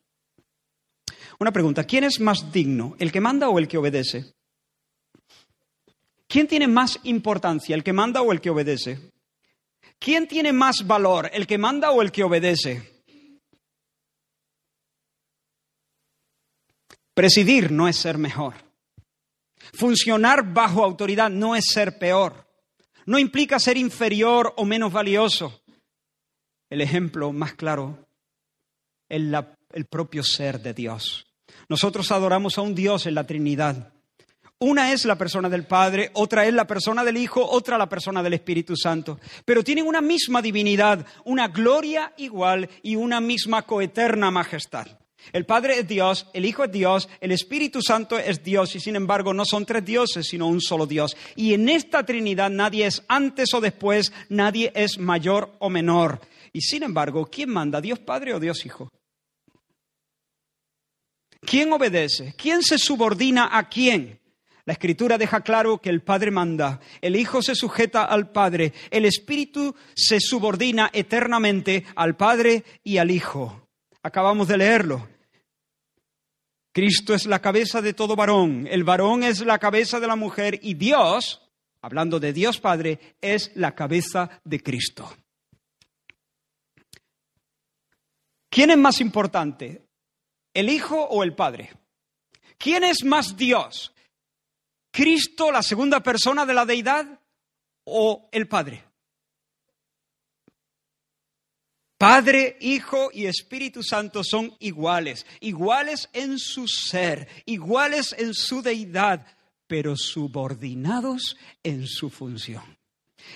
Una 1.40 1.52
pregunta, 1.52 1.84
¿quién 1.84 2.04
es 2.04 2.20
más 2.20 2.52
digno, 2.52 2.96
el 3.00 3.12
que 3.12 3.22
manda 3.22 3.50
o 3.50 3.60
el 3.60 3.68
que 3.68 3.78
obedece? 3.78 4.34
¿Quién 6.28 6.48
tiene 6.48 6.68
más 6.68 7.00
importancia, 7.04 7.76
el 7.76 7.84
que 7.84 7.94
manda 7.94 8.22
o 8.22 8.32
el 8.32 8.42
que 8.42 8.50
obedece? 8.50 9.12
¿Quién 10.00 10.28
tiene 10.28 10.52
más 10.52 10.86
valor, 10.86 11.30
el 11.34 11.48
que 11.48 11.58
manda 11.58 11.92
o 11.92 12.02
el 12.02 12.12
que 12.12 12.24
obedece? 12.24 13.04
Presidir 17.14 17.72
no 17.72 17.88
es 17.88 17.98
ser 17.98 18.18
mejor. 18.18 18.56
Funcionar 19.74 20.54
bajo 20.54 20.84
autoridad 20.84 21.30
no 21.30 21.56
es 21.56 21.66
ser 21.72 21.98
peor. 21.98 22.48
No 23.06 23.18
implica 23.18 23.60
ser 23.60 23.78
inferior 23.78 24.54
o 24.58 24.66
menos 24.66 24.92
valioso. 24.92 25.64
El 26.70 26.82
ejemplo 26.82 27.32
más 27.32 27.54
claro 27.54 28.08
es 29.08 29.22
el 29.74 29.86
propio 29.86 30.24
ser 30.24 30.60
de 30.62 30.74
Dios. 30.74 31.27
Nosotros 31.70 32.12
adoramos 32.12 32.58
a 32.58 32.62
un 32.62 32.74
Dios 32.74 33.06
en 33.06 33.16
la 33.16 33.26
Trinidad. 33.26 33.92
Una 34.60 34.92
es 34.92 35.06
la 35.06 35.18
persona 35.18 35.50
del 35.50 35.66
Padre, 35.66 36.10
otra 36.14 36.48
es 36.48 36.54
la 36.54 36.66
persona 36.66 37.04
del 37.04 37.18
Hijo, 37.18 37.46
otra 37.48 37.78
la 37.78 37.88
persona 37.88 38.24
del 38.24 38.34
Espíritu 38.34 38.76
Santo. 38.76 39.20
Pero 39.46 39.64
tienen 39.64 39.86
una 39.86 40.02
misma 40.02 40.42
divinidad, 40.42 41.06
una 41.26 41.48
gloria 41.50 42.14
igual 42.18 42.68
y 42.82 42.96
una 42.96 43.22
misma 43.22 43.64
coeterna 43.64 44.32
majestad. 44.32 44.88
El 45.34 45.46
Padre 45.46 45.80
es 45.80 45.88
Dios, 45.88 46.28
el 46.34 46.46
Hijo 46.46 46.64
es 46.64 46.72
Dios, 46.72 47.10
el 47.22 47.32
Espíritu 47.32 47.82
Santo 47.82 48.18
es 48.18 48.44
Dios 48.44 48.76
y 48.76 48.80
sin 48.80 48.96
embargo 48.96 49.34
no 49.34 49.46
son 49.46 49.66
tres 49.66 49.86
dioses, 49.86 50.28
sino 50.28 50.48
un 50.48 50.62
solo 50.62 50.88
Dios. 50.88 51.16
Y 51.36 51.54
en 51.54 51.70
esta 51.70 52.04
Trinidad 52.04 52.50
nadie 52.50 52.88
es 52.88 53.04
antes 53.08 53.54
o 53.54 53.62
después, 53.62 54.12
nadie 54.30 54.72
es 54.74 54.98
mayor 54.98 55.54
o 55.60 55.70
menor. 55.70 56.22
Y 56.52 56.62
sin 56.62 56.82
embargo, 56.82 57.28
¿quién 57.28 57.50
manda? 57.50 57.82
¿Dios 57.82 58.00
Padre 58.00 58.34
o 58.34 58.40
Dios 58.40 58.66
Hijo? 58.66 58.92
¿Quién 61.48 61.72
obedece? 61.72 62.34
¿Quién 62.38 62.62
se 62.62 62.78
subordina 62.78 63.58
a 63.58 63.70
quién? 63.70 64.20
La 64.66 64.74
escritura 64.74 65.18
deja 65.18 65.40
claro 65.40 65.78
que 65.78 65.90
el 65.90 66.02
Padre 66.02 66.30
manda, 66.30 66.82
el 67.00 67.16
Hijo 67.16 67.42
se 67.42 67.56
sujeta 67.56 68.04
al 68.04 68.32
Padre, 68.34 68.74
el 68.92 69.06
Espíritu 69.06 69.74
se 69.96 70.20
subordina 70.20 70.90
eternamente 70.92 71.86
al 71.96 72.18
Padre 72.18 72.66
y 72.84 72.98
al 72.98 73.12
Hijo. 73.12 73.70
Acabamos 74.04 74.50
de 74.50 74.58
leerlo. 74.58 75.08
Cristo 76.74 77.14
es 77.14 77.26
la 77.26 77.40
cabeza 77.40 77.82
de 77.82 77.94
todo 77.94 78.18
varón, 78.18 78.68
el 78.70 78.84
varón 78.84 79.24
es 79.24 79.40
la 79.40 79.58
cabeza 79.58 80.02
de 80.02 80.08
la 80.08 80.18
mujer 80.18 80.60
y 80.62 80.74
Dios, 80.74 81.50
hablando 81.82 82.20
de 82.20 82.34
Dios 82.34 82.60
Padre, 82.60 83.16
es 83.22 83.54
la 83.56 83.74
cabeza 83.74 84.42
de 84.44 84.62
Cristo. 84.62 85.16
¿Quién 88.50 88.72
es 88.72 88.78
más 88.78 89.00
importante, 89.00 89.87
el 90.58 90.70
Hijo 90.70 91.00
o 91.00 91.22
el 91.22 91.36
Padre? 91.36 91.72
¿Quién 92.58 92.84
es 92.84 93.04
más 93.04 93.38
Dios? 93.38 93.94
¿Cristo, 94.90 95.52
la 95.52 95.62
segunda 95.62 96.02
persona 96.02 96.48
de 96.48 96.54
la 96.56 96.66
deidad, 96.66 97.20
o 97.84 98.28
el 98.32 98.48
Padre? 98.48 98.84
Padre, 101.96 102.58
Hijo 102.60 103.12
y 103.14 103.28
Espíritu 103.28 103.84
Santo 103.84 104.24
son 104.24 104.52
iguales, 104.58 105.28
iguales 105.42 106.10
en 106.12 106.40
su 106.40 106.68
ser, 106.68 107.28
iguales 107.46 108.16
en 108.18 108.34
su 108.34 108.64
deidad, 108.64 109.28
pero 109.68 109.96
subordinados 109.96 111.38
en 111.62 111.86
su 111.86 112.10
función. 112.10 112.80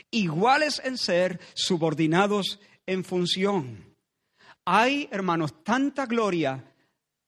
Iguales 0.09 0.81
en 0.83 0.97
ser, 0.97 1.39
subordinados 1.53 2.59
en 2.87 3.03
función. 3.03 3.95
Hay, 4.65 5.07
hermanos, 5.11 5.63
tanta 5.63 6.07
gloria 6.07 6.70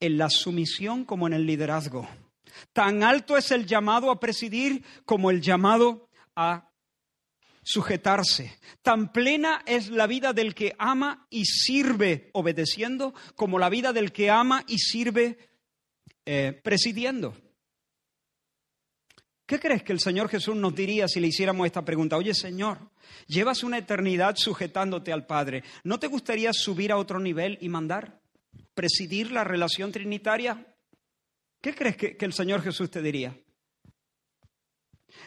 en 0.04 0.18
la 0.18 0.30
sumisión 0.30 1.06
como 1.06 1.28
en 1.28 1.34
el 1.34 1.46
liderazgo. 1.46 2.10
Tan 2.74 3.04
alto 3.04 3.38
es 3.38 3.52
el 3.52 3.66
llamado 3.66 4.12
a 4.12 4.20
presidir 4.20 4.84
como 5.06 5.32
el 5.32 5.42
llamado 5.42 6.10
a 6.36 6.70
sujetarse. 7.64 8.60
Tan 8.82 9.14
plena 9.14 9.64
es 9.66 9.88
la 9.90 10.06
vida 10.06 10.34
del 10.34 10.54
que 10.54 10.76
ama 10.78 11.26
y 11.30 11.46
sirve 11.46 12.30
obedeciendo 12.34 13.14
como 13.36 13.58
la 13.58 13.70
vida 13.70 13.94
del 13.94 14.12
que 14.12 14.30
ama 14.30 14.66
y 14.68 14.80
sirve 14.80 15.38
eh, 16.26 16.60
presidiendo. 16.62 17.38
¿Qué 19.46 19.58
crees 19.58 19.84
que 19.84 19.94
el 19.94 20.02
Señor 20.02 20.28
Jesús 20.28 20.58
nos 20.58 20.76
diría 20.76 21.08
si 21.08 21.22
le 21.22 21.28
hiciéramos 21.28 21.66
esta 21.66 21.86
pregunta? 21.86 22.18
Oye 22.18 22.34
Señor, 22.34 22.92
llevas 23.28 23.64
una 23.64 23.78
eternidad 23.78 24.36
sujetándote 24.36 25.14
al 25.14 25.26
Padre. 25.26 25.64
¿No 25.86 25.98
te 25.98 26.08
gustaría 26.08 26.52
subir 26.52 26.92
a 26.92 26.98
otro 26.98 27.22
nivel 27.22 27.58
y 27.62 27.70
mandar? 27.70 28.23
¿Presidir 28.74 29.32
la 29.32 29.44
relación 29.44 29.92
trinitaria? 29.92 30.76
¿Qué 31.62 31.74
crees 31.74 31.96
que, 31.96 32.18
el 32.20 32.34
Señor 32.34 32.62
Jesús 32.62 32.90
te 32.90 33.02
diría? 33.02 33.38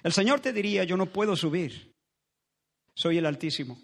El 0.02 0.12
Señor 0.12 0.40
te 0.40 0.52
diría, 0.52 0.84
yo 0.84 0.96
no 0.96 1.06
puedo 1.06 1.36
subir, 1.36 1.94
soy 2.94 3.18
el 3.18 3.26
Altísimo. 3.26 3.80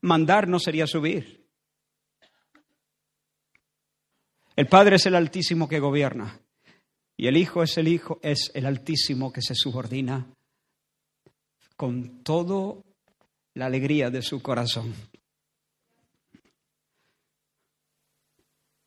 Mandar 0.00 0.48
no 0.48 0.58
sería 0.58 0.86
subir. 0.86 1.46
El 4.54 4.68
Padre 4.68 4.96
es 4.96 5.06
el 5.06 5.14
Altísimo 5.14 5.68
que 5.68 5.80
gobierna 5.80 6.40
y 7.16 7.26
el 7.26 7.36
Hijo 7.36 7.62
es 7.62 7.76
el 7.78 7.88
Hijo, 7.88 8.18
es 8.22 8.50
el 8.54 8.66
Altísimo 8.66 9.32
que 9.32 9.42
se 9.42 9.54
subordina 9.54 10.32
con 11.76 12.22
toda 12.22 12.82
la 13.54 13.66
alegría 13.66 14.10
de 14.10 14.22
su 14.22 14.40
corazón. 14.40 14.94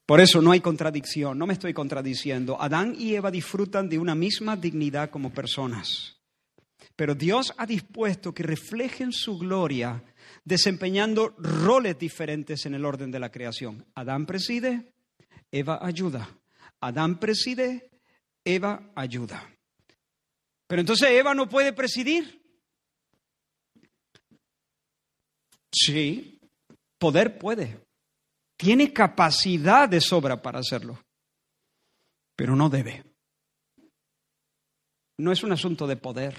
Por 0.09 0.21
eso 0.21 0.41
no 0.41 0.49
hay 0.49 0.59
contradicción, 0.59 1.37
no 1.37 1.45
me 1.45 1.53
estoy 1.53 1.71
contradiciendo. 1.71 2.59
Adán 2.59 2.95
y 2.97 3.13
Eva 3.13 3.29
disfrutan 3.29 3.87
de 3.87 3.99
una 3.99 4.15
misma 4.15 4.57
dignidad 4.57 5.11
como 5.11 5.31
personas. 5.31 6.17
Pero 6.95 7.13
Dios 7.13 7.53
ha 7.57 7.67
dispuesto 7.67 8.33
que 8.33 8.41
reflejen 8.41 9.11
su 9.11 9.37
gloria 9.37 10.03
desempeñando 10.43 11.35
roles 11.37 11.99
diferentes 11.99 12.65
en 12.65 12.73
el 12.73 12.85
orden 12.85 13.11
de 13.11 13.19
la 13.19 13.29
creación. 13.29 13.85
Adán 13.93 14.25
preside, 14.25 14.95
Eva 15.51 15.77
ayuda. 15.79 16.27
Adán 16.81 17.19
preside, 17.19 17.91
Eva 18.43 18.91
ayuda. 18.95 19.47
Pero 20.65 20.79
entonces 20.79 21.07
Eva 21.11 21.35
no 21.35 21.47
puede 21.47 21.71
presidir. 21.71 22.41
Sí, 25.71 26.39
poder 26.97 27.37
puede, 27.37 27.77
tiene 28.59 28.91
capacidad 28.91 29.87
de 29.87 30.01
sobra 30.01 30.41
para 30.41 30.59
hacerlo, 30.59 31.01
pero 32.35 32.57
no 32.57 32.69
debe. 32.69 33.05
No 35.17 35.31
es 35.31 35.43
un 35.43 35.53
asunto 35.53 35.87
de 35.87 35.95
poder, 35.95 36.35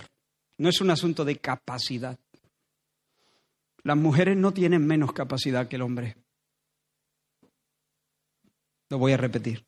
no 0.59 0.69
es 0.69 0.83
un 0.83 0.91
asunto 0.91 1.25
de 1.25 1.39
capacidad. 1.39 2.19
Las 3.85 3.97
mujeres 3.97 4.37
no 4.37 4.53
tienen 4.53 4.87
menos 4.87 5.15
capacidad 5.15 5.67
que 5.67 5.77
el 5.77 5.83
hombre. 5.83 6.19
Lo 8.91 8.99
voy 8.99 9.13
a 9.13 9.17
repetir. 9.17 9.65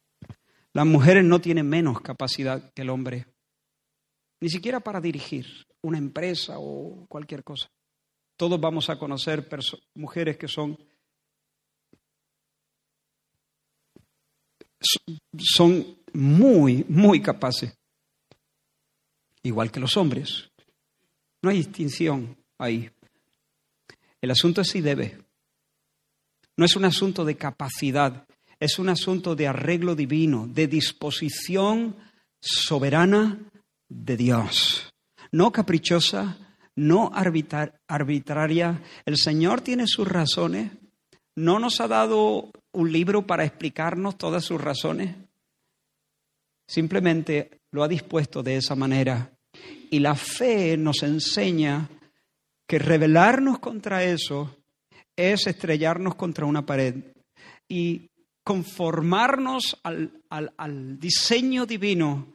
Las 0.74 0.84
mujeres 0.84 1.24
no 1.24 1.40
tienen 1.40 1.66
menos 1.66 2.02
capacidad 2.02 2.70
que 2.74 2.82
el 2.82 2.90
hombre, 2.90 3.28
ni 4.42 4.50
siquiera 4.50 4.80
para 4.80 5.00
dirigir 5.00 5.46
una 5.80 5.96
empresa 5.96 6.56
o 6.58 7.06
cualquier 7.08 7.44
cosa. 7.44 7.70
Todos 8.36 8.60
vamos 8.60 8.90
a 8.90 8.98
conocer 8.98 9.48
mujeres 9.94 10.36
que 10.36 10.48
son 10.48 10.76
son 15.38 15.96
muy, 16.12 16.84
muy 16.88 17.20
capaces, 17.20 17.74
igual 19.42 19.70
que 19.70 19.80
los 19.80 19.96
hombres. 19.96 20.50
No 21.42 21.50
hay 21.50 21.58
distinción 21.58 22.36
ahí. 22.58 22.90
El 24.20 24.30
asunto 24.30 24.60
es 24.60 24.68
si 24.68 24.80
debe. 24.80 25.18
No 26.56 26.64
es 26.64 26.76
un 26.76 26.84
asunto 26.84 27.24
de 27.24 27.36
capacidad, 27.36 28.26
es 28.60 28.78
un 28.78 28.88
asunto 28.88 29.34
de 29.34 29.48
arreglo 29.48 29.96
divino, 29.96 30.46
de 30.46 30.68
disposición 30.68 31.96
soberana 32.40 33.38
de 33.88 34.16
Dios. 34.16 34.92
No 35.32 35.50
caprichosa, 35.50 36.38
no 36.76 37.10
arbitraria. 37.12 38.82
El 39.04 39.16
Señor 39.16 39.62
tiene 39.62 39.86
sus 39.86 40.06
razones. 40.06 40.70
No 41.36 41.58
nos 41.58 41.80
ha 41.80 41.88
dado 41.88 42.50
un 42.72 42.92
libro 42.92 43.26
para 43.26 43.44
explicarnos 43.44 44.18
todas 44.18 44.44
sus 44.44 44.60
razones. 44.60 45.14
Simplemente 46.66 47.60
lo 47.70 47.82
ha 47.82 47.88
dispuesto 47.88 48.42
de 48.42 48.56
esa 48.56 48.74
manera. 48.74 49.32
Y 49.90 49.98
la 50.00 50.14
fe 50.14 50.76
nos 50.76 51.02
enseña 51.02 51.88
que 52.66 52.78
rebelarnos 52.78 53.58
contra 53.58 54.04
eso 54.04 54.56
es 55.16 55.46
estrellarnos 55.46 56.14
contra 56.14 56.46
una 56.46 56.64
pared 56.64 56.94
y 57.68 58.08
conformarnos 58.44 59.78
al, 59.82 60.22
al, 60.30 60.98
diseño 60.98 61.66
divino 61.66 62.32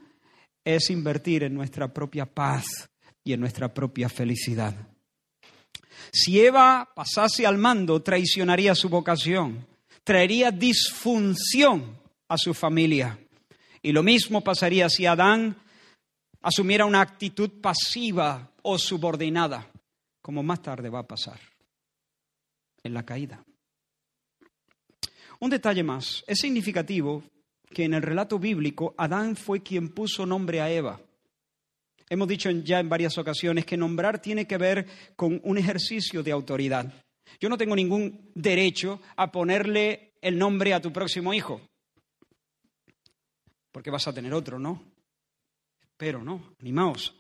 es 0.64 0.90
invertir 0.90 1.44
en 1.44 1.54
nuestra 1.54 1.94
propia 1.94 2.26
paz 2.26 2.90
y 3.24 3.34
en 3.34 3.40
nuestra 3.40 3.74
propia 3.74 4.10
felicidad. 4.10 4.76
Si 6.12 6.40
Eva 6.40 6.90
pasase 6.96 7.46
al 7.46 7.58
mando, 7.58 8.02
traicionaría 8.02 8.76
su 8.76 8.90
vocación 8.90 9.66
traería 10.08 10.52
disfunción 10.52 12.00
a 12.30 12.38
su 12.38 12.54
familia. 12.54 13.20
Y 13.82 13.92
lo 13.92 14.04
mismo 14.04 14.42
pasaría 14.42 14.88
si 14.90 15.06
Adán 15.06 15.58
asumiera 16.42 16.86
una 16.86 17.02
actitud 17.02 17.60
pasiva 17.60 18.50
o 18.62 18.80
subordinada, 18.80 19.70
como 20.22 20.44
más 20.44 20.62
tarde 20.62 20.90
va 20.90 21.00
a 21.00 21.08
pasar 21.08 21.38
en 22.84 22.94
la 22.94 23.06
caída. 23.06 23.44
Un 25.42 25.50
detalle 25.50 25.84
más, 25.84 26.24
es 26.26 26.40
significativo 26.40 27.22
que 27.70 27.84
en 27.84 27.94
el 27.94 28.02
relato 28.02 28.40
bíblico 28.40 28.96
Adán 28.98 29.36
fue 29.36 29.62
quien 29.62 29.90
puso 29.90 30.26
nombre 30.26 30.62
a 30.62 30.72
Eva. 30.72 31.02
Hemos 32.10 32.28
dicho 32.28 32.50
ya 32.50 32.80
en 32.80 32.90
varias 32.90 33.18
ocasiones 33.18 33.66
que 33.66 33.78
nombrar 33.78 34.22
tiene 34.22 34.48
que 34.48 34.58
ver 34.58 34.86
con 35.16 35.42
un 35.44 35.58
ejercicio 35.58 36.24
de 36.24 36.32
autoridad. 36.32 36.94
Yo 37.40 37.50
no 37.50 37.58
tengo 37.58 37.76
ningún 37.76 38.32
derecho 38.34 39.02
a 39.18 39.32
ponerle 39.32 40.14
el 40.22 40.38
nombre 40.38 40.74
a 40.74 40.82
tu 40.82 40.92
próximo 40.94 41.34
hijo, 41.34 41.62
porque 43.72 43.92
vas 43.92 44.08
a 44.08 44.14
tener 44.14 44.34
otro, 44.34 44.58
¿no? 44.58 44.84
Pero 45.98 46.24
no, 46.24 46.54
animaos. 46.62 47.14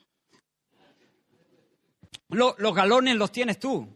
los 2.30 2.76
galones 2.76 3.16
los 3.16 3.32
tienes 3.32 3.60
tú. 3.60 3.88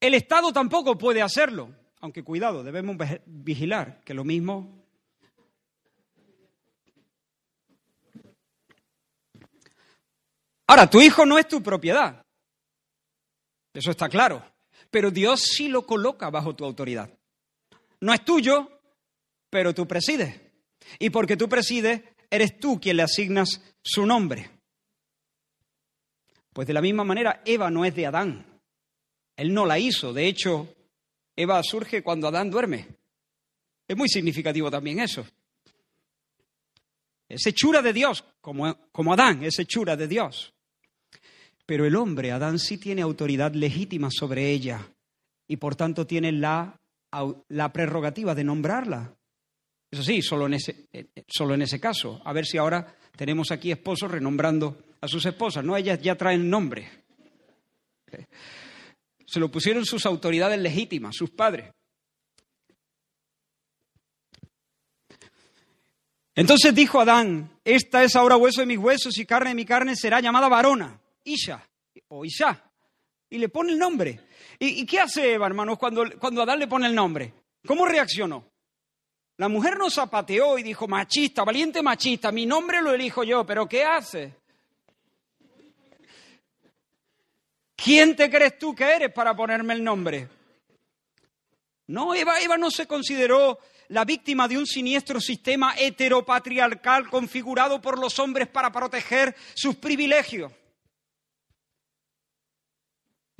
El 0.00 0.14
Estado 0.14 0.52
tampoco 0.52 0.96
puede 0.96 1.22
hacerlo. 1.22 1.74
Aunque 2.00 2.22
cuidado, 2.22 2.62
debemos 2.62 2.96
vigilar 3.26 4.00
que 4.04 4.14
lo 4.14 4.24
mismo 4.24 4.77
Ahora, 10.68 10.88
tu 10.88 11.00
hijo 11.00 11.24
no 11.24 11.38
es 11.38 11.48
tu 11.48 11.62
propiedad. 11.62 12.24
Eso 13.72 13.90
está 13.90 14.08
claro. 14.08 14.44
Pero 14.90 15.10
Dios 15.10 15.40
sí 15.40 15.68
lo 15.68 15.86
coloca 15.86 16.30
bajo 16.30 16.54
tu 16.54 16.64
autoridad. 16.64 17.10
No 18.00 18.12
es 18.12 18.24
tuyo, 18.24 18.80
pero 19.50 19.74
tú 19.74 19.88
presides. 19.88 20.40
Y 20.98 21.10
porque 21.10 21.36
tú 21.36 21.48
presides, 21.48 22.02
eres 22.30 22.60
tú 22.60 22.78
quien 22.78 22.98
le 22.98 23.02
asignas 23.02 23.62
su 23.82 24.04
nombre. 24.04 24.50
Pues 26.52 26.68
de 26.68 26.74
la 26.74 26.82
misma 26.82 27.04
manera, 27.04 27.42
Eva 27.46 27.70
no 27.70 27.84
es 27.84 27.94
de 27.94 28.06
Adán. 28.06 28.60
Él 29.36 29.54
no 29.54 29.64
la 29.64 29.78
hizo. 29.78 30.12
De 30.12 30.26
hecho, 30.26 30.74
Eva 31.34 31.62
surge 31.62 32.02
cuando 32.02 32.28
Adán 32.28 32.50
duerme. 32.50 32.88
Es 33.86 33.96
muy 33.96 34.08
significativo 34.08 34.70
también 34.70 35.00
eso. 35.00 35.26
Es 37.26 37.46
hechura 37.46 37.80
de 37.80 37.92
Dios, 37.92 38.24
como, 38.40 38.90
como 38.90 39.12
Adán 39.14 39.44
es 39.44 39.58
hechura 39.58 39.96
de 39.96 40.08
Dios. 40.08 40.52
Pero 41.68 41.84
el 41.84 41.96
hombre, 41.96 42.32
Adán, 42.32 42.58
sí 42.58 42.78
tiene 42.78 43.02
autoridad 43.02 43.52
legítima 43.52 44.08
sobre 44.10 44.48
ella 44.52 44.88
y 45.46 45.58
por 45.58 45.76
tanto 45.76 46.06
tiene 46.06 46.32
la, 46.32 46.80
prerrogativa 47.74 48.34
de 48.34 48.42
nombrarla. 48.42 49.14
Eso 49.90 50.02
sí, 50.02 50.22
solo 50.22 50.46
en, 50.46 50.54
ese, 50.54 50.86
eh, 50.90 51.08
eh, 51.14 51.24
solo 51.28 51.52
en 51.52 51.60
ese 51.60 51.78
caso. 51.78 52.22
A 52.24 52.32
ver 52.32 52.46
si 52.46 52.56
ahora 52.56 52.96
tenemos 53.14 53.50
aquí 53.50 53.70
esposos 53.70 54.10
renombrando 54.10 54.78
a 55.02 55.08
sus 55.08 55.26
esposas. 55.26 55.62
No, 55.62 55.76
ellas 55.76 56.00
ya 56.00 56.14
traen 56.14 56.48
nombre. 56.48 56.88
Se 59.26 59.38
lo 59.38 59.50
pusieron 59.50 59.84
sus 59.84 60.06
autoridades 60.06 60.58
legítimas, 60.58 61.16
sus 61.16 61.28
padres. 61.28 61.70
Entonces 66.34 66.74
dijo 66.74 66.98
Adán, 66.98 67.50
esta 67.62 68.04
es 68.04 68.16
ahora 68.16 68.38
hueso 68.38 68.62
de 68.62 68.66
mis 68.66 68.78
huesos 68.78 69.18
y 69.18 69.26
carne 69.26 69.50
de 69.50 69.54
mi 69.54 69.66
carne, 69.66 69.96
será 69.96 70.20
llamada 70.20 70.48
varona. 70.48 70.98
Isha 71.28 71.62
o 72.08 72.24
Isha. 72.24 72.62
Y 73.30 73.38
le 73.38 73.48
pone 73.48 73.72
el 73.72 73.78
nombre. 73.78 74.20
¿Y, 74.58 74.86
qué 74.86 75.00
hace 75.00 75.34
Eva, 75.34 75.46
hermanos, 75.46 75.78
cuando, 75.78 76.04
cuando 76.18 76.42
Adán 76.42 76.58
le 76.58 76.66
pone 76.66 76.86
el 76.86 76.94
nombre? 76.94 77.32
¿Cómo 77.66 77.84
reaccionó? 77.86 78.50
La 79.36 79.48
mujer 79.48 79.78
no 79.78 79.90
zapateó 79.90 80.58
y 80.58 80.62
dijo, 80.62 80.88
machista, 80.88 81.44
valiente 81.44 81.82
machista, 81.82 82.32
mi 82.32 82.44
nombre 82.44 82.82
lo 82.82 82.92
elijo 82.92 83.22
yo, 83.22 83.46
pero 83.46 83.68
¿qué 83.68 83.84
hace? 83.84 84.34
¿Quién 87.76 88.16
te 88.16 88.28
crees 88.28 88.58
tú 88.58 88.74
que 88.74 88.84
eres 88.84 89.12
para 89.12 89.36
ponerme 89.36 89.74
el 89.74 89.84
nombre? 89.84 90.28
No, 91.86 92.14
Eva, 92.14 92.40
Eva 92.40 92.58
no 92.58 92.70
se 92.70 92.86
consideró 92.86 93.60
la 93.88 94.04
víctima 94.04 94.48
de 94.48 94.58
un 94.58 94.66
siniestro 94.66 95.20
sistema 95.20 95.74
heteropatriarcal 95.78 97.08
configurado 97.08 97.80
por 97.80 97.98
los 97.98 98.18
hombres 98.18 98.48
para 98.48 98.72
proteger 98.72 99.34
sus 99.54 99.76
privilegios. 99.76 100.52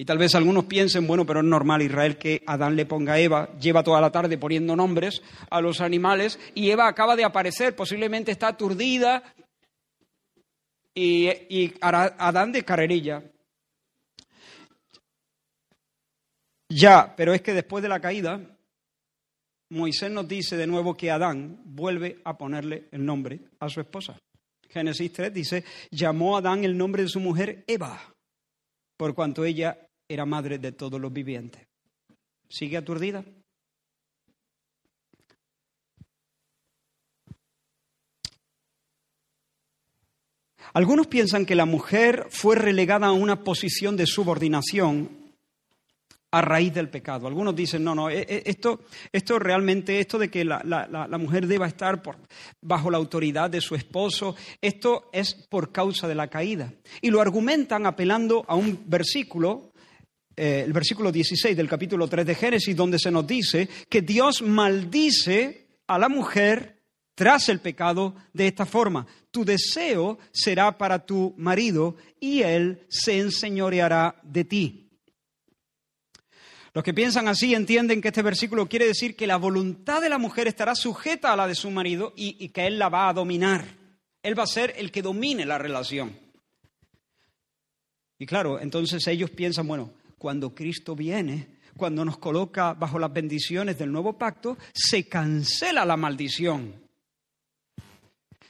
Y 0.00 0.04
tal 0.04 0.16
vez 0.16 0.36
algunos 0.36 0.66
piensen, 0.66 1.08
bueno, 1.08 1.26
pero 1.26 1.40
es 1.40 1.46
normal 1.46 1.82
Israel 1.82 2.18
que 2.18 2.44
Adán 2.46 2.76
le 2.76 2.86
ponga 2.86 3.14
a 3.14 3.18
Eva, 3.18 3.50
lleva 3.58 3.82
toda 3.82 4.00
la 4.00 4.12
tarde 4.12 4.38
poniendo 4.38 4.76
nombres 4.76 5.20
a 5.50 5.60
los 5.60 5.80
animales 5.80 6.38
y 6.54 6.70
Eva 6.70 6.86
acaba 6.86 7.16
de 7.16 7.24
aparecer, 7.24 7.74
posiblemente 7.74 8.30
está 8.30 8.46
aturdida 8.46 9.34
y, 10.94 11.74
Adán 11.80 12.52
de 12.52 12.64
carrerilla. 12.64 13.24
Ya, 16.68 17.14
pero 17.16 17.34
es 17.34 17.42
que 17.42 17.52
después 17.52 17.82
de 17.82 17.88
la 17.88 17.98
caída, 17.98 18.40
Moisés 19.70 20.12
nos 20.12 20.28
dice 20.28 20.56
de 20.56 20.68
nuevo 20.68 20.96
que 20.96 21.10
Adán 21.10 21.60
vuelve 21.64 22.20
a 22.24 22.38
ponerle 22.38 22.86
el 22.92 23.04
nombre 23.04 23.40
a 23.58 23.68
su 23.68 23.80
esposa. 23.80 24.16
Génesis 24.68 25.12
3 25.12 25.34
dice, 25.34 25.64
llamó 25.90 26.36
a 26.36 26.38
Adán 26.38 26.62
el 26.62 26.78
nombre 26.78 27.02
de 27.02 27.08
su 27.08 27.18
mujer 27.18 27.64
Eva, 27.66 28.00
por 28.96 29.14
cuanto 29.14 29.44
ella 29.44 29.87
era 30.08 30.24
madre 30.24 30.58
de 30.58 30.72
todos 30.72 31.00
los 31.00 31.12
vivientes. 31.12 31.66
¿Sigue 32.48 32.78
aturdida? 32.78 33.24
Algunos 40.72 41.06
piensan 41.06 41.46
que 41.46 41.54
la 41.54 41.66
mujer 41.66 42.26
fue 42.30 42.56
relegada 42.56 43.08
a 43.08 43.12
una 43.12 43.42
posición 43.42 43.96
de 43.96 44.06
subordinación 44.06 45.18
a 46.30 46.42
raíz 46.42 46.74
del 46.74 46.90
pecado. 46.90 47.26
Algunos 47.26 47.56
dicen, 47.56 47.82
no, 47.82 47.94
no, 47.94 48.10
e, 48.10 48.20
e, 48.20 48.42
esto, 48.46 48.80
esto 49.12 49.38
realmente, 49.38 49.98
esto 49.98 50.18
de 50.18 50.30
que 50.30 50.44
la, 50.44 50.62
la 50.62 51.18
mujer 51.18 51.46
deba 51.46 51.66
estar 51.66 52.02
por, 52.02 52.16
bajo 52.60 52.90
la 52.90 52.98
autoridad 52.98 53.48
de 53.48 53.62
su 53.62 53.74
esposo, 53.74 54.36
esto 54.60 55.08
es 55.12 55.34
por 55.34 55.72
causa 55.72 56.06
de 56.06 56.14
la 56.14 56.28
caída. 56.28 56.72
Y 57.00 57.10
lo 57.10 57.22
argumentan 57.22 57.86
apelando 57.86 58.44
a 58.46 58.54
un 58.54 58.84
versículo 58.86 59.67
eh, 60.40 60.62
el 60.64 60.72
versículo 60.72 61.10
16 61.10 61.56
del 61.56 61.68
capítulo 61.68 62.06
3 62.06 62.24
de 62.24 62.34
Génesis, 62.36 62.76
donde 62.76 63.00
se 63.00 63.10
nos 63.10 63.26
dice 63.26 63.68
que 63.88 64.02
Dios 64.02 64.40
maldice 64.40 65.66
a 65.88 65.98
la 65.98 66.08
mujer 66.08 66.78
tras 67.16 67.48
el 67.48 67.58
pecado 67.58 68.14
de 68.32 68.46
esta 68.46 68.64
forma. 68.64 69.04
Tu 69.32 69.44
deseo 69.44 70.20
será 70.30 70.78
para 70.78 71.04
tu 71.04 71.34
marido 71.36 71.96
y 72.20 72.42
él 72.42 72.86
se 72.88 73.18
enseñoreará 73.18 74.20
de 74.22 74.44
ti. 74.44 74.90
Los 76.72 76.84
que 76.84 76.94
piensan 76.94 77.26
así 77.26 77.52
entienden 77.52 78.00
que 78.00 78.08
este 78.08 78.22
versículo 78.22 78.68
quiere 78.68 78.86
decir 78.86 79.16
que 79.16 79.26
la 79.26 79.38
voluntad 79.38 80.00
de 80.00 80.08
la 80.08 80.18
mujer 80.18 80.46
estará 80.46 80.76
sujeta 80.76 81.32
a 81.32 81.36
la 81.36 81.48
de 81.48 81.56
su 81.56 81.68
marido 81.72 82.12
y, 82.14 82.36
y 82.38 82.50
que 82.50 82.68
él 82.68 82.78
la 82.78 82.88
va 82.88 83.08
a 83.08 83.12
dominar. 83.12 83.64
Él 84.22 84.38
va 84.38 84.44
a 84.44 84.46
ser 84.46 84.74
el 84.76 84.92
que 84.92 85.02
domine 85.02 85.44
la 85.44 85.58
relación. 85.58 86.16
Y 88.20 88.26
claro, 88.26 88.60
entonces 88.60 89.04
ellos 89.08 89.30
piensan, 89.30 89.66
bueno, 89.66 89.97
cuando 90.18 90.54
Cristo 90.54 90.94
viene, 90.94 91.58
cuando 91.76 92.04
nos 92.04 92.18
coloca 92.18 92.74
bajo 92.74 92.98
las 92.98 93.12
bendiciones 93.12 93.78
del 93.78 93.92
nuevo 93.92 94.18
pacto, 94.18 94.58
se 94.72 95.08
cancela 95.08 95.84
la 95.84 95.96
maldición. 95.96 96.74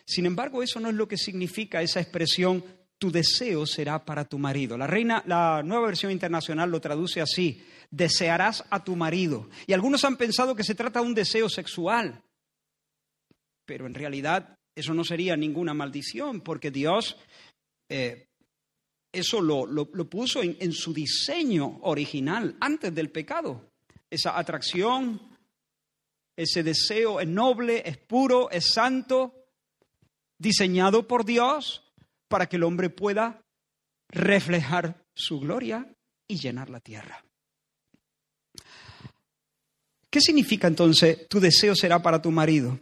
Sin 0.05 0.27
embargo, 0.27 0.63
eso 0.63 0.81
no 0.81 0.89
es 0.89 0.95
lo 0.95 1.07
que 1.07 1.19
significa 1.19 1.83
esa 1.83 2.01
expresión 2.01 2.65
tu 2.99 3.13
deseo 3.13 3.65
será 3.65 4.05
para 4.05 4.25
tu 4.25 4.39
marido. 4.39 4.77
La 4.77 4.87
reina, 4.87 5.23
la 5.27 5.63
nueva 5.63 5.87
versión 5.87 6.11
internacional 6.11 6.71
lo 6.71 6.81
traduce 6.81 7.21
así: 7.21 7.65
desearás 7.91 8.65
a 8.71 8.83
tu 8.83 8.97
marido. 8.97 9.49
Y 9.67 9.73
algunos 9.73 10.05
han 10.05 10.17
pensado 10.17 10.55
que 10.55 10.65
se 10.65 10.75
trata 10.75 11.01
de 11.01 11.07
un 11.07 11.15
deseo 11.15 11.49
sexual. 11.49 12.23
Pero 13.65 13.87
en 13.87 13.95
realidad 13.95 14.59
eso 14.75 14.95
no 14.95 15.05
sería 15.05 15.37
ninguna 15.37 15.75
maldición, 15.75 16.41
porque 16.41 16.71
Dios 16.71 17.17
eh, 17.89 18.28
eso 19.19 19.41
lo, 19.41 19.85
puso 20.09 20.43
en, 20.43 20.57
en 20.61 20.73
su 20.73 20.93
diseño 20.93 21.79
original, 21.83 22.57
antes 22.61 22.95
del 22.95 23.11
pecado. 23.11 23.71
Esa 24.11 24.39
atracción, 24.39 25.21
ese 26.37 26.63
deseo 26.63 27.21
es 27.21 27.29
noble, 27.29 27.83
es 27.85 27.99
puro, 27.99 28.51
es 28.51 28.73
santo, 28.73 29.35
diseñado 30.39 31.07
por 31.07 31.25
Dios 31.25 31.83
para 32.29 32.49
que 32.49 32.57
el 32.57 32.63
hombre 32.63 32.91
pueda 32.91 33.43
reflejar 34.09 35.05
su 35.15 35.41
gloria 35.41 35.87
y 36.27 36.39
llenar 36.39 36.71
la 36.71 36.81
tierra. 36.81 37.25
¿Qué 40.11 40.21
significa 40.21 40.69
entonces 40.69 41.29
tu 41.29 41.41
deseo 41.41 41.75
será 41.75 42.01
para 42.01 42.23
tu 42.23 42.31
marido? 42.31 42.79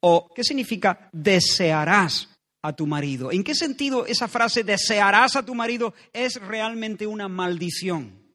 ¿O 0.00 0.32
qué 0.34 0.44
significa 0.44 1.10
desearás 1.12 2.28
a 2.62 2.74
tu 2.74 2.86
marido. 2.86 3.30
¿En 3.32 3.44
qué 3.44 3.54
sentido 3.54 4.06
esa 4.06 4.28
frase 4.28 4.64
desearás 4.64 5.36
a 5.36 5.44
tu 5.44 5.54
marido 5.54 5.94
es 6.12 6.40
realmente 6.40 7.06
una 7.06 7.28
maldición? 7.28 8.28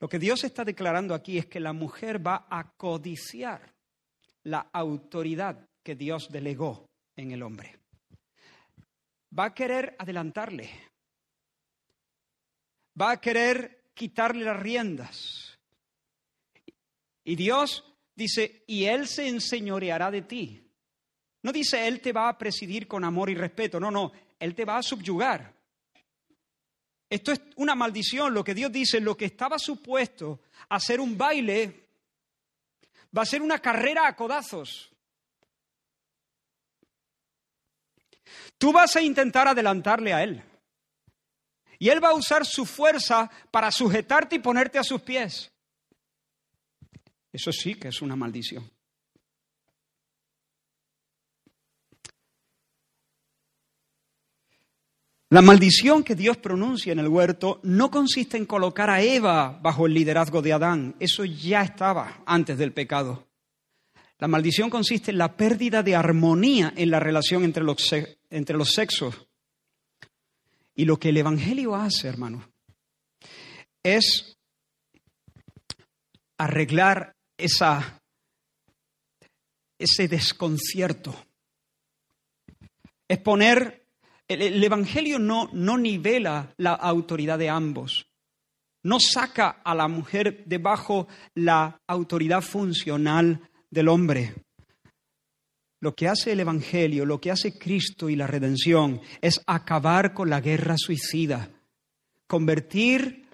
Lo 0.00 0.08
que 0.08 0.18
Dios 0.18 0.44
está 0.44 0.64
declarando 0.64 1.14
aquí 1.14 1.38
es 1.38 1.46
que 1.46 1.60
la 1.60 1.72
mujer 1.72 2.24
va 2.24 2.46
a 2.50 2.76
codiciar 2.76 3.74
la 4.42 4.68
autoridad 4.72 5.68
que 5.82 5.94
Dios 5.94 6.28
delegó 6.30 6.90
en 7.16 7.32
el 7.32 7.42
hombre. 7.42 7.78
Va 9.36 9.46
a 9.46 9.54
querer 9.54 9.96
adelantarle. 9.98 10.70
Va 13.00 13.12
a 13.12 13.20
querer 13.20 13.90
quitarle 13.94 14.44
las 14.44 14.60
riendas. 14.60 15.58
Y 17.24 17.36
Dios 17.36 17.84
dice, 18.14 18.62
y 18.66 18.84
Él 18.84 19.08
se 19.08 19.28
enseñoreará 19.28 20.10
de 20.10 20.22
ti. 20.22 20.63
No 21.44 21.52
dice 21.52 21.86
Él 21.86 22.00
te 22.00 22.10
va 22.10 22.30
a 22.30 22.38
presidir 22.38 22.88
con 22.88 23.04
amor 23.04 23.28
y 23.28 23.34
respeto, 23.34 23.78
no, 23.78 23.90
no, 23.90 24.12
Él 24.40 24.54
te 24.54 24.64
va 24.64 24.78
a 24.78 24.82
subyugar. 24.82 25.54
Esto 27.10 27.32
es 27.32 27.42
una 27.56 27.74
maldición, 27.74 28.32
lo 28.32 28.42
que 28.42 28.54
Dios 28.54 28.72
dice, 28.72 28.98
lo 28.98 29.14
que 29.14 29.26
estaba 29.26 29.58
supuesto 29.58 30.40
a 30.70 30.80
ser 30.80 31.00
un 31.00 31.18
baile, 31.18 31.86
va 33.16 33.22
a 33.22 33.26
ser 33.26 33.42
una 33.42 33.58
carrera 33.58 34.08
a 34.08 34.16
codazos. 34.16 34.90
Tú 38.56 38.72
vas 38.72 38.96
a 38.96 39.02
intentar 39.02 39.46
adelantarle 39.46 40.14
a 40.14 40.22
Él. 40.22 40.42
Y 41.78 41.90
Él 41.90 42.02
va 42.02 42.08
a 42.08 42.14
usar 42.14 42.46
su 42.46 42.64
fuerza 42.64 43.30
para 43.50 43.70
sujetarte 43.70 44.36
y 44.36 44.38
ponerte 44.38 44.78
a 44.78 44.82
sus 44.82 45.02
pies. 45.02 45.52
Eso 47.30 47.52
sí 47.52 47.74
que 47.74 47.88
es 47.88 48.00
una 48.00 48.16
maldición. 48.16 48.73
La 55.34 55.42
maldición 55.42 56.04
que 56.04 56.14
Dios 56.14 56.36
pronuncia 56.36 56.92
en 56.92 57.00
el 57.00 57.08
huerto 57.08 57.58
no 57.64 57.90
consiste 57.90 58.36
en 58.36 58.46
colocar 58.46 58.88
a 58.88 59.02
Eva 59.02 59.58
bajo 59.60 59.84
el 59.86 59.92
liderazgo 59.92 60.42
de 60.42 60.52
Adán. 60.52 60.94
Eso 61.00 61.24
ya 61.24 61.62
estaba 61.62 62.22
antes 62.24 62.56
del 62.56 62.72
pecado. 62.72 63.26
La 64.20 64.28
maldición 64.28 64.70
consiste 64.70 65.10
en 65.10 65.18
la 65.18 65.36
pérdida 65.36 65.82
de 65.82 65.96
armonía 65.96 66.72
en 66.76 66.88
la 66.88 67.00
relación 67.00 67.42
entre 67.42 67.64
los, 67.64 67.92
entre 68.30 68.56
los 68.56 68.70
sexos. 68.74 69.26
Y 70.76 70.84
lo 70.84 71.00
que 71.00 71.08
el 71.08 71.16
Evangelio 71.16 71.74
hace, 71.74 72.06
hermano, 72.06 72.48
es 73.82 74.36
arreglar 76.38 77.16
esa, 77.36 78.00
ese 79.80 80.06
desconcierto. 80.06 81.12
Es 83.08 83.18
poner, 83.18 83.83
el, 84.28 84.62
Evangelio 84.62 85.18
no, 85.18 85.50
no 85.52 85.76
nivela 85.78 86.54
la 86.56 86.72
autoridad 86.72 87.38
de 87.38 87.50
ambos, 87.50 88.06
no 88.82 89.00
saca 89.00 89.48
a 89.64 89.74
la 89.74 89.88
mujer 89.88 90.44
debajo 90.46 91.08
la 91.34 91.80
autoridad 91.86 92.42
funcional 92.42 93.40
del 93.70 93.88
hombre. 93.88 94.34
Lo 95.80 95.94
que 95.94 96.08
hace 96.08 96.32
el 96.32 96.40
Evangelio, 96.40 97.04
lo 97.04 97.20
que 97.20 97.30
hace 97.30 97.58
Cristo 97.58 98.08
y 98.08 98.16
la 98.16 98.26
redención 98.26 99.00
es 99.20 99.42
acabar 99.46 100.14
con 100.14 100.30
la 100.30 100.40
guerra 100.40 100.76
suicida, 100.78 101.50
convertir 102.26 103.26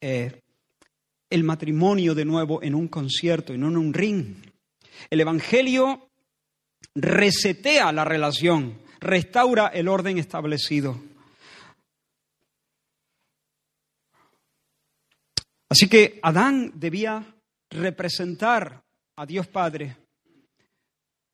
eh, 0.00 0.40
el 1.30 1.44
matrimonio 1.44 2.14
de 2.14 2.24
nuevo 2.24 2.62
en 2.62 2.74
un 2.74 2.88
concierto 2.88 3.54
y 3.54 3.58
no 3.58 3.68
en 3.68 3.76
un 3.76 3.94
ring. 3.94 4.36
El 5.10 5.20
Evangelio 5.20 6.08
resetea 6.94 7.92
la 7.92 8.04
relación, 8.04 8.78
restaura 9.04 9.68
el 9.68 9.88
orden 9.88 10.18
establecido. 10.18 11.00
Así 15.68 15.88
que 15.88 16.18
Adán 16.22 16.72
debía 16.74 17.24
representar 17.70 18.82
a 19.16 19.26
Dios 19.26 19.46
Padre 19.46 19.96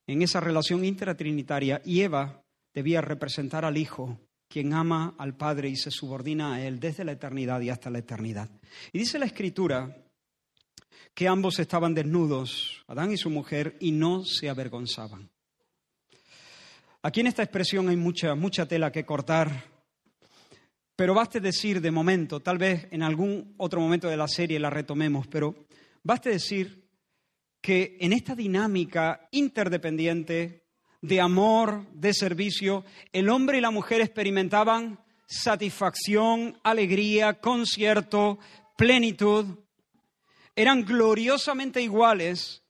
en 0.07 0.23
esa 0.23 0.41
relación 0.41 0.85
intratrinitaria 0.85 1.81
y 1.85 2.01
Eva 2.01 2.43
debía 2.75 3.01
representar 3.01 3.64
al 3.64 3.77
Hijo, 3.77 4.18
quien 4.49 4.73
ama 4.73 5.14
al 5.18 5.37
Padre 5.37 5.68
y 5.68 5.77
se 5.77 5.91
subordina 5.91 6.55
a 6.55 6.66
Él 6.66 6.81
desde 6.81 7.05
la 7.05 7.12
eternidad 7.12 7.61
y 7.61 7.71
hasta 7.71 7.91
la 7.91 7.99
eternidad. 7.99 8.51
Y 8.93 8.99
dice 8.99 9.18
la 9.18 9.27
Escritura 9.27 10.05
que 11.14 11.29
ambos 11.29 11.59
estaban 11.59 11.95
desnudos, 11.95 12.83
Adán 12.89 13.12
y 13.12 13.16
su 13.16 13.31
mujer, 13.31 13.77
y 13.81 13.93
no 13.93 14.25
se 14.25 14.49
avergonzaban. 14.49 15.31
Aquí 17.03 17.20
en 17.20 17.28
esta 17.28 17.42
expresión 17.42 17.88
hay 17.88 17.96
mucha, 17.96 18.34
mucha 18.34 18.66
tela 18.66 18.92
que 18.92 19.07
cortar, 19.07 19.64
pero 20.94 21.14
baste 21.14 21.40
decir 21.40 21.80
de 21.80 21.90
momento, 21.90 22.40
tal 22.40 22.59
vez 22.59 22.88
en 22.90 23.03
algún 23.03 23.55
otro 23.57 23.80
momento 23.80 24.07
de 24.07 24.18
la 24.18 24.28
serie 24.28 24.61
la 24.61 24.68
retomemos, 24.68 25.26
pero 25.26 25.66
baste 26.03 26.28
decir 26.28 26.90
que 27.62 27.96
en 28.01 28.12
esta 28.12 28.34
dinámica 28.34 29.28
interdependiente 29.30 30.66
de 31.01 31.20
amor, 31.22 31.90
de 31.94 32.12
servicio, 32.12 32.84
el 33.12 33.30
hombre 33.30 33.57
y 33.57 33.61
la 33.62 33.70
mujer 33.70 34.03
experimentaban 34.03 35.01
satisfacción, 35.26 36.59
alegría, 36.62 37.40
concierto, 37.40 38.38
plenitud. 38.76 39.46
Eran 40.55 40.84
gloriosamente 40.84 41.80
iguales, 41.80 42.62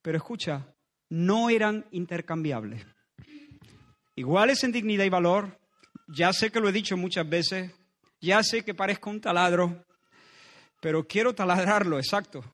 pero 0.00 0.16
escucha, 0.16 0.74
no 1.10 1.50
eran 1.50 1.84
intercambiables. 1.90 2.86
Iguales 4.18 4.64
en 4.64 4.72
dignidad 4.72 5.04
y 5.04 5.10
valor, 5.10 5.58
ya 6.08 6.32
sé 6.32 6.50
que 6.50 6.60
lo 6.60 6.68
he 6.68 6.72
dicho 6.72 6.96
muchas 6.96 7.28
veces, 7.28 7.72
ya 8.20 8.42
sé 8.42 8.64
que 8.64 8.74
parezco 8.74 9.10
un 9.10 9.20
taladro, 9.20 9.84
pero 10.80 11.06
quiero 11.06 11.34
taladrarlo, 11.34 11.98
exacto 11.98 12.44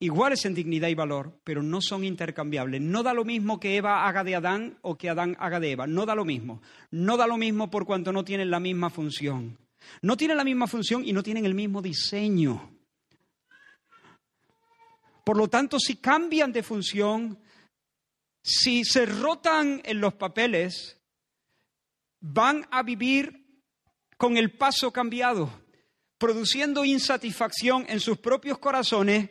iguales 0.00 0.46
en 0.46 0.54
dignidad 0.54 0.88
y 0.88 0.94
valor, 0.94 1.38
pero 1.44 1.62
no 1.62 1.80
son 1.80 2.04
intercambiables. 2.04 2.80
No 2.80 3.02
da 3.02 3.14
lo 3.14 3.24
mismo 3.24 3.60
que 3.60 3.76
Eva 3.76 4.08
haga 4.08 4.24
de 4.24 4.34
Adán 4.34 4.78
o 4.80 4.96
que 4.96 5.10
Adán 5.10 5.36
haga 5.38 5.60
de 5.60 5.72
Eva. 5.72 5.86
No 5.86 6.06
da 6.06 6.14
lo 6.14 6.24
mismo. 6.24 6.62
No 6.90 7.16
da 7.16 7.26
lo 7.26 7.36
mismo 7.36 7.70
por 7.70 7.84
cuanto 7.84 8.10
no 8.10 8.24
tienen 8.24 8.50
la 8.50 8.60
misma 8.60 8.88
función. 8.88 9.58
No 10.00 10.16
tienen 10.16 10.38
la 10.38 10.44
misma 10.44 10.66
función 10.66 11.06
y 11.06 11.12
no 11.12 11.22
tienen 11.22 11.44
el 11.44 11.54
mismo 11.54 11.82
diseño. 11.82 12.70
Por 15.24 15.36
lo 15.36 15.48
tanto, 15.48 15.78
si 15.78 15.96
cambian 15.96 16.50
de 16.50 16.62
función, 16.62 17.38
si 18.42 18.84
se 18.84 19.06
rotan 19.06 19.80
en 19.84 20.00
los 20.00 20.14
papeles, 20.14 20.98
van 22.20 22.66
a 22.70 22.82
vivir 22.82 23.46
con 24.16 24.36
el 24.36 24.52
paso 24.52 24.92
cambiado, 24.92 25.50
produciendo 26.18 26.84
insatisfacción 26.84 27.86
en 27.88 28.00
sus 28.00 28.18
propios 28.18 28.58
corazones 28.58 29.30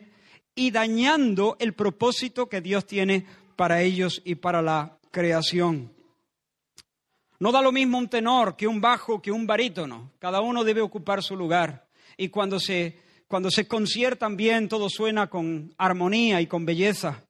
y 0.54 0.70
dañando 0.70 1.56
el 1.60 1.74
propósito 1.74 2.48
que 2.48 2.60
Dios 2.60 2.86
tiene 2.86 3.26
para 3.56 3.82
ellos 3.82 4.20
y 4.24 4.34
para 4.34 4.62
la 4.62 4.98
creación. 5.10 5.92
No 7.38 7.52
da 7.52 7.62
lo 7.62 7.72
mismo 7.72 7.98
un 7.98 8.08
tenor 8.08 8.56
que 8.56 8.66
un 8.66 8.80
bajo, 8.80 9.22
que 9.22 9.32
un 9.32 9.46
barítono. 9.46 10.12
Cada 10.18 10.40
uno 10.40 10.62
debe 10.62 10.82
ocupar 10.82 11.22
su 11.22 11.36
lugar. 11.36 11.88
Y 12.16 12.28
cuando 12.28 12.60
se, 12.60 12.98
cuando 13.28 13.50
se 13.50 13.66
conciertan 13.66 14.36
bien, 14.36 14.68
todo 14.68 14.90
suena 14.90 15.28
con 15.30 15.74
armonía 15.78 16.40
y 16.42 16.46
con 16.46 16.66
belleza. 16.66 17.24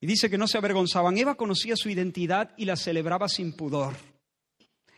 Y 0.00 0.06
dice 0.06 0.30
que 0.30 0.38
no 0.38 0.48
se 0.48 0.56
avergonzaban. 0.56 1.18
Eva 1.18 1.34
conocía 1.34 1.76
su 1.76 1.90
identidad 1.90 2.54
y 2.56 2.64
la 2.64 2.76
celebraba 2.76 3.28
sin 3.28 3.52
pudor. 3.52 3.94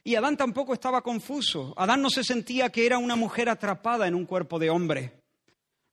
Y 0.05 0.15
Adán 0.15 0.37
tampoco 0.37 0.75
estaba 0.75 1.03
confuso. 1.03 1.75
Adán 1.77 2.03
no 2.03 2.11
se 2.11 2.25
sentía 2.25 2.71
que 2.71 2.87
era 2.87 2.99
una 2.99 3.17
mujer 3.17 3.49
atrapada 3.49 4.07
en 4.07 4.15
un 4.15 4.27
cuerpo 4.27 4.59
de 4.59 4.71
hombre. 4.71 5.23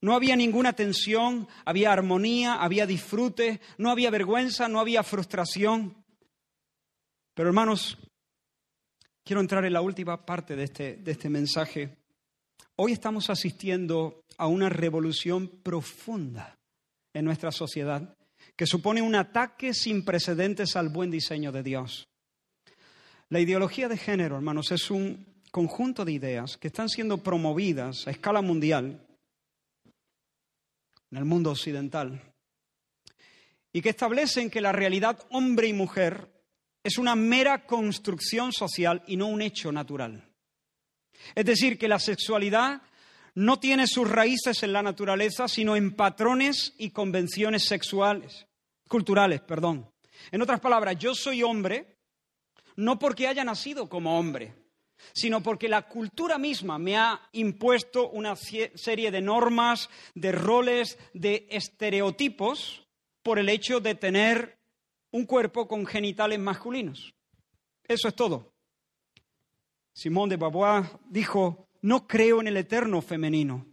No 0.02 0.14
había 0.14 0.36
ninguna 0.36 0.74
tensión, 0.74 1.48
había 1.66 1.92
armonía, 1.92 2.56
había 2.56 2.86
disfrute, 2.86 3.60
no 3.78 3.92
había 3.92 4.10
vergüenza, 4.12 4.68
no 4.68 4.80
había 4.80 5.04
frustración. 5.04 6.04
Pero 7.34 7.50
hermanos, 7.50 7.98
quiero 9.24 9.42
entrar 9.42 9.66
en 9.66 9.74
la 9.74 9.82
última 9.82 10.26
parte 10.26 10.56
de 10.56 10.64
este, 10.64 10.96
de 10.98 11.12
este 11.12 11.30
mensaje. 11.30 11.98
Hoy 12.76 12.94
estamos 12.94 13.30
asistiendo 13.30 14.24
a 14.38 14.48
una 14.48 14.70
revolución 14.70 15.48
profunda 15.48 16.58
en 17.14 17.26
nuestra 17.26 17.52
sociedad 17.52 18.16
que 18.60 18.68
supone 18.68 19.02
un 19.02 19.16
ataque 19.16 19.74
sin 19.74 20.04
precedentes 20.04 20.76
al 20.76 20.90
buen 20.90 21.10
diseño 21.10 21.54
de 21.54 21.64
Dios. 21.64 22.10
La 23.30 23.40
ideología 23.40 23.88
de 23.88 23.96
género, 23.96 24.36
hermanos, 24.36 24.74
es 24.74 24.92
un 24.92 25.26
conjunto 25.50 26.04
de 26.04 26.12
ideas 26.12 26.58
que 26.58 26.68
están 26.68 26.90
siendo 26.90 27.24
promovidas 27.24 28.06
a 28.06 28.12
escala 28.12 28.42
mundial 28.42 29.08
en 31.10 31.18
el 31.18 31.24
mundo 31.24 31.52
occidental, 31.52 32.22
y 33.72 33.82
que 33.82 33.92
establecen 33.92 34.50
que 34.50 34.60
la 34.60 34.74
realidad 34.74 35.26
hombre 35.30 35.70
y 35.70 35.74
mujer 35.74 36.30
es 36.84 36.98
una 36.98 37.16
mera 37.16 37.66
construcción 37.66 38.52
social 38.52 39.04
y 39.08 39.16
no 39.16 39.28
un 39.28 39.42
hecho 39.42 39.72
natural. 39.72 40.34
Es 41.34 41.46
decir, 41.46 41.78
que 41.78 41.88
la 41.88 42.00
sexualidad 42.00 42.82
no 43.36 43.58
tiene 43.58 43.88
sus 43.88 44.10
raíces 44.12 44.64
en 44.64 44.74
la 44.74 44.84
naturaleza, 44.84 45.48
sino 45.48 45.78
en 45.78 45.96
patrones 45.96 46.74
y 46.78 46.90
convenciones 46.90 47.64
sexuales, 47.64 48.49
culturales, 48.90 49.40
perdón. 49.40 49.90
En 50.32 50.42
otras 50.42 50.60
palabras, 50.60 50.98
yo 51.00 51.16
soy 51.16 51.44
hombre 51.44 51.96
no 52.76 52.98
porque 52.98 53.28
haya 53.28 53.44
nacido 53.44 53.90
como 53.90 54.18
hombre, 54.18 54.54
sino 55.14 55.42
porque 55.42 55.68
la 55.68 55.84
cultura 55.84 56.38
misma 56.38 56.78
me 56.80 56.98
ha 56.98 57.22
impuesto 57.34 58.10
una 58.10 58.36
serie 58.36 59.12
de 59.12 59.22
normas, 59.22 59.90
de 60.16 60.32
roles, 60.32 60.98
de 61.14 61.48
estereotipos 61.50 62.88
por 63.22 63.38
el 63.38 63.50
hecho 63.50 63.80
de 63.80 63.96
tener 63.96 64.58
un 65.12 65.26
cuerpo 65.26 65.68
con 65.68 65.86
genitales 65.86 66.40
masculinos. 66.40 67.14
Eso 67.88 68.08
es 68.08 68.16
todo. 68.16 68.54
Simón 69.94 70.30
de 70.30 70.38
Beauvoir 70.38 70.86
dijo, 71.10 71.68
no 71.82 72.08
creo 72.08 72.40
en 72.40 72.48
el 72.48 72.58
eterno 72.58 73.02
femenino, 73.02 73.66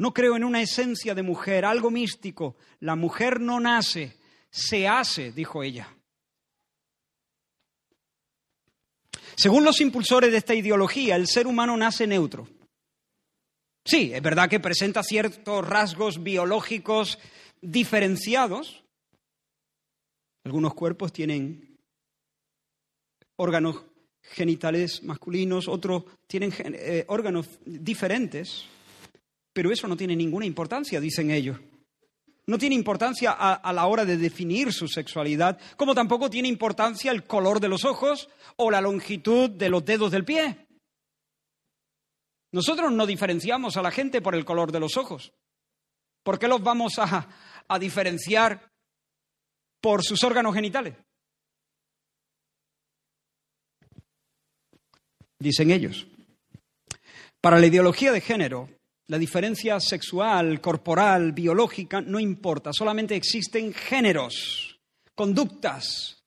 no 0.00 0.14
creo 0.14 0.34
en 0.34 0.44
una 0.44 0.62
esencia 0.62 1.14
de 1.14 1.22
mujer, 1.22 1.66
algo 1.66 1.90
místico. 1.90 2.56
La 2.80 2.96
mujer 2.96 3.38
no 3.38 3.60
nace, 3.60 4.16
se 4.50 4.88
hace, 4.88 5.30
dijo 5.30 5.62
ella. 5.62 5.94
Según 9.36 9.62
los 9.62 9.78
impulsores 9.82 10.32
de 10.32 10.38
esta 10.38 10.54
ideología, 10.54 11.16
el 11.16 11.28
ser 11.28 11.46
humano 11.46 11.76
nace 11.76 12.06
neutro. 12.06 12.48
Sí, 13.84 14.10
es 14.14 14.22
verdad 14.22 14.48
que 14.48 14.58
presenta 14.58 15.02
ciertos 15.02 15.68
rasgos 15.68 16.22
biológicos 16.22 17.18
diferenciados. 17.60 18.82
Algunos 20.44 20.72
cuerpos 20.72 21.12
tienen 21.12 21.76
órganos 23.36 23.84
genitales 24.22 25.02
masculinos, 25.02 25.68
otros 25.68 26.04
tienen 26.26 26.54
eh, 26.58 27.04
órganos 27.08 27.46
diferentes. 27.66 28.64
Pero 29.52 29.72
eso 29.72 29.88
no 29.88 29.96
tiene 29.96 30.14
ninguna 30.14 30.46
importancia, 30.46 31.00
dicen 31.00 31.30
ellos. 31.30 31.58
No 32.46 32.58
tiene 32.58 32.74
importancia 32.74 33.32
a, 33.32 33.72
la 33.72 33.86
hora 33.86 34.04
de 34.04 34.16
definir 34.16 34.72
su 34.72 34.88
sexualidad, 34.88 35.60
como 35.76 35.94
tampoco 35.94 36.28
tiene 36.28 36.48
importancia 36.48 37.12
el 37.12 37.24
color 37.24 37.60
de 37.60 37.68
los 37.68 37.84
ojos 37.84 38.28
o 38.56 38.70
la 38.70 38.80
longitud 38.80 39.50
de 39.50 39.68
los 39.68 39.84
dedos 39.84 40.10
del 40.10 40.24
pie. 40.24 40.66
Nosotros 42.52 42.90
no 42.90 43.06
diferenciamos 43.06 43.76
a 43.76 43.82
la 43.82 43.92
gente 43.92 44.20
por 44.20 44.34
el 44.34 44.44
color 44.44 44.72
de 44.72 44.80
los 44.80 44.96
ojos. 44.96 45.32
¿Por 46.24 46.38
qué 46.38 46.48
los 46.48 46.60
vamos 46.60 46.98
a, 46.98 47.28
a 47.68 47.78
diferenciar 47.78 48.68
por 49.80 50.02
sus 50.02 50.24
órganos 50.24 50.54
genitales? 50.54 50.96
Dicen 55.38 55.70
ellos. 55.70 56.06
Para 57.40 57.60
la 57.60 57.66
ideología 57.66 58.10
de 58.10 58.20
género, 58.20 58.68
la 59.10 59.18
diferencia 59.18 59.80
sexual, 59.80 60.60
corporal, 60.60 61.32
biológica 61.32 62.00
no 62.00 62.20
importa, 62.20 62.72
solamente 62.72 63.16
existen 63.16 63.74
géneros, 63.74 64.78
conductas, 65.16 66.22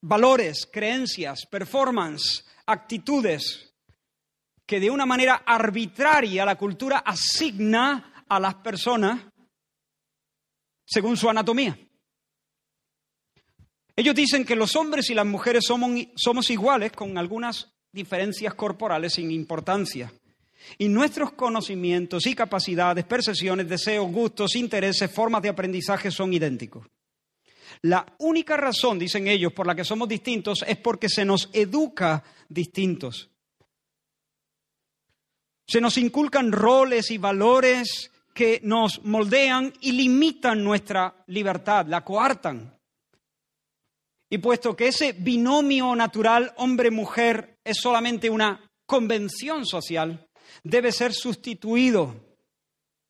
valores, 0.00 0.66
creencias, 0.72 1.44
performance, 1.44 2.46
actitudes 2.64 3.74
que 4.64 4.80
de 4.80 4.88
una 4.88 5.04
manera 5.04 5.42
arbitraria 5.44 6.46
la 6.46 6.56
cultura 6.56 7.00
asigna 7.00 8.24
a 8.26 8.40
las 8.40 8.54
personas 8.54 9.20
según 10.86 11.18
su 11.18 11.28
anatomía. 11.28 11.78
Ellos 13.94 14.14
dicen 14.14 14.46
que 14.46 14.56
los 14.56 14.74
hombres 14.76 15.10
y 15.10 15.14
las 15.14 15.26
mujeres 15.26 15.64
somos, 15.66 15.90
somos 16.16 16.48
iguales 16.48 16.92
con 16.92 17.18
algunas 17.18 17.70
diferencias 17.92 18.54
corporales 18.54 19.12
sin 19.12 19.30
importancia. 19.30 20.10
Y 20.78 20.88
nuestros 20.88 21.32
conocimientos 21.32 22.26
y 22.26 22.34
capacidades, 22.34 23.04
percepciones, 23.04 23.68
deseos, 23.68 24.10
gustos, 24.10 24.56
intereses, 24.56 25.12
formas 25.12 25.42
de 25.42 25.48
aprendizaje 25.48 26.10
son 26.10 26.32
idénticos. 26.32 26.86
La 27.82 28.04
única 28.18 28.56
razón, 28.56 28.98
dicen 28.98 29.26
ellos, 29.26 29.52
por 29.52 29.66
la 29.66 29.74
que 29.74 29.84
somos 29.84 30.08
distintos 30.08 30.64
es 30.66 30.76
porque 30.76 31.08
se 31.08 31.24
nos 31.24 31.48
educa 31.52 32.22
distintos. 32.48 33.30
Se 35.66 35.80
nos 35.80 35.96
inculcan 35.98 36.52
roles 36.52 37.10
y 37.10 37.18
valores 37.18 38.10
que 38.34 38.60
nos 38.62 39.04
moldean 39.04 39.72
y 39.80 39.92
limitan 39.92 40.62
nuestra 40.62 41.24
libertad, 41.28 41.86
la 41.86 42.04
coartan. 42.04 42.76
Y 44.28 44.38
puesto 44.38 44.76
que 44.76 44.88
ese 44.88 45.12
binomio 45.12 45.94
natural 45.96 46.52
hombre-mujer 46.56 47.58
es 47.64 47.78
solamente 47.78 48.30
una 48.30 48.70
convención 48.86 49.66
social, 49.66 50.28
debe 50.62 50.92
ser 50.92 51.12
sustituido 51.12 52.14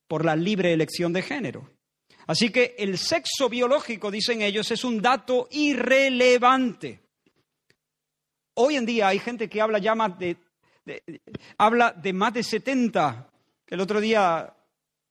por 0.07 0.25
la 0.25 0.37
libre 0.37 0.73
elección 0.73 1.13
de 1.13 1.23
género. 1.23 1.71
Así 2.27 2.51
que 2.51 2.75
el 2.79 2.99
sexo 2.99 3.49
biológico, 3.49 4.11
dicen 4.11 4.43
ellos, 4.43 4.71
es 4.71 4.85
un 4.85 5.03
dato 5.03 5.49
irrelevante. 5.51 7.01
Hoy 8.55 8.77
en 8.77 8.87
día 8.87 9.09
hay 9.09 9.19
gente 9.19 9.49
que 9.49 9.61
habla 9.61 9.79
ya 9.79 9.95
más 9.95 10.19
de, 10.19 10.37
habla 11.59 11.93
de 11.93 12.13
más 12.13 12.35
de 12.35 12.43
70. 12.43 13.31
El 13.67 13.81
otro 13.81 14.01
día 14.01 14.55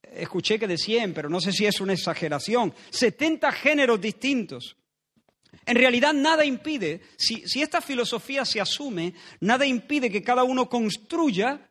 escuché 0.02 0.60
que 0.60 0.68
de 0.68 0.78
100, 0.78 1.14
pero 1.14 1.30
no 1.30 1.42
sé 1.42 1.52
si 1.52 1.66
es 1.66 1.82
una 1.82 1.94
exageración. 1.94 2.74
70 2.90 3.52
géneros 3.52 4.00
distintos. 4.00 4.78
En 5.66 5.76
realidad 5.76 6.14
nada 6.14 6.46
impide, 6.46 7.02
si, 7.18 7.44
esta 7.62 7.82
filosofía 7.82 8.46
se 8.46 8.62
asume, 8.62 9.14
nada 9.40 9.66
impide 9.66 10.12
que 10.12 10.24
cada 10.24 10.44
uno 10.44 10.70
construya 10.70 11.69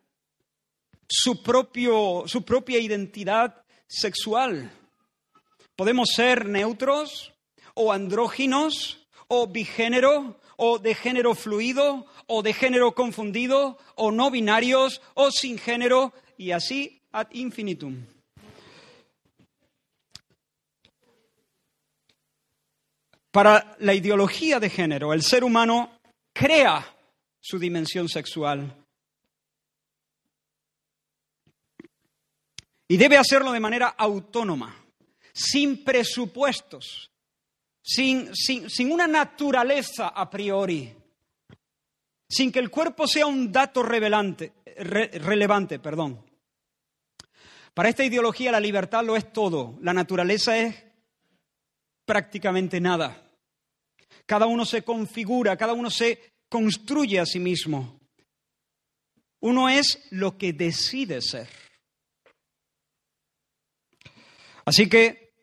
su, 1.09 1.41
propio, 1.41 2.23
su 2.27 2.43
propia 2.43 2.79
identidad 2.79 3.63
sexual. 3.87 4.71
Podemos 5.75 6.09
ser 6.15 6.45
neutros 6.45 7.33
o 7.73 7.91
andróginos 7.91 9.07
o 9.27 9.47
bigénero 9.47 10.39
o 10.57 10.77
de 10.77 10.93
género 10.93 11.35
fluido 11.35 12.05
o 12.27 12.43
de 12.43 12.53
género 12.53 12.93
confundido 12.93 13.77
o 13.95 14.11
no 14.11 14.29
binarios 14.29 15.01
o 15.13 15.31
sin 15.31 15.57
género 15.57 16.13
y 16.37 16.51
así 16.51 17.01
ad 17.11 17.27
infinitum. 17.31 18.05
Para 23.31 23.75
la 23.79 23.93
ideología 23.93 24.59
de 24.59 24.69
género, 24.69 25.13
el 25.13 25.21
ser 25.21 25.43
humano 25.43 25.99
crea 26.33 26.95
su 27.39 27.59
dimensión 27.59 28.09
sexual. 28.09 28.78
Y 32.91 32.97
debe 32.97 33.17
hacerlo 33.17 33.51
de 33.51 33.59
manera 33.59 33.89
autónoma, 33.89 34.75
sin 35.31 35.83
presupuestos, 35.83 37.11
sin, 37.83 38.35
sin, 38.35 38.91
una 38.91 39.05
naturaleza 39.05 40.07
a 40.07 40.27
priori, 40.27 40.91
sin 42.27 42.51
que 42.51 42.57
el 42.57 42.71
cuerpo 42.71 43.07
sea 43.07 43.27
un 43.27 43.51
dato 43.51 43.83
relevante. 43.83 44.53
Perdón. 45.79 46.25
Para 47.75 47.89
esta 47.89 48.03
ideología 48.03 48.51
la 48.51 48.59
libertad 48.59 49.05
lo 49.05 49.15
es 49.15 49.31
todo, 49.31 49.77
la 49.81 49.93
naturaleza 49.93 50.57
es 50.57 50.83
prácticamente 52.05 52.81
nada. 52.81 53.23
Cada 54.25 54.47
uno 54.47 54.65
se 54.65 54.81
configura, 54.81 55.55
cada 55.55 55.73
uno 55.73 55.91
se 55.91 56.33
construye 56.49 57.19
a 57.19 57.27
sí 57.27 57.39
mismo. 57.39 57.99
Uno 59.41 59.69
es 59.69 60.07
lo 60.09 60.39
que 60.39 60.53
decide 60.53 61.21
ser. 61.21 61.68
Así 64.69 64.87
que, 64.87 65.33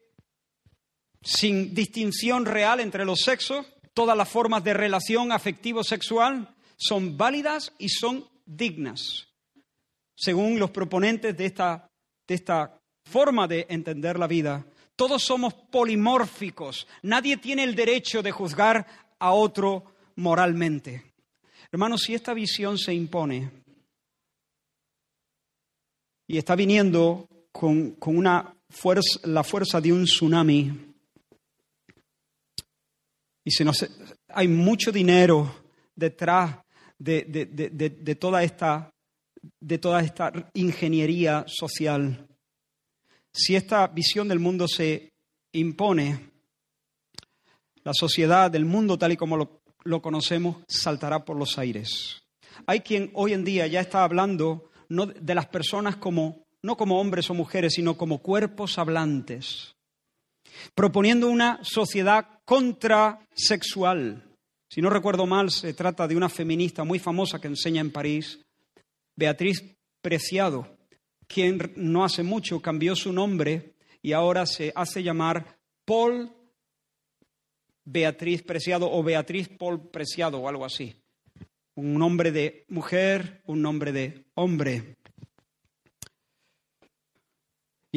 sin 1.22 1.74
distinción 1.74 2.46
real 2.46 2.80
entre 2.80 3.04
los 3.04 3.20
sexos, 3.20 3.66
todas 3.92 4.16
las 4.16 4.28
formas 4.28 4.62
de 4.62 4.74
relación 4.74 5.32
afectivo-sexual 5.32 6.54
son 6.76 7.16
válidas 7.16 7.72
y 7.78 7.88
son 7.88 8.28
dignas, 8.44 9.26
según 10.14 10.58
los 10.58 10.70
proponentes 10.70 11.36
de 11.36 11.46
esta, 11.46 11.90
de 12.28 12.34
esta 12.34 12.78
forma 13.04 13.48
de 13.48 13.66
entender 13.68 14.18
la 14.18 14.26
vida 14.26 14.64
todos 14.96 15.22
somos 15.22 15.52
polimórficos. 15.54 16.88
Nadie 17.02 17.36
tiene 17.36 17.62
el 17.64 17.74
derecho 17.74 18.22
de 18.22 18.32
juzgar 18.32 18.86
a 19.18 19.32
otro 19.32 19.84
moralmente. 20.16 21.12
Hermanos, 21.70 22.02
si 22.02 22.14
esta 22.14 22.32
visión 22.32 22.78
se 22.78 22.94
impone 22.94 23.50
y 26.26 26.38
está 26.38 26.56
viniendo 26.56 27.28
con, 27.52 27.96
una 28.06 28.55
la 29.24 29.44
fuerza 29.44 29.80
de 29.80 29.92
un 29.92 30.04
tsunami, 30.04 30.94
y 33.44 33.50
se 33.50 33.64
nos, 33.64 33.86
hay 34.28 34.48
mucho 34.48 34.90
dinero 34.90 35.64
detrás 35.94 36.58
de, 36.98 38.16
toda 38.18 38.42
esta, 38.42 38.90
de 39.60 39.78
toda 39.78 40.02
esta 40.02 40.32
ingeniería 40.54 41.44
social 41.46 42.26
si 43.36 43.54
esta 43.54 43.86
visión 43.88 44.28
del 44.28 44.38
mundo 44.38 44.66
se 44.66 45.12
impone, 45.52 46.30
la 47.84 47.92
sociedad 47.92 48.50
del 48.50 48.64
mundo 48.64 48.96
tal 48.98 49.12
y 49.12 49.16
como 49.16 49.36
lo, 49.36 50.02
conocemos 50.02 50.64
saltará 50.66 51.24
por 51.24 51.36
los 51.36 51.58
aires. 51.58 52.22
Hay 52.66 52.80
quien 52.80 53.10
hoy 53.12 53.34
en 53.34 53.44
día 53.44 53.66
ya 53.66 53.80
está 53.80 54.02
hablando 54.02 54.70
no 54.88 55.06
de 55.06 55.34
las 55.34 55.46
personas 55.46 55.96
como 55.96 56.45
no 56.66 56.76
como 56.76 57.00
hombres 57.00 57.30
o 57.30 57.34
mujeres, 57.34 57.74
sino 57.74 57.96
como 57.96 58.18
cuerpos 58.18 58.76
hablantes, 58.76 59.76
proponiendo 60.74 61.28
una 61.28 61.60
sociedad 61.62 62.40
contrasexual. 62.44 64.24
Si 64.68 64.82
no 64.82 64.90
recuerdo 64.90 65.26
mal, 65.26 65.52
se 65.52 65.74
trata 65.74 66.08
de 66.08 66.16
una 66.16 66.28
feminista 66.28 66.82
muy 66.82 66.98
famosa 66.98 67.40
que 67.40 67.46
enseña 67.46 67.80
en 67.80 67.92
París, 67.92 68.40
Beatriz 69.14 69.62
Preciado, 70.02 70.76
quien 71.28 71.72
no 71.76 72.04
hace 72.04 72.24
mucho 72.24 72.60
cambió 72.60 72.96
su 72.96 73.12
nombre 73.12 73.74
y 74.02 74.12
ahora 74.12 74.44
se 74.44 74.72
hace 74.74 75.04
llamar 75.04 75.58
Paul 75.84 76.32
Beatriz 77.84 78.42
Preciado 78.42 78.90
o 78.90 79.04
Beatriz 79.04 79.48
Paul 79.48 79.88
Preciado 79.88 80.38
o 80.38 80.48
algo 80.48 80.64
así. 80.64 80.96
Un 81.76 81.94
nombre 81.94 82.32
de 82.32 82.64
mujer, 82.68 83.42
un 83.46 83.62
nombre 83.62 83.92
de 83.92 84.24
hombre. 84.34 84.96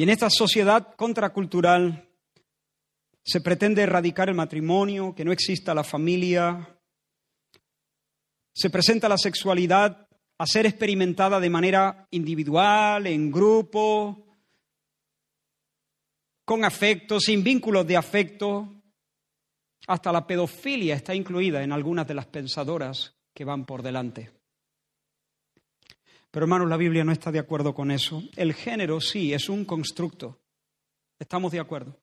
Y 0.00 0.02
en 0.02 0.08
esta 0.08 0.30
sociedad 0.30 0.94
contracultural 0.96 2.08
se 3.22 3.42
pretende 3.42 3.82
erradicar 3.82 4.30
el 4.30 4.34
matrimonio, 4.34 5.14
que 5.14 5.26
no 5.26 5.30
exista 5.30 5.74
la 5.74 5.84
familia. 5.84 6.80
Se 8.50 8.70
presenta 8.70 9.10
la 9.10 9.18
sexualidad 9.18 10.08
a 10.38 10.46
ser 10.46 10.64
experimentada 10.64 11.38
de 11.38 11.50
manera 11.50 12.08
individual, 12.12 13.08
en 13.08 13.30
grupo, 13.30 14.38
con 16.46 16.64
afecto, 16.64 17.20
sin 17.20 17.44
vínculos 17.44 17.86
de 17.86 17.98
afecto. 17.98 18.82
Hasta 19.86 20.12
la 20.12 20.26
pedofilia 20.26 20.94
está 20.94 21.14
incluida 21.14 21.62
en 21.62 21.72
algunas 21.72 22.08
de 22.08 22.14
las 22.14 22.24
pensadoras 22.24 23.18
que 23.34 23.44
van 23.44 23.66
por 23.66 23.82
delante. 23.82 24.39
Pero 26.30 26.44
hermanos, 26.44 26.68
la 26.68 26.76
Biblia 26.76 27.04
no 27.04 27.12
está 27.12 27.32
de 27.32 27.38
acuerdo 27.38 27.74
con 27.74 27.90
eso. 27.90 28.22
El 28.36 28.54
género 28.54 29.00
sí 29.00 29.32
es 29.32 29.48
un 29.48 29.64
constructo. 29.64 30.38
Estamos 31.18 31.52
de 31.52 31.60
acuerdo. 31.60 31.98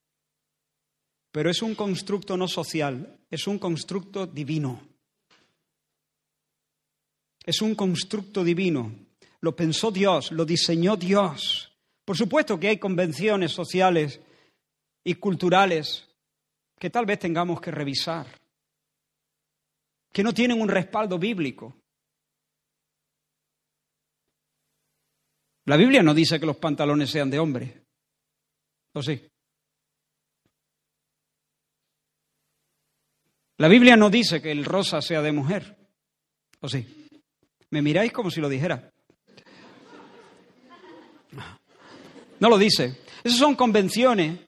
Pero 1.32 1.50
es 1.50 1.62
un 1.62 1.74
constructo 1.74 2.36
no 2.36 2.48
social, 2.48 3.18
es 3.30 3.46
un 3.46 3.58
constructo 3.58 4.26
divino. 4.26 4.82
Es 7.44 7.62
un 7.62 7.74
constructo 7.74 8.44
divino. 8.44 8.92
Lo 9.40 9.54
pensó 9.54 9.90
Dios, 9.90 10.32
lo 10.32 10.44
diseñó 10.44 10.96
Dios. 10.96 11.72
Por 12.04 12.16
supuesto 12.16 12.58
que 12.58 12.68
hay 12.68 12.78
convenciones 12.78 13.52
sociales 13.52 14.20
y 15.04 15.14
culturales 15.14 16.08
que 16.78 16.90
tal 16.90 17.06
vez 17.06 17.18
tengamos 17.18 17.60
que 17.60 17.70
revisar, 17.70 18.26
que 20.12 20.22
no 20.22 20.32
tienen 20.32 20.60
un 20.60 20.68
respaldo 20.68 21.18
bíblico. 21.18 21.74
La 25.68 25.76
Biblia 25.76 26.02
no 26.02 26.14
dice 26.14 26.40
que 26.40 26.46
los 26.46 26.56
pantalones 26.56 27.10
sean 27.10 27.28
de 27.28 27.38
hombre, 27.38 27.82
¿o 28.94 29.02
sí? 29.02 29.22
La 33.58 33.68
Biblia 33.68 33.94
no 33.94 34.08
dice 34.08 34.40
que 34.40 34.50
el 34.50 34.64
rosa 34.64 35.02
sea 35.02 35.20
de 35.20 35.30
mujer, 35.30 35.76
¿o 36.60 36.70
sí? 36.70 37.06
Me 37.68 37.82
miráis 37.82 38.12
como 38.12 38.30
si 38.30 38.40
lo 38.40 38.48
dijera. 38.48 38.90
No 42.40 42.48
lo 42.48 42.56
dice. 42.56 43.02
Esas 43.22 43.38
son 43.38 43.54
convenciones 43.54 44.40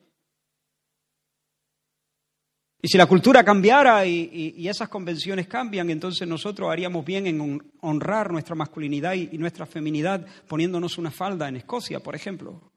y 2.83 2.89
si 2.89 2.97
la 2.97 3.07
cultura 3.07 3.45
cambiara 3.45 4.07
y, 4.07 4.67
esas 4.67 4.89
convenciones 4.89 5.47
cambian, 5.47 5.91
entonces 5.91 6.27
nosotros 6.27 6.71
haríamos 6.71 7.05
bien 7.05 7.27
en 7.27 7.63
honrar 7.81 8.31
nuestra 8.31 8.55
masculinidad 8.55 9.13
y, 9.13 9.37
nuestra 9.37 9.67
feminidad 9.67 10.27
poniéndonos 10.49 10.97
una 10.97 11.11
falda 11.11 11.49
en 11.49 11.57
Escocia, 11.57 12.01
por 12.01 12.15
ejemplo. 12.15 12.73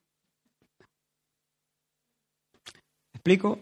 explico? 3.14 3.58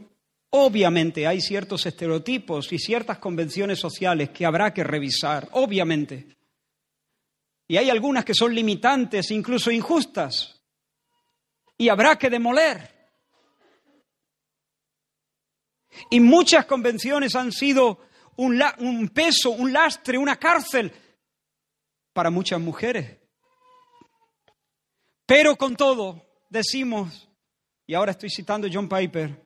Obviamente 0.49 1.27
hay 1.27 1.39
ciertos 1.39 1.85
estereotipos 1.85 2.73
y 2.73 2.79
ciertas 2.79 3.19
convenciones 3.19 3.79
sociales 3.79 4.31
que 4.31 4.45
habrá 4.45 4.73
que 4.73 4.83
revisar, 4.83 5.47
obviamente. 5.51 6.35
Y 7.67 7.77
hay 7.77 7.89
algunas 7.91 8.25
que 8.25 8.33
son 8.33 8.53
limitantes, 8.53 9.29
incluso 9.29 9.69
injustas, 9.71 10.59
y 11.77 11.87
habrá 11.89 12.17
que 12.17 12.31
demoler. 12.31 13.00
Y 16.09 16.19
muchas 16.19 16.65
convenciones 16.65 17.35
han 17.35 17.51
sido 17.51 17.99
un, 18.37 19.09
peso, 19.13 19.51
un 19.51 19.73
lastre, 19.73 20.17
una 20.17 20.37
cárcel 20.37 20.91
para 22.13 22.29
muchas 22.29 22.59
mujeres. 22.59 23.19
Pero 25.25 25.55
con 25.55 25.75
todo, 25.75 26.25
decimos, 26.49 27.29
y 27.87 27.93
ahora 27.93 28.11
estoy 28.11 28.29
citando 28.29 28.67
John 28.71 28.89
Piper, 28.89 29.45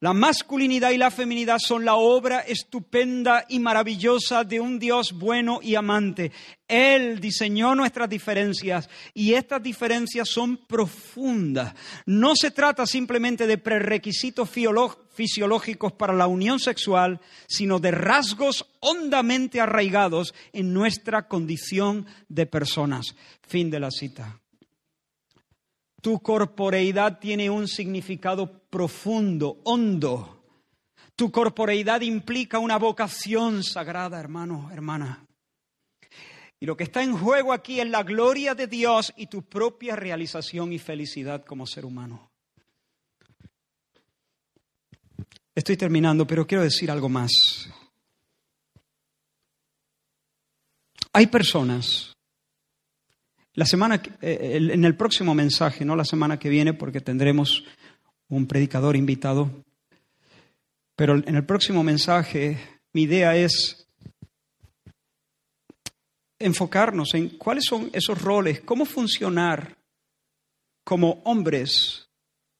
la 0.00 0.12
masculinidad 0.12 0.92
y 0.92 0.96
la 0.96 1.10
feminidad 1.10 1.58
son 1.58 1.84
la 1.84 1.96
obra 1.96 2.38
estupenda 2.38 3.44
y 3.48 3.58
maravillosa 3.58 4.44
de 4.44 4.60
un 4.60 4.78
Dios 4.78 5.12
bueno 5.12 5.58
y 5.60 5.74
amante. 5.74 6.30
Él 6.68 7.18
diseñó 7.18 7.74
nuestras 7.74 8.08
diferencias 8.08 8.88
y 9.12 9.34
estas 9.34 9.60
diferencias 9.60 10.28
son 10.28 10.56
profundas. 10.68 11.74
No 12.06 12.36
se 12.36 12.52
trata 12.52 12.86
simplemente 12.86 13.48
de 13.48 13.58
prerequisitos 13.58 14.48
fisiológicos 15.18 15.94
para 15.94 16.12
la 16.12 16.28
unión 16.28 16.60
sexual, 16.60 17.20
sino 17.48 17.80
de 17.80 17.90
rasgos 17.90 18.64
hondamente 18.78 19.60
arraigados 19.60 20.32
en 20.52 20.72
nuestra 20.72 21.26
condición 21.26 22.06
de 22.28 22.46
personas. 22.46 23.16
Fin 23.42 23.68
de 23.68 23.80
la 23.80 23.90
cita. 23.90 24.40
Tu 26.00 26.20
corporeidad 26.20 27.18
tiene 27.18 27.50
un 27.50 27.66
significado 27.66 28.60
profundo, 28.70 29.58
hondo. 29.64 30.44
Tu 31.16 31.32
corporeidad 31.32 32.02
implica 32.02 32.60
una 32.60 32.78
vocación 32.78 33.64
sagrada, 33.64 34.20
hermano, 34.20 34.70
hermana. 34.72 35.26
Y 36.60 36.66
lo 36.66 36.76
que 36.76 36.84
está 36.84 37.02
en 37.02 37.18
juego 37.18 37.52
aquí 37.52 37.80
es 37.80 37.88
la 37.88 38.04
gloria 38.04 38.54
de 38.54 38.68
Dios 38.68 39.12
y 39.16 39.26
tu 39.26 39.42
propia 39.42 39.96
realización 39.96 40.72
y 40.72 40.78
felicidad 40.78 41.44
como 41.44 41.66
ser 41.66 41.84
humano. 41.84 42.27
Estoy 45.58 45.76
terminando, 45.76 46.24
pero 46.24 46.46
quiero 46.46 46.62
decir 46.62 46.88
algo 46.88 47.08
más. 47.08 47.32
Hay 51.12 51.26
personas 51.26 52.16
la 53.54 53.64
semana, 53.66 54.00
eh, 54.22 54.56
en 54.72 54.84
el 54.84 54.94
próximo 54.94 55.34
mensaje, 55.34 55.84
no 55.84 55.96
la 55.96 56.04
semana 56.04 56.38
que 56.38 56.48
viene, 56.48 56.74
porque 56.74 57.00
tendremos 57.00 57.64
un 58.28 58.46
predicador 58.46 58.94
invitado, 58.94 59.50
pero 60.94 61.16
en 61.16 61.34
el 61.34 61.44
próximo 61.44 61.82
mensaje 61.82 62.56
mi 62.92 63.02
idea 63.02 63.34
es 63.34 63.88
enfocarnos 66.38 67.14
en 67.14 67.30
cuáles 67.30 67.64
son 67.64 67.90
esos 67.92 68.22
roles, 68.22 68.60
cómo 68.60 68.84
funcionar 68.84 69.76
como 70.84 71.20
hombres 71.24 72.08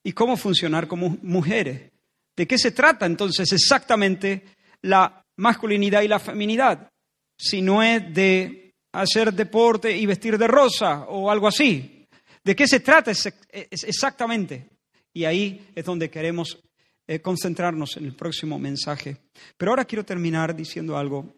y 0.03 0.11
cómo 0.11 0.37
funcionar 0.37 0.89
como 0.89 1.17
mujeres. 1.23 1.93
¿De 2.39 2.47
qué 2.47 2.57
se 2.57 2.71
trata 2.71 3.05
entonces 3.05 3.53
exactamente 3.53 4.45
la 4.83 5.25
masculinidad 5.39 6.03
y 6.03 6.09
la 6.09 6.21
feminidad? 6.21 6.89
Si 7.37 7.61
no 7.61 7.83
es 7.83 8.15
de 8.15 8.77
hacer 8.93 9.35
deporte 9.35 9.97
y 9.97 10.07
vestir 10.07 10.39
de 10.39 10.47
rosa 10.47 11.01
o 11.09 11.33
algo 11.33 11.49
así. 11.49 12.07
¿De 12.45 12.55
qué 12.55 12.69
se 12.69 12.79
trata 12.79 13.11
exactamente? 13.11 14.69
Y 15.13 15.25
ahí 15.25 15.67
es 15.75 15.85
donde 15.85 16.09
queremos 16.09 16.61
eh, 17.09 17.19
concentrarnos 17.19 17.97
en 17.97 18.05
el 18.05 18.15
próximo 18.15 18.57
mensaje. 18.57 19.17
Pero 19.57 19.73
ahora 19.73 19.85
quiero 19.85 20.05
terminar 20.05 20.55
diciendo 20.55 20.97
algo 20.97 21.35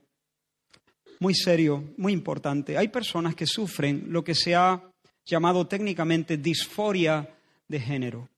muy 1.19 1.35
serio, 1.35 1.95
muy 1.97 2.13
importante. 2.13 2.77
Hay 2.77 2.89
personas 2.89 3.35
que 3.35 3.47
sufren 3.47 4.05
lo 4.09 4.23
que 4.23 4.35
se 4.35 4.55
ha 4.55 4.83
llamado 5.25 5.67
técnicamente 5.67 6.37
disforia 6.37 7.27
de 7.67 7.81
género. 7.81 8.29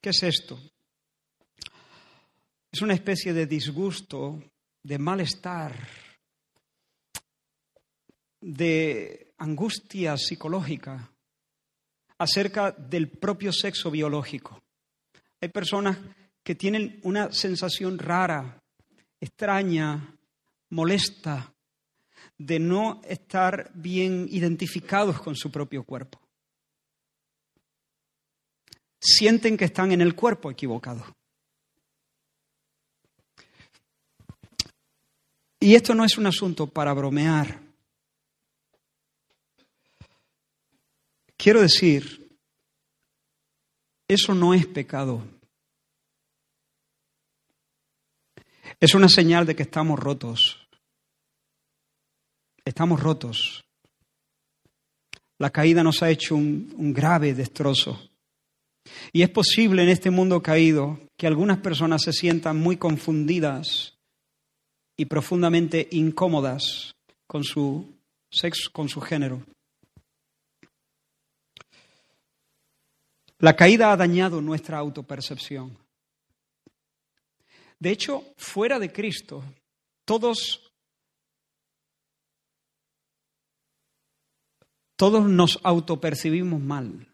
¿Qué 0.00 0.08
es 0.08 0.22
esto? 0.22 0.58
Es 2.72 2.82
una 2.82 2.94
especie 2.94 3.32
de 3.32 3.46
disgusto, 3.46 4.42
de 4.82 4.98
malestar, 4.98 5.74
de 8.40 9.32
angustia 9.38 10.16
psicológica 10.16 11.10
acerca 12.18 12.70
del 12.70 13.08
propio 13.08 13.52
sexo 13.52 13.90
biológico. 13.90 14.62
Hay 15.40 15.48
personas 15.48 15.98
que 16.44 16.54
tienen 16.54 17.00
una 17.02 17.32
sensación 17.32 17.98
rara, 17.98 18.62
extraña, 19.20 20.16
molesta, 20.70 21.52
de 22.38 22.58
no 22.58 23.00
estar 23.04 23.70
bien 23.74 24.26
identificados 24.30 25.20
con 25.20 25.34
su 25.34 25.50
propio 25.50 25.82
cuerpo. 25.82 26.20
Sienten 29.00 29.56
que 29.56 29.64
están 29.64 29.92
en 29.92 30.02
el 30.02 30.14
cuerpo 30.14 30.50
equivocado. 30.50 31.04
Y 35.60 35.74
esto 35.74 35.94
no 35.94 36.06
es 36.06 36.16
un 36.16 36.26
asunto 36.26 36.66
para 36.66 36.94
bromear. 36.94 37.60
Quiero 41.36 41.60
decir, 41.60 42.38
eso 44.08 44.34
no 44.34 44.54
es 44.54 44.66
pecado. 44.66 45.22
Es 48.80 48.94
una 48.94 49.08
señal 49.10 49.44
de 49.44 49.54
que 49.54 49.64
estamos 49.64 49.98
rotos. 49.98 50.66
Estamos 52.64 52.98
rotos. 52.98 53.62
La 55.38 55.50
caída 55.50 55.82
nos 55.82 56.02
ha 56.02 56.10
hecho 56.10 56.36
un, 56.36 56.74
un, 56.76 56.92
grave 56.94 57.34
destrozo. 57.34 58.10
Y 59.12 59.22
es 59.22 59.28
posible 59.28 59.82
en 59.82 59.90
este 59.90 60.10
mundo 60.10 60.42
caído 60.42 60.98
que 61.18 61.26
algunas 61.26 61.58
personas 61.58 62.02
se 62.02 62.12
sientan 62.14 62.56
muy 62.56 62.78
confundidas 62.78 63.99
y 65.00 65.06
profundamente 65.06 65.88
incómodas 65.92 66.94
con 67.26 67.42
su 67.42 67.90
sexo, 68.30 68.70
con 68.70 68.86
su 68.86 69.00
género. 69.00 69.42
La 73.38 73.56
caída 73.56 73.92
ha 73.92 73.96
dañado 73.96 74.42
nuestra 74.42 74.76
autopercepción. 74.76 75.74
De 77.78 77.90
hecho, 77.90 78.22
fuera 78.36 78.78
de 78.78 78.92
Cristo, 78.92 79.42
todos, 80.04 80.70
todos 84.96 85.26
nos 85.26 85.58
autopercibimos 85.62 86.60
mal, 86.60 87.08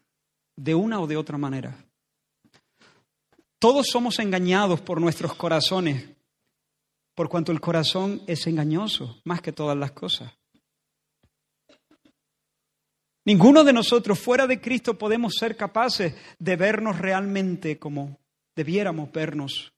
de 0.57 0.75
una 0.75 0.99
o 0.99 1.07
de 1.07 1.15
otra 1.15 1.37
manera. 1.37 1.85
Todos 3.59 3.87
somos 3.87 4.19
engañados 4.19 4.81
por 4.81 4.99
nuestros 4.99 5.33
corazones, 5.35 6.16
por 7.17 7.29
cuanto 7.29 7.51
el 7.51 7.59
corazón 7.59 8.21
es 8.27 8.45
engañoso 8.45 9.19
más 9.23 9.41
que 9.41 9.51
todas 9.51 9.75
las 9.75 9.91
cosas. 9.91 10.31
Ninguno 13.25 13.63
de 13.63 13.73
nosotros 13.73 14.19
fuera 14.19 14.45
de 14.45 14.61
Cristo 14.61 14.99
podemos 14.99 15.33
ser 15.33 15.57
capaces 15.57 16.13
de 16.37 16.55
vernos 16.55 16.99
realmente 16.99 17.79
como 17.79 18.19
debiéramos 18.55 19.11
vernos. 19.11 19.73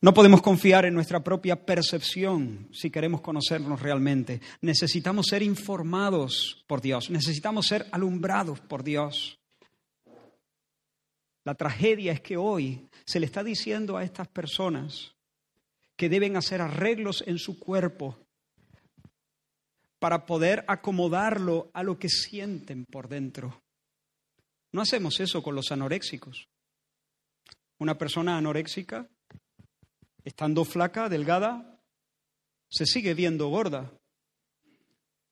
No 0.00 0.14
podemos 0.14 0.40
confiar 0.40 0.84
en 0.84 0.94
nuestra 0.94 1.24
propia 1.24 1.66
percepción 1.66 2.68
si 2.72 2.88
queremos 2.88 3.20
conocernos 3.20 3.82
realmente. 3.82 4.40
Necesitamos 4.60 5.26
ser 5.26 5.42
informados 5.42 6.64
por 6.68 6.80
Dios, 6.80 7.10
necesitamos 7.10 7.66
ser 7.66 7.88
alumbrados 7.90 8.60
por 8.60 8.84
Dios. 8.84 9.40
La 11.44 11.54
tragedia 11.54 12.12
es 12.12 12.20
que 12.20 12.36
hoy 12.36 12.88
se 13.04 13.20
le 13.20 13.26
está 13.26 13.44
diciendo 13.44 13.96
a 13.96 14.04
estas 14.04 14.28
personas 14.28 15.14
que 15.96 16.08
deben 16.08 16.36
hacer 16.36 16.60
arreglos 16.60 17.22
en 17.26 17.38
su 17.38 17.58
cuerpo 17.58 18.18
para 19.98 20.26
poder 20.26 20.64
acomodarlo 20.68 21.70
a 21.72 21.82
lo 21.82 21.98
que 21.98 22.08
sienten 22.08 22.84
por 22.84 23.08
dentro. 23.08 23.62
No 24.72 24.80
hacemos 24.80 25.20
eso 25.20 25.42
con 25.42 25.54
los 25.54 25.70
anoréxicos. 25.70 26.48
Una 27.78 27.96
persona 27.96 28.36
anoréxica, 28.36 29.08
estando 30.24 30.64
flaca, 30.64 31.08
delgada, 31.08 31.80
se 32.70 32.86
sigue 32.86 33.14
viendo 33.14 33.48
gorda 33.48 33.92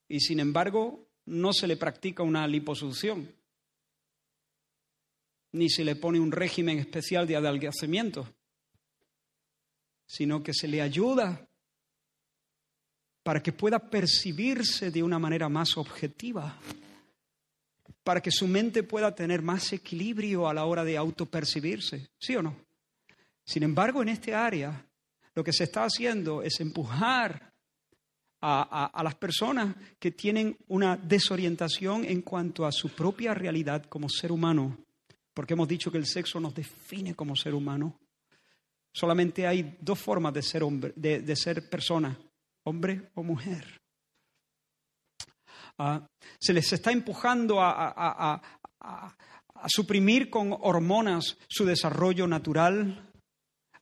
y 0.09 0.21
sin 0.21 0.41
embargo 0.41 1.09
no 1.25 1.53
se 1.53 1.67
le 1.67 1.77
practica 1.77 2.23
una 2.23 2.47
liposucción, 2.47 3.35
ni 5.53 5.69
se 5.69 5.85
le 5.85 5.97
pone 5.97 6.19
un 6.19 6.33
régimen 6.33 6.79
especial 6.79 7.27
de 7.27 7.37
adelgazamiento, 7.37 8.29
sino 10.07 10.43
que 10.43 10.55
se 10.55 10.69
le 10.69 10.81
ayuda 10.81 11.49
para 13.23 13.43
que 13.43 13.53
pueda 13.53 13.79
percibirse 13.79 14.91
de 14.91 15.03
una 15.03 15.19
manera 15.19 15.49
más 15.49 15.77
objetiva, 15.77 16.59
para 18.03 18.20
que 18.20 18.33
su 18.33 18.49
mente 18.49 18.83
pueda 18.83 19.15
tener 19.15 19.43
más 19.43 19.73
equilibrio 19.73 20.49
a 20.49 20.55
la 20.55 20.65
hora 20.65 20.85
de 20.85 20.97
autopercibirse, 20.97 22.11
¿sí 22.19 22.35
o 22.35 22.43
no? 22.43 22.57
Sin 23.45 23.62
embargo, 23.62 24.03
en 24.03 24.09
este 24.09 24.35
área, 24.35 24.87
lo 25.35 25.45
que 25.45 25.53
se 25.53 25.65
está 25.65 25.85
haciendo 25.85 26.43
es 26.43 26.61
empujar 26.61 27.53
a, 28.41 28.91
a, 28.93 29.03
las 29.05 29.15
personas 29.15 29.77
que 30.01 30.11
tienen 30.11 30.57
una 30.66 30.97
desorientación 30.97 32.05
en 32.05 32.23
cuanto 32.23 32.66
a 32.66 32.73
su 32.73 32.89
propia 32.89 33.35
realidad 33.35 33.85
como 33.85 34.09
ser 34.09 34.33
humano, 34.33 34.77
porque 35.35 35.55
hemos 35.55 35.69
dicho 35.69 35.91
que 35.91 35.99
el 35.99 36.07
sexo 36.07 36.41
nos 36.41 36.55
define 36.55 37.15
como 37.15 37.37
ser 37.37 37.55
humano. 37.55 37.99
Solamente 38.93 39.47
hay 39.47 39.77
dos 39.81 39.99
formas 39.99 40.35
de 40.35 40.43
ser 40.43 40.63
hombre, 40.63 40.93
de, 40.97 41.37
ser 41.37 41.69
persona, 41.69 42.19
hombre 42.65 43.11
o 43.15 43.23
mujer. 43.23 43.81
Ah, 45.79 46.07
se 46.39 46.53
les 46.53 46.71
está 46.73 46.93
empujando 46.93 47.59
a, 47.61 48.43
suprimir 49.67 50.29
con 50.29 50.53
hormonas 50.61 51.39
su 51.49 51.65
desarrollo 51.65 52.27
natural, 52.27 53.11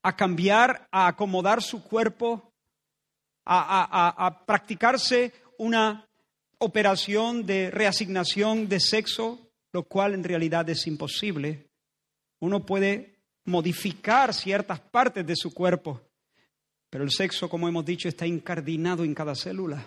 a 0.02 0.14
cambiar, 0.14 0.86
a 0.92 1.08
acomodar 1.08 1.62
su 1.62 1.82
cuerpo, 1.82 2.52
a 3.44 4.44
practicarse 4.46 5.32
una 5.58 6.06
operación 6.58 7.46
de 7.46 7.70
reasignación 7.70 8.68
de 8.68 8.80
sexo, 8.80 9.49
lo 9.72 9.84
cual 9.84 10.14
en 10.14 10.24
realidad 10.24 10.68
es 10.68 10.86
imposible. 10.86 11.68
Uno 12.40 12.64
puede 12.64 13.20
modificar 13.44 14.34
ciertas 14.34 14.80
partes 14.80 15.26
de 15.26 15.36
su 15.36 15.52
cuerpo, 15.52 16.00
pero 16.88 17.04
el 17.04 17.10
sexo, 17.10 17.48
como 17.48 17.68
hemos 17.68 17.84
dicho, 17.84 18.08
está 18.08 18.26
incardinado 18.26 19.04
en 19.04 19.14
cada 19.14 19.34
célula. 19.34 19.86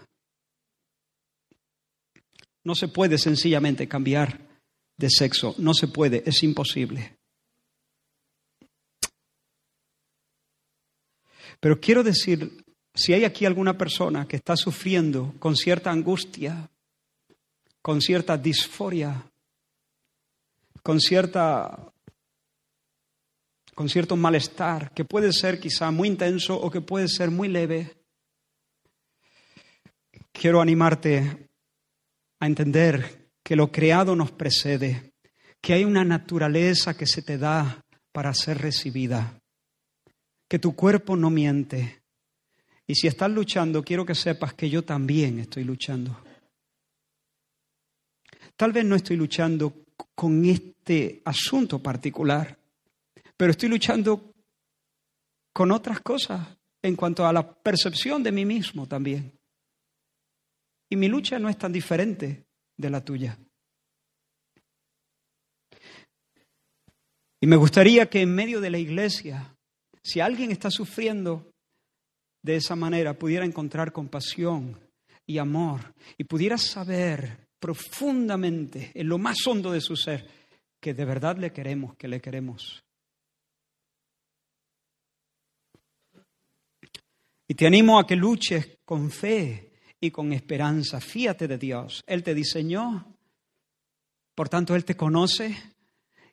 No 2.63 2.75
se 2.75 2.87
puede 2.87 3.17
sencillamente 3.17 3.87
cambiar 3.87 4.39
de 4.97 5.09
sexo, 5.09 5.55
no 5.57 5.73
se 5.73 5.87
puede, 5.87 6.23
es 6.25 6.43
imposible. 6.43 7.17
Pero 11.59 11.79
quiero 11.79 12.03
decir, 12.03 12.63
si 12.93 13.13
hay 13.13 13.25
aquí 13.25 13.45
alguna 13.45 13.77
persona 13.77 14.27
que 14.27 14.37
está 14.37 14.55
sufriendo 14.55 15.33
con 15.39 15.55
cierta 15.55 15.91
angustia, 15.91 16.69
con 17.81 18.01
cierta 18.01 18.37
disforia, 18.37 19.29
con 20.83 20.99
cierta 20.99 21.93
con 23.73 23.89
cierto 23.89 24.15
malestar, 24.15 24.93
que 24.93 25.03
puede 25.03 25.33
ser 25.33 25.59
quizá 25.59 25.89
muy 25.89 26.07
intenso 26.07 26.55
o 26.55 26.69
que 26.69 26.81
puede 26.81 27.07
ser 27.07 27.31
muy 27.31 27.47
leve, 27.47 27.91
quiero 30.31 30.61
animarte 30.61 31.49
a 32.39 32.45
entender 32.45 33.31
que 33.41 33.55
lo 33.55 33.71
creado 33.71 34.15
nos 34.15 34.31
precede, 34.31 35.13
que 35.59 35.73
hay 35.73 35.85
una 35.85 36.03
naturaleza 36.03 36.95
que 36.95 37.07
se 37.07 37.23
te 37.23 37.39
da 37.39 37.83
para 38.11 38.33
ser 38.33 38.59
recibida, 38.59 39.41
que 40.47 40.59
tu 40.59 40.75
cuerpo 40.75 41.15
no 41.15 41.31
miente. 41.31 42.03
Y 42.85 42.93
si 42.95 43.07
estás 43.07 43.31
luchando, 43.31 43.83
quiero 43.83 44.05
que 44.05 44.13
sepas 44.13 44.53
que 44.53 44.69
yo 44.69 44.83
también 44.83 45.39
estoy 45.39 45.63
luchando. 45.63 46.15
Tal 48.55 48.71
vez 48.71 48.85
no 48.85 48.95
estoy 48.95 49.17
luchando 49.17 49.82
con 50.15 50.45
este 50.45 51.21
asunto 51.25 51.79
particular, 51.79 52.57
pero 53.37 53.51
estoy 53.51 53.69
luchando 53.69 54.33
con 55.53 55.71
otras 55.71 56.01
cosas 56.01 56.47
en 56.81 56.95
cuanto 56.95 57.25
a 57.25 57.33
la 57.33 57.53
percepción 57.53 58.23
de 58.23 58.31
mí 58.31 58.45
mismo 58.45 58.87
también. 58.87 59.31
Y 60.89 60.95
mi 60.95 61.07
lucha 61.07 61.39
no 61.39 61.49
es 61.49 61.57
tan 61.57 61.71
diferente 61.71 62.45
de 62.77 62.89
la 62.89 63.03
tuya. 63.03 63.37
Y 67.41 67.47
me 67.47 67.55
gustaría 67.55 68.09
que 68.09 68.21
en 68.21 68.33
medio 68.33 68.61
de 68.61 68.69
la 68.69 68.77
iglesia, 68.77 69.57
si 70.01 70.19
alguien 70.19 70.51
está 70.51 70.69
sufriendo 70.71 71.51
de 72.41 72.57
esa 72.57 72.75
manera, 72.75 73.17
pudiera 73.17 73.45
encontrar 73.45 73.91
compasión 73.91 74.79
y 75.25 75.37
amor 75.37 75.93
y 76.17 76.25
pudiera 76.25 76.57
saber 76.57 77.42
profundamente, 77.63 78.91
en 78.93 79.07
lo 79.07 79.17
más 79.17 79.37
hondo 79.47 79.71
de 79.71 79.79
su 79.79 79.95
ser, 79.95 80.27
que 80.81 80.93
de 80.93 81.05
verdad 81.05 81.37
le 81.37 81.53
queremos, 81.53 81.95
que 81.95 82.09
le 82.09 82.19
queremos. 82.19 82.83
Y 87.47 87.53
te 87.55 87.65
animo 87.65 87.97
a 87.97 88.05
que 88.05 88.17
luches 88.17 88.79
con 88.83 89.09
fe 89.09 89.71
y 90.01 90.11
con 90.11 90.33
esperanza. 90.33 90.99
Fíate 90.99 91.47
de 91.47 91.57
Dios. 91.57 92.03
Él 92.05 92.21
te 92.21 92.35
diseñó, 92.35 93.15
por 94.35 94.49
tanto 94.49 94.75
Él 94.75 94.83
te 94.83 94.97
conoce 94.97 95.55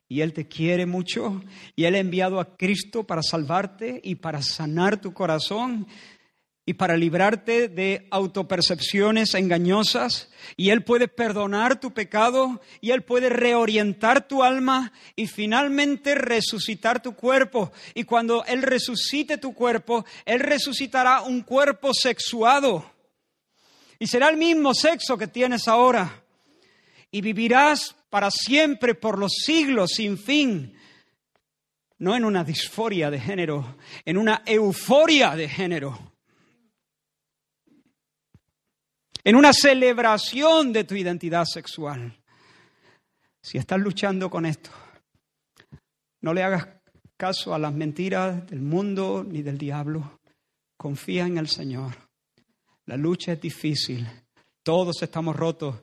y 0.09 0.19
Él 0.19 0.33
te 0.33 0.49
quiere 0.49 0.85
mucho 0.85 1.41
y 1.77 1.85
Él 1.85 1.95
ha 1.95 1.99
enviado 1.99 2.41
a 2.41 2.57
Cristo 2.57 3.07
para 3.07 3.23
salvarte 3.23 4.01
y 4.03 4.15
para 4.15 4.41
sanar 4.41 4.99
tu 4.99 5.13
corazón 5.13 5.87
y 6.65 6.73
para 6.75 6.95
librarte 6.95 7.69
de 7.69 8.07
autopercepciones 8.11 9.33
engañosas. 9.33 10.29
Y 10.57 10.69
Él 10.69 10.83
puede 10.83 11.07
perdonar 11.07 11.79
tu 11.79 11.91
pecado 11.91 12.61
y 12.81 12.91
Él 12.91 13.03
puede 13.03 13.29
reorientar 13.29 14.27
tu 14.27 14.43
alma 14.43 14.91
y 15.15 15.27
finalmente 15.27 16.13
resucitar 16.13 17.01
tu 17.01 17.15
cuerpo. 17.15 17.71
Y 17.95 18.03
cuando 18.03 18.45
Él 18.45 18.61
resucite 18.61 19.37
tu 19.37 19.53
cuerpo, 19.53 20.05
Él 20.25 20.39
resucitará 20.39 21.21
un 21.21 21.41
cuerpo 21.41 21.93
sexuado. 21.93 22.91
Y 23.97 24.07
será 24.07 24.29
el 24.29 24.37
mismo 24.37 24.73
sexo 24.73 25.17
que 25.17 25.27
tienes 25.27 25.67
ahora. 25.67 26.23
Y 27.09 27.21
vivirás 27.21 27.95
para 28.09 28.29
siempre, 28.29 28.93
por 28.93 29.17
los 29.17 29.31
siglos, 29.45 29.91
sin 29.95 30.17
fin. 30.17 30.77
No 31.97 32.15
en 32.15 32.25
una 32.25 32.43
disforia 32.43 33.11
de 33.11 33.19
género, 33.19 33.77
en 34.05 34.17
una 34.17 34.41
euforia 34.45 35.35
de 35.35 35.49
género 35.49 36.10
en 39.23 39.35
una 39.35 39.53
celebración 39.53 40.73
de 40.73 40.83
tu 40.83 40.95
identidad 40.95 41.45
sexual. 41.45 42.17
Si 43.41 43.57
estás 43.57 43.79
luchando 43.79 44.29
con 44.29 44.45
esto, 44.45 44.69
no 46.21 46.33
le 46.33 46.43
hagas 46.43 46.67
caso 47.17 47.53
a 47.53 47.59
las 47.59 47.73
mentiras 47.73 48.47
del 48.49 48.61
mundo 48.61 49.25
ni 49.27 49.41
del 49.41 49.57
diablo. 49.57 50.19
Confía 50.77 51.25
en 51.25 51.37
el 51.37 51.47
Señor. 51.47 51.95
La 52.85 52.97
lucha 52.97 53.33
es 53.33 53.41
difícil. 53.41 54.07
Todos 54.63 55.01
estamos 55.01 55.35
rotos 55.35 55.75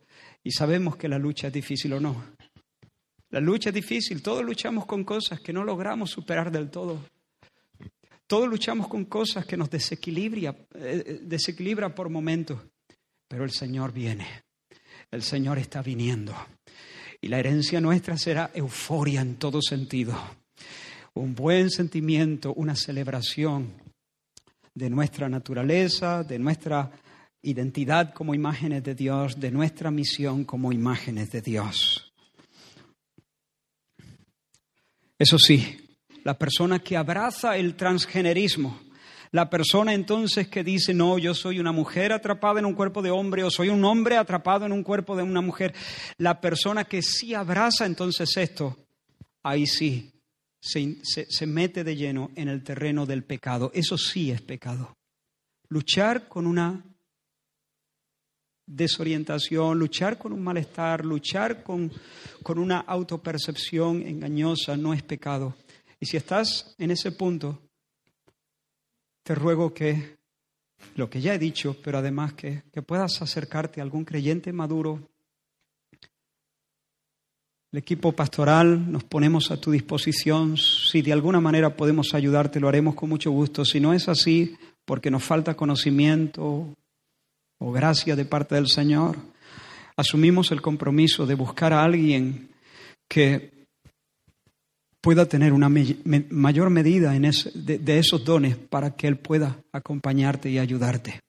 y 0.43 0.51
sabemos 0.52 0.97
que 0.97 1.09
la 1.09 1.19
lucha 1.19 1.48
es 1.48 1.52
difícil 1.52 1.93
o 1.93 2.01
no. 2.01 2.24
La 3.31 3.40
lucha 3.40 3.70
es 3.70 3.74
difícil. 3.74 4.23
Todos 4.23 4.44
luchamos 4.44 4.86
con 4.86 5.05
cosas 5.05 5.40
que 5.40 5.52
no 5.52 5.65
logramos 5.65 6.10
superar 6.10 6.51
del 6.51 6.70
todo. 6.70 7.01
Todos 8.27 8.48
luchamos 8.48 8.89
con 8.89 9.06
cosas 9.06 9.47
que 9.47 9.56
nos 9.56 9.70
desequilibra, 9.70 10.55
eh, 10.74 11.20
desequilibra 11.23 11.94
por 11.94 12.09
momentos. 12.10 12.60
Pero 13.29 13.45
el 13.45 13.51
Señor 13.51 13.93
viene, 13.93 14.27
el 15.11 15.23
Señor 15.23 15.59
está 15.59 15.83
viniendo. 15.83 16.35
Y 17.21 17.29
la 17.29 17.39
herencia 17.39 17.81
nuestra 17.81 18.17
será 18.17 18.51
euforia 18.55 19.21
en 19.21 19.37
todo 19.37 19.61
sentido. 19.61 20.17
Un 21.15 21.35
buen 21.35 21.71
sentimiento, 21.71 22.55
una 22.55 22.75
celebración 22.75 23.75
de 24.75 24.89
nuestra 24.89 25.29
naturaleza, 25.29 26.23
de 26.23 26.39
nuestra 26.39 26.91
identidad 27.43 28.15
como 28.15 28.35
imágenes 28.35 28.85
de 28.85 28.95
Dios, 28.95 29.39
de 29.39 29.51
nuestra 29.51 29.91
misión 29.91 30.45
como 30.45 30.73
imágenes 30.73 31.31
de 31.31 31.43
Dios. 31.43 32.13
Eso 35.19 35.39
sí, 35.39 35.77
la 36.23 36.39
persona 36.39 36.79
que 36.79 36.97
abraza 36.97 37.57
el 37.57 37.75
transgenerismo, 37.75 38.81
la 39.31 39.51
persona 39.51 39.95
entonces 39.95 40.49
que 40.49 40.65
dice, 40.65 40.95
no, 40.95 41.19
yo 41.19 41.35
soy 41.35 41.61
una 41.61 41.73
mujer 41.73 42.13
atrapada 42.13 42.61
en 42.61 42.67
un 42.67 42.75
cuerpo 42.75 43.03
de 43.03 43.11
hombre 43.11 43.45
o 43.45 43.51
soy 43.51 43.69
un 43.69 43.85
hombre 43.85 44.17
atrapado 44.17 44.67
en 44.67 44.73
un 44.73 44.83
cuerpo 44.83 45.17
de 45.17 45.23
una 45.23 45.41
mujer, 45.41 45.75
la 46.17 46.41
persona 46.41 46.85
que 46.85 47.03
sí 47.03 47.35
abraza 47.35 47.87
entonces 47.87 48.37
esto, 48.37 48.77
ahí 49.43 49.67
sí 49.67 50.13
se, 50.61 51.47
mete 51.47 51.85
de 51.85 51.97
lleno 51.97 52.31
en 52.35 52.49
el 52.49 52.63
terreno 52.63 53.07
del 53.07 53.25
pecado. 53.25 53.71
Eso 53.75 53.97
sí 53.97 54.31
es 54.31 54.43
pecado. 54.43 54.97
Luchar 55.69 56.29
con 56.29 56.47
una 56.47 56.85
desorientación, 58.67 59.79
luchar 59.79 60.19
con 60.19 60.33
un 60.33 60.43
malestar, 60.43 61.05
luchar 61.05 61.63
con, 61.63 61.91
con 62.43 62.59
una 62.59 62.81
autopercepción 62.81 64.03
engañosa 64.03 64.77
no 64.77 64.93
es 64.93 65.03
pecado. 65.03 65.55
Y 66.01 66.07
si 66.07 66.17
estás 66.17 66.75
en 66.79 66.91
ese 66.91 67.13
punto, 67.13 67.68
te 69.29 69.35
ruego 69.35 69.75
que, 69.75 70.17
lo 70.95 71.11
que 71.11 71.21
ya 71.21 71.35
he 71.35 71.39
dicho, 71.39 71.77
pero 71.85 71.99
además 71.99 72.33
que, 72.33 72.63
que 72.73 72.81
puedas 72.81 73.21
acercarte 73.21 73.79
a 73.79 73.85
algún 73.85 74.07
creyente 74.07 74.55
maduro 74.55 75.07
el 77.71 77.81
equipo 77.81 78.13
pastoral 78.13 78.91
nos 78.91 79.05
ponemos 79.05 79.51
a 79.51 79.61
tu 79.61 79.71
disposición. 79.71 80.57
Si 80.57 81.03
de 81.03 81.13
alguna 81.13 81.43
manera 81.43 81.77
podemos 81.77 82.15
ayudarte, 82.15 82.59
lo 82.59 82.69
haremos 82.69 82.95
con 82.95 83.11
mucho 83.11 83.31
gusto. 83.31 83.67
Si 83.67 83.79
no 83.79 83.93
es 83.93 84.09
así, 84.09 84.57
porque 84.87 85.11
nos 85.11 85.23
falta 85.23 85.55
conocimiento 85.55 86.75
o 87.59 87.73
gracia 87.73 88.17
de 88.17 88.25
parte 88.25 88.55
del 88.55 88.69
Señor, 88.69 89.19
asumimos 89.95 90.53
el 90.53 90.63
compromiso 90.63 91.27
de 91.27 91.35
buscar 91.35 91.75
a 91.75 91.85
alguien 91.85 92.49
que 93.07 93.57
pueda 95.01 95.27
tener 95.27 95.53
una 95.53 95.69
mayor 95.69 96.70
medida 96.70 97.15
en 97.15 97.23
de 97.23 97.99
esos 97.99 98.25
dones 98.25 98.57
para 98.57 98.97
que 98.97 99.07
Él 99.07 99.19
pueda 99.19 99.62
acompañarte 99.73 100.51
y 100.51 100.59
ayudarte. 100.59 101.20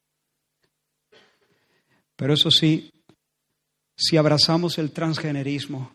Pero 2.15 2.33
eso 2.33 2.51
sí, 2.51 2.91
si 3.95 4.17
abrazamos 4.17 4.77
el 4.77 4.91
transgenerismo, 4.91 5.93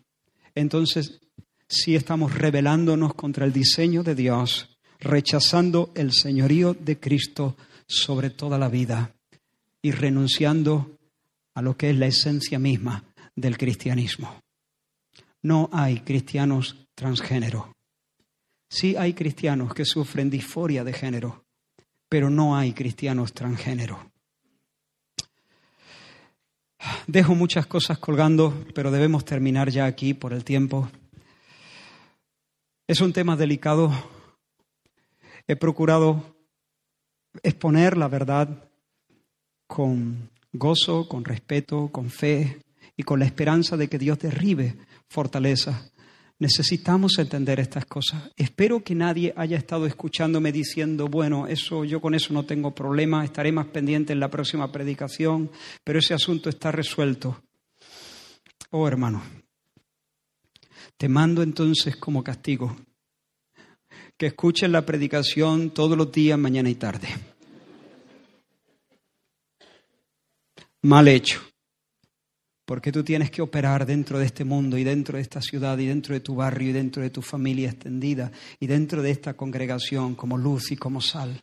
entonces 0.54 1.20
sí 1.68 1.96
estamos 1.96 2.34
rebelándonos 2.34 3.14
contra 3.14 3.44
el 3.44 3.52
diseño 3.52 4.02
de 4.02 4.14
Dios, 4.14 4.78
rechazando 5.00 5.90
el 5.94 6.12
señorío 6.12 6.74
de 6.74 6.98
Cristo 6.98 7.56
sobre 7.86 8.30
toda 8.30 8.58
la 8.58 8.68
vida 8.68 9.14
y 9.82 9.90
renunciando 9.90 10.96
a 11.54 11.60
lo 11.60 11.76
que 11.76 11.90
es 11.90 11.96
la 11.96 12.06
esencia 12.06 12.58
misma 12.58 13.04
del 13.36 13.58
cristianismo. 13.58 14.40
No 15.42 15.68
hay 15.72 16.00
cristianos 16.00 16.83
transgénero. 16.94 17.72
Sí 18.68 18.96
hay 18.96 19.14
cristianos 19.14 19.74
que 19.74 19.84
sufren 19.84 20.30
disforia 20.30 20.84
de 20.84 20.92
género, 20.92 21.44
pero 22.08 22.30
no 22.30 22.56
hay 22.56 22.72
cristianos 22.72 23.32
transgénero. 23.32 24.10
Dejo 27.06 27.34
muchas 27.34 27.66
cosas 27.66 27.98
colgando, 27.98 28.64
pero 28.74 28.90
debemos 28.90 29.24
terminar 29.24 29.70
ya 29.70 29.86
aquí 29.86 30.14
por 30.14 30.32
el 30.32 30.44
tiempo. 30.44 30.90
Es 32.86 33.00
un 33.00 33.12
tema 33.12 33.36
delicado. 33.36 33.92
He 35.46 35.56
procurado 35.56 36.36
exponer 37.42 37.96
la 37.96 38.08
verdad 38.08 38.70
con 39.66 40.30
gozo, 40.52 41.08
con 41.08 41.24
respeto, 41.24 41.88
con 41.88 42.10
fe 42.10 42.60
y 42.96 43.02
con 43.02 43.18
la 43.18 43.24
esperanza 43.24 43.76
de 43.76 43.88
que 43.88 43.98
Dios 43.98 44.18
derribe 44.18 44.76
fortaleza 45.08 45.90
Necesitamos 46.38 47.18
entender 47.18 47.60
estas 47.60 47.86
cosas. 47.86 48.30
Espero 48.36 48.82
que 48.82 48.94
nadie 48.94 49.32
haya 49.36 49.56
estado 49.56 49.86
escuchándome 49.86 50.50
diciendo, 50.50 51.06
bueno, 51.06 51.46
eso 51.46 51.84
yo 51.84 52.00
con 52.00 52.14
eso 52.14 52.34
no 52.34 52.44
tengo 52.44 52.74
problema, 52.74 53.24
estaré 53.24 53.52
más 53.52 53.66
pendiente 53.66 54.12
en 54.12 54.20
la 54.20 54.30
próxima 54.30 54.70
predicación, 54.72 55.50
pero 55.84 56.00
ese 56.00 56.12
asunto 56.12 56.48
está 56.48 56.72
resuelto. 56.72 57.42
Oh, 58.70 58.88
hermano, 58.88 59.22
te 60.96 61.08
mando 61.08 61.42
entonces 61.42 61.96
como 61.96 62.24
castigo 62.24 62.76
que 64.16 64.26
escuches 64.26 64.70
la 64.70 64.84
predicación 64.84 65.70
todos 65.70 65.96
los 65.96 66.10
días, 66.10 66.38
mañana 66.38 66.70
y 66.70 66.74
tarde. 66.74 67.08
Mal 70.82 71.08
hecho 71.08 71.53
porque 72.64 72.92
tú 72.92 73.04
tienes 73.04 73.30
que 73.30 73.42
operar 73.42 73.84
dentro 73.84 74.18
de 74.18 74.26
este 74.26 74.44
mundo 74.44 74.78
y 74.78 74.84
dentro 74.84 75.16
de 75.16 75.22
esta 75.22 75.40
ciudad 75.40 75.76
y 75.78 75.86
dentro 75.86 76.14
de 76.14 76.20
tu 76.20 76.34
barrio 76.34 76.70
y 76.70 76.72
dentro 76.72 77.02
de 77.02 77.10
tu 77.10 77.20
familia 77.20 77.70
extendida 77.70 78.32
y 78.58 78.66
dentro 78.66 79.02
de 79.02 79.10
esta 79.10 79.34
congregación 79.34 80.14
como 80.14 80.38
luz 80.38 80.72
y 80.72 80.76
como 80.76 81.00
sal. 81.00 81.42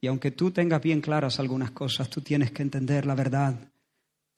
Y 0.00 0.06
aunque 0.06 0.30
tú 0.30 0.50
tengas 0.50 0.82
bien 0.82 1.00
claras 1.00 1.40
algunas 1.40 1.70
cosas, 1.72 2.08
tú 2.08 2.20
tienes 2.20 2.50
que 2.52 2.62
entender 2.62 3.06
la 3.06 3.14
verdad 3.14 3.70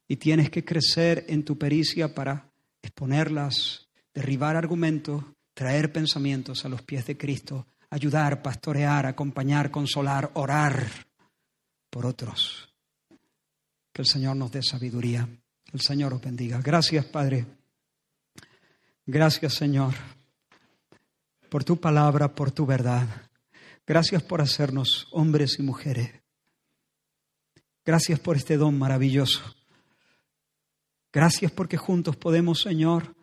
y 0.09 0.17
tienes 0.17 0.51
que 0.51 0.65
crecer 0.65 1.25
en 1.29 1.45
tu 1.45 1.57
pericia 1.59 2.15
para 2.15 2.51
exponerlas, 2.83 3.89
derribar 4.15 4.57
argumentos, 4.57 5.25
traer 5.55 5.93
pensamientos 5.93 6.65
a 6.65 6.69
los 6.69 6.83
pies 6.83 7.07
de 7.07 7.17
Cristo, 7.17 7.67
ayudar, 7.91 8.43
pastorear, 8.43 9.07
acompañar, 9.07 9.71
consolar, 9.71 10.31
orar 10.35 10.87
por 11.91 12.07
otros. 12.07 12.69
Que 13.93 14.03
el 14.03 14.07
Señor 14.07 14.37
nos 14.37 14.51
dé 14.51 14.63
sabiduría. 14.63 15.29
El 15.73 15.81
Señor 15.81 16.15
os 16.15 16.21
bendiga. 16.21 16.61
Gracias, 16.63 17.05
Padre. 17.05 17.47
Gracias, 19.07 19.55
Señor, 19.55 19.95
por 21.49 21.65
tu 21.65 21.81
palabra, 21.81 22.35
por 22.35 22.51
tu 22.51 22.67
verdad. 22.67 23.07
Gracias 23.87 24.23
por 24.23 24.41
hacernos 24.41 25.09
hombres 25.13 25.59
y 25.59 25.63
mujeres. 25.63 26.11
Gracias 27.85 28.21
por 28.21 28.37
este 28.37 28.57
don 28.57 28.79
maravilloso. 28.79 29.41
Gracias 31.13 31.51
porque 31.53 31.79
juntos 31.79 32.17
podemos, 32.17 32.61
Señor, 32.61 33.17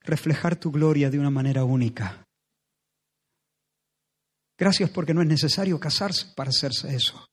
reflejar 0.00 0.56
tu 0.56 0.70
gloria 0.70 1.10
de 1.10 1.18
una 1.18 1.30
manera 1.30 1.64
única. 1.64 2.26
Gracias 4.56 4.90
porque 4.90 5.14
no 5.14 5.22
es 5.22 5.28
necesario 5.28 5.78
casarse 5.78 6.26
para 6.36 6.50
hacerse 6.50 6.94
eso. 6.94 7.28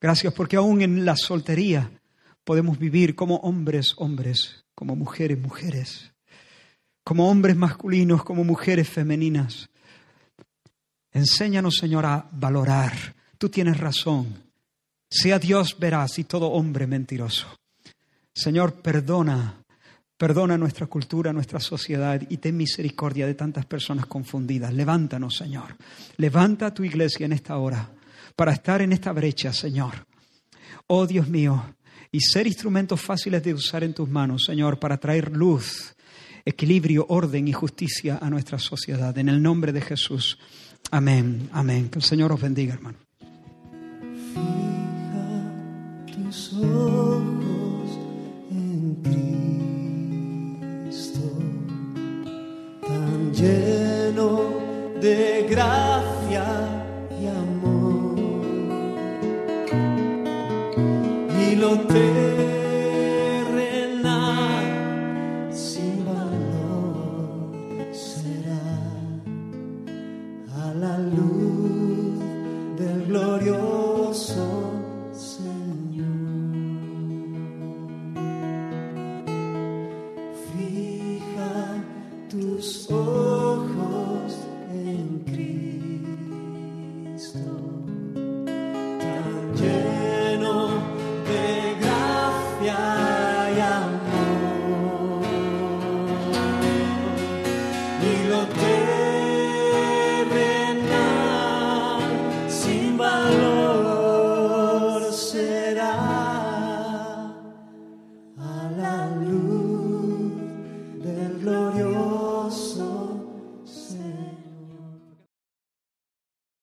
Gracias 0.00 0.32
porque 0.34 0.56
aún 0.56 0.82
en 0.82 1.04
la 1.04 1.16
soltería 1.16 1.90
podemos 2.44 2.78
vivir 2.78 3.14
como 3.14 3.36
hombres, 3.36 3.94
hombres, 3.96 4.64
como 4.74 4.94
mujeres, 4.96 5.38
mujeres, 5.38 6.12
como 7.02 7.30
hombres 7.30 7.56
masculinos, 7.56 8.22
como 8.24 8.44
mujeres 8.44 8.88
femeninas. 8.88 9.68
Enséñanos, 11.12 11.76
Señor, 11.76 12.06
a 12.06 12.28
valorar. 12.32 12.92
Tú 13.38 13.48
tienes 13.48 13.78
razón. 13.78 14.44
Sea 15.08 15.38
Dios 15.38 15.78
veraz 15.78 16.18
y 16.18 16.24
todo 16.24 16.48
hombre 16.48 16.86
mentiroso. 16.86 17.46
Señor, 18.34 18.74
perdona, 18.82 19.62
perdona 20.16 20.58
nuestra 20.58 20.86
cultura, 20.86 21.32
nuestra 21.32 21.60
sociedad 21.60 22.20
y 22.28 22.38
ten 22.38 22.56
misericordia 22.56 23.26
de 23.26 23.34
tantas 23.34 23.64
personas 23.64 24.06
confundidas. 24.06 24.74
Levántanos, 24.74 25.36
Señor. 25.36 25.76
Levanta 26.16 26.74
tu 26.74 26.82
iglesia 26.82 27.26
en 27.26 27.32
esta 27.32 27.56
hora 27.58 27.88
para 28.34 28.52
estar 28.52 28.82
en 28.82 28.92
esta 28.92 29.12
brecha, 29.12 29.52
Señor. 29.52 30.06
Oh 30.88 31.06
Dios 31.06 31.28
mío, 31.28 31.62
y 32.14 32.20
ser 32.20 32.46
instrumentos 32.46 33.00
fáciles 33.00 33.42
de 33.42 33.52
usar 33.52 33.82
en 33.82 33.92
tus 33.92 34.08
manos, 34.08 34.44
Señor, 34.44 34.78
para 34.78 34.98
traer 34.98 35.32
luz, 35.32 35.96
equilibrio, 36.44 37.06
orden 37.08 37.48
y 37.48 37.52
justicia 37.52 38.20
a 38.22 38.30
nuestra 38.30 38.56
sociedad. 38.60 39.18
En 39.18 39.28
el 39.28 39.42
nombre 39.42 39.72
de 39.72 39.80
Jesús. 39.80 40.38
Amén, 40.92 41.48
amén. 41.50 41.88
Que 41.88 41.98
el 41.98 42.04
Señor 42.04 42.30
os 42.30 42.40
bendiga, 42.40 42.74
hermano. 42.74 42.98
Fija 44.32 44.46
tus 46.06 46.52
ojos 46.52 47.98
en 48.52 48.94
Cristo, 50.92 51.18
tan 52.86 53.34
lleno 53.34 54.54
de 55.00 55.48
gracia 55.50 56.83
lo 61.64 61.78
terrenal 61.86 62.33